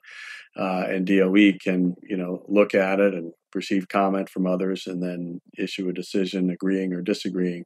uh, 0.57 0.85
and 0.89 1.07
DOE 1.07 1.53
can 1.63 1.95
you 2.03 2.17
know 2.17 2.45
look 2.49 2.75
at 2.75 3.01
it 3.01 3.15
and 3.15 3.33
receive 3.55 3.89
comment 3.89 4.29
from 4.29 4.47
others, 4.47 4.87
and 4.87 5.03
then 5.03 5.41
issue 5.59 5.89
a 5.89 5.93
decision 5.93 6.51
agreeing 6.51 6.93
or 6.93 7.03
disagreeing 7.03 7.65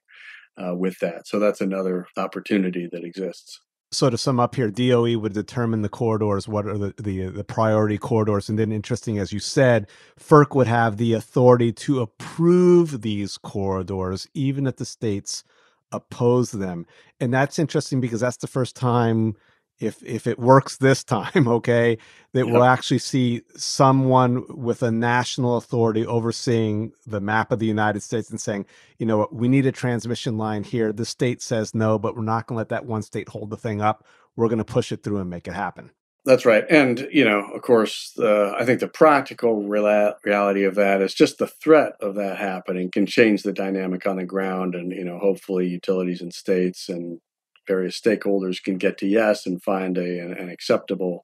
uh, 0.56 0.74
with 0.74 0.98
that. 1.00 1.26
So 1.26 1.38
that's 1.38 1.60
another 1.60 2.06
opportunity 2.16 2.88
that 2.92 3.04
exists. 3.04 3.60
So 3.92 4.08
to 4.08 4.16
sum 4.16 4.38
up 4.38 4.54
here, 4.54 4.70
DOE 4.70 5.18
would 5.18 5.32
determine 5.32 5.82
the 5.82 5.88
corridors, 5.88 6.46
what 6.46 6.64
are 6.64 6.78
the, 6.78 6.94
the, 6.96 7.26
uh, 7.26 7.30
the 7.30 7.42
priority 7.42 7.98
corridors, 7.98 8.48
and 8.48 8.56
then 8.56 8.70
interesting 8.70 9.18
as 9.18 9.32
you 9.32 9.40
said, 9.40 9.88
FERC 10.18 10.54
would 10.54 10.68
have 10.68 10.96
the 10.96 11.12
authority 11.12 11.72
to 11.72 12.00
approve 12.00 13.02
these 13.02 13.36
corridors, 13.36 14.28
even 14.32 14.68
if 14.68 14.76
the 14.76 14.84
states 14.84 15.42
oppose 15.90 16.52
them. 16.52 16.86
And 17.18 17.34
that's 17.34 17.58
interesting 17.58 18.00
because 18.00 18.20
that's 18.20 18.36
the 18.36 18.46
first 18.46 18.76
time 18.76 19.34
if 19.80 20.02
if 20.04 20.26
it 20.26 20.38
works 20.38 20.76
this 20.76 21.02
time, 21.02 21.48
okay, 21.48 21.98
that 22.32 22.44
yep. 22.44 22.52
we'll 22.52 22.64
actually 22.64 22.98
see 22.98 23.42
someone 23.56 24.44
with 24.48 24.82
a 24.82 24.90
national 24.90 25.56
authority 25.56 26.06
overseeing 26.06 26.92
the 27.06 27.20
map 27.20 27.50
of 27.50 27.58
the 27.58 27.66
United 27.66 28.02
States 28.02 28.30
and 28.30 28.40
saying, 28.40 28.66
you 28.98 29.06
know 29.06 29.18
what, 29.18 29.34
we 29.34 29.48
need 29.48 29.66
a 29.66 29.72
transmission 29.72 30.38
line 30.38 30.62
here. 30.62 30.92
The 30.92 31.06
state 31.06 31.42
says 31.42 31.74
no, 31.74 31.98
but 31.98 32.14
we're 32.14 32.22
not 32.22 32.46
going 32.46 32.56
to 32.56 32.58
let 32.58 32.68
that 32.68 32.86
one 32.86 33.02
state 33.02 33.28
hold 33.28 33.50
the 33.50 33.56
thing 33.56 33.80
up. 33.80 34.06
We're 34.36 34.48
going 34.48 34.58
to 34.58 34.64
push 34.64 34.92
it 34.92 35.02
through 35.02 35.18
and 35.18 35.30
make 35.30 35.48
it 35.48 35.54
happen. 35.54 35.90
That's 36.26 36.44
right. 36.44 36.64
And, 36.68 37.08
you 37.10 37.24
know, 37.24 37.40
of 37.54 37.62
course, 37.62 38.12
uh, 38.18 38.52
I 38.58 38.66
think 38.66 38.80
the 38.80 38.88
practical 38.88 39.62
reala- 39.62 40.16
reality 40.22 40.64
of 40.64 40.74
that 40.74 41.00
is 41.00 41.14
just 41.14 41.38
the 41.38 41.46
threat 41.46 41.94
of 42.00 42.14
that 42.16 42.36
happening 42.36 42.90
can 42.90 43.06
change 43.06 43.42
the 43.42 43.54
dynamic 43.54 44.06
on 44.06 44.16
the 44.16 44.26
ground. 44.26 44.74
And, 44.74 44.92
you 44.92 45.04
know, 45.04 45.18
hopefully 45.18 45.66
utilities 45.66 46.20
and 46.20 46.32
states 46.32 46.90
and 46.90 47.20
various 47.66 48.00
stakeholders 48.00 48.62
can 48.62 48.78
get 48.78 48.98
to 48.98 49.06
yes 49.06 49.46
and 49.46 49.62
find 49.62 49.96
a, 49.98 50.18
an, 50.18 50.32
an 50.32 50.48
acceptable 50.48 51.22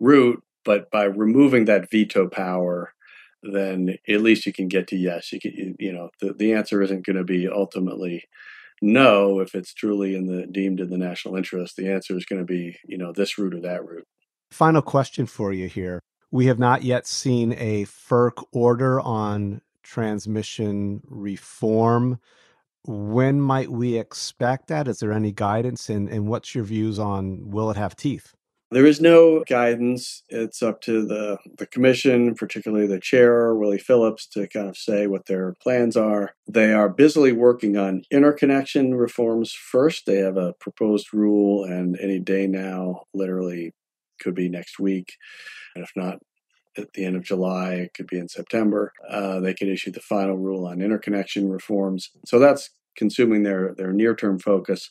route. 0.00 0.42
But 0.64 0.90
by 0.90 1.04
removing 1.04 1.66
that 1.66 1.90
veto 1.90 2.28
power, 2.28 2.92
then 3.42 3.96
at 4.08 4.20
least 4.20 4.46
you 4.46 4.52
can 4.52 4.68
get 4.68 4.88
to 4.88 4.96
yes. 4.96 5.32
You 5.32 5.40
can, 5.40 5.76
you 5.78 5.92
know, 5.92 6.10
the, 6.20 6.32
the 6.32 6.52
answer 6.52 6.82
isn't 6.82 7.06
going 7.06 7.16
to 7.16 7.24
be 7.24 7.48
ultimately 7.48 8.24
no 8.82 9.40
if 9.40 9.54
it's 9.54 9.72
truly 9.72 10.14
in 10.14 10.26
the 10.26 10.46
deemed 10.46 10.80
in 10.80 10.90
the 10.90 10.98
national 10.98 11.36
interest. 11.36 11.76
The 11.76 11.90
answer 11.90 12.16
is 12.16 12.26
going 12.26 12.40
to 12.40 12.46
be, 12.46 12.76
you 12.84 12.98
know, 12.98 13.12
this 13.12 13.38
route 13.38 13.54
or 13.54 13.60
that 13.60 13.84
route. 13.86 14.06
Final 14.50 14.82
question 14.82 15.26
for 15.26 15.52
you 15.52 15.68
here. 15.68 16.00
We 16.30 16.46
have 16.46 16.58
not 16.58 16.82
yet 16.82 17.06
seen 17.06 17.52
a 17.52 17.84
FERC 17.84 18.44
order 18.52 19.00
on 19.00 19.62
transmission 19.82 21.00
reform 21.06 22.18
when 22.86 23.40
might 23.40 23.70
we 23.70 23.98
expect 23.98 24.68
that? 24.68 24.88
Is 24.88 24.98
there 24.98 25.12
any 25.12 25.32
guidance? 25.32 25.88
And, 25.88 26.08
and 26.08 26.26
what's 26.26 26.54
your 26.54 26.64
views 26.64 26.98
on 26.98 27.50
will 27.50 27.70
it 27.70 27.76
have 27.76 27.96
teeth? 27.96 28.34
There 28.72 28.86
is 28.86 29.00
no 29.00 29.44
guidance. 29.48 30.24
It's 30.28 30.60
up 30.60 30.80
to 30.82 31.06
the, 31.06 31.38
the 31.56 31.66
commission, 31.66 32.34
particularly 32.34 32.88
the 32.88 32.98
chair, 32.98 33.54
Willie 33.54 33.78
Phillips, 33.78 34.26
to 34.28 34.48
kind 34.48 34.68
of 34.68 34.76
say 34.76 35.06
what 35.06 35.26
their 35.26 35.54
plans 35.62 35.96
are. 35.96 36.34
They 36.48 36.72
are 36.72 36.88
busily 36.88 37.30
working 37.30 37.76
on 37.76 38.02
interconnection 38.10 38.96
reforms 38.96 39.52
first. 39.52 40.04
They 40.06 40.16
have 40.16 40.36
a 40.36 40.54
proposed 40.54 41.14
rule, 41.14 41.62
and 41.62 41.96
any 42.00 42.18
day 42.18 42.48
now, 42.48 43.04
literally, 43.14 43.72
could 44.20 44.34
be 44.34 44.48
next 44.48 44.80
week. 44.80 45.12
And 45.76 45.84
if 45.84 45.92
not, 45.94 46.18
at 46.76 46.92
the 46.92 47.04
end 47.04 47.16
of 47.16 47.24
July, 47.24 47.74
it 47.74 47.94
could 47.94 48.06
be 48.06 48.18
in 48.18 48.28
September. 48.28 48.92
Uh, 49.08 49.40
they 49.40 49.54
could 49.54 49.68
issue 49.68 49.90
the 49.90 50.00
final 50.00 50.36
rule 50.36 50.66
on 50.66 50.82
interconnection 50.82 51.48
reforms. 51.48 52.10
So 52.24 52.38
that's 52.38 52.70
consuming 52.96 53.42
their 53.42 53.74
their 53.74 53.92
near 53.92 54.14
term 54.14 54.38
focus. 54.38 54.90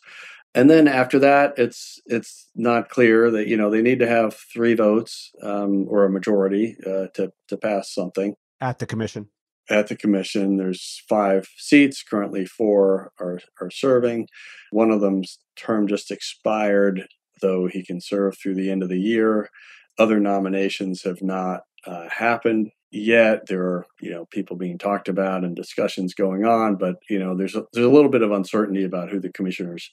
And 0.54 0.70
then 0.70 0.88
after 0.88 1.20
that, 1.20 1.54
it's 1.58 2.00
it's 2.06 2.50
not 2.56 2.90
clear 2.90 3.30
that 3.32 3.48
you 3.48 3.58
know 3.58 3.70
they 3.70 3.82
need 3.82 4.00
to 4.00 4.08
have 4.08 4.34
three 4.36 4.74
votes 4.74 5.32
um, 5.42 5.86
or 5.90 6.06
a 6.06 6.10
majority 6.10 6.78
uh, 6.86 7.08
to 7.16 7.34
to 7.50 7.58
pass 7.58 7.94
something 7.94 8.36
at 8.62 8.80
the 8.80 8.86
commission. 8.86 9.28
At 9.70 9.88
the 9.88 9.96
commission, 9.96 10.58
there's 10.58 11.04
five 11.10 11.48
seats 11.58 12.04
currently. 12.04 12.46
Four 12.46 13.12
are 13.20 13.40
are 13.60 13.70
serving. 13.70 14.28
One 14.72 14.92
of 14.92 15.02
them's 15.02 15.40
term 15.58 15.88
just 15.88 16.10
expired, 16.10 17.08
though 17.42 17.68
he 17.68 17.84
can 17.84 18.00
serve 18.00 18.38
through 18.38 18.56
the 18.56 18.72
end 18.72 18.82
of 18.82 18.90
the 18.90 19.00
year. 19.00 19.50
Other 19.98 20.20
nominations 20.20 21.04
have 21.04 21.22
not 21.22 21.62
uh, 21.86 22.08
happened 22.10 22.72
yet. 22.92 23.48
There 23.48 23.64
are 23.64 23.86
you 24.02 24.12
know 24.12 24.26
people 24.26 24.56
being 24.56 24.78
talked 24.78 25.10
about 25.10 25.44
and 25.44 25.56
discussions 25.56 26.14
going 26.14 26.46
on, 26.46 26.76
but 26.76 26.98
you 27.10 27.20
know 27.20 27.36
there's 27.36 27.56
a, 27.56 27.66
there's 27.74 27.86
a 27.86 27.92
little 27.92 28.10
bit 28.10 28.22
of 28.22 28.32
uncertainty 28.32 28.84
about 28.84 29.10
who 29.10 29.20
the 29.20 29.32
commissioners 29.32 29.92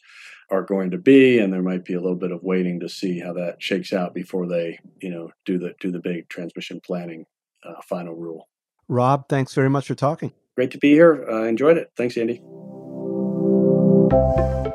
are 0.51 0.63
going 0.63 0.91
to 0.91 0.99
be, 0.99 1.39
and 1.39 1.53
there 1.53 1.63
might 1.63 1.85
be 1.85 1.95
a 1.95 2.01
little 2.01 2.17
bit 2.17 2.33
of 2.33 2.43
waiting 2.43 2.81
to 2.81 2.89
see 2.89 3.19
how 3.19 3.33
that 3.33 3.63
shakes 3.63 3.93
out 3.93 4.15
before 4.15 4.47
they 4.47 4.79
you 5.01 5.11
know 5.11 5.31
do 5.45 5.59
the 5.59 5.75
do 5.81 5.91
the 5.91 6.01
big 6.01 6.29
transmission 6.29 6.81
planning 6.85 7.27
uh, 7.65 7.81
final 7.83 8.15
rule. 8.15 8.49
Rob, 8.89 9.29
thanks 9.29 9.55
very 9.55 9.71
much 9.71 9.87
for 9.87 9.95
talking. 9.95 10.33
Great 10.55 10.71
to 10.73 10.79
be 10.79 10.93
here. 10.93 11.27
I 11.31 11.43
uh, 11.43 11.45
enjoyed 11.45 11.79
it. 11.79 11.91
Thanks, 11.97 12.17
Andy. 12.17 12.43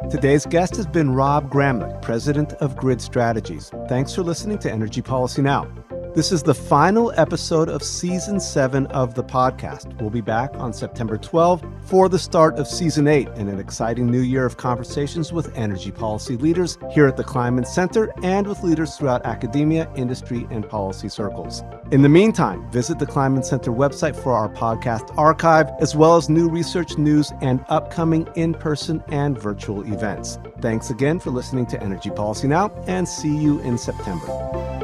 Today's 0.09 0.45
guest 0.45 0.78
has 0.78 0.88
been 0.88 1.11
Rob 1.11 1.51
Gramlich, 1.51 2.01
president 2.01 2.53
of 2.53 2.78
Grid 2.78 3.01
Strategies. 3.01 3.72
Thanks 3.89 4.15
for 4.15 4.24
listening 4.24 4.57
to 4.59 4.72
Energy 4.72 5.01
Policy 5.01 5.41
Now. 5.41 5.70
This 6.18 6.32
is 6.32 6.41
the 6.41 6.55
final 6.55 7.13
episode 7.15 7.70
of 7.70 7.84
season 7.84 8.39
seven 8.39 8.88
of 8.88 9.13
the 9.13 9.24
podcast. 9.24 10.01
We'll 10.01 10.09
be 10.09 10.20
back 10.20 10.51
on 10.55 10.74
September 10.74 11.15
12 11.15 11.63
for 11.84 12.09
the 12.09 12.18
start 12.18 12.55
of 12.55 12.68
season 12.68 13.07
eight 13.07 13.28
and 13.36 13.47
an 13.47 13.59
exciting 13.59 14.09
new 14.09 14.22
year 14.22 14.43
of 14.43 14.57
conversations 14.57 15.32
with 15.32 15.55
energy 15.55 15.91
policy 15.91 16.36
leaders 16.36 16.80
here 16.91 17.05
at 17.05 17.18
the 17.18 17.24
Kleinman 17.24 17.68
Center 17.68 18.11
and 18.24 18.47
with 18.47 18.63
leaders 18.63 18.95
throughout 18.95 19.28
academia, 19.28 19.88
industry, 19.95 20.47
and 20.49 20.68
policy 20.68 21.07
circles. 21.07 21.61
In 21.91 22.01
the 22.01 22.09
meantime, 22.09 22.68
visit 22.72 22.97
the 22.97 23.05
Kleinman 23.05 23.45
Center 23.45 23.70
website 23.70 24.15
for 24.15 24.34
our 24.34 24.49
podcast 24.49 25.15
archive, 25.20 25.70
as 25.80 25.95
well 25.95 26.15
as 26.15 26.30
new 26.30 26.49
research 26.49 26.97
news 26.97 27.32
and 27.41 27.63
upcoming 27.70 28.28
in 28.34 28.55
person 28.55 29.03
and 29.09 29.39
virtual 29.39 29.84
events. 29.84 30.39
Thanks 30.61 30.89
again 30.89 31.20
for 31.20 31.30
listening 31.30 31.68
to 31.68 31.84
Energy 31.84 32.09
Policy 32.09 32.47
Now, 32.47 32.72
and 32.88 33.07
see 33.07 33.38
you 33.38 33.59
in 33.59 33.78
September. 33.78 34.76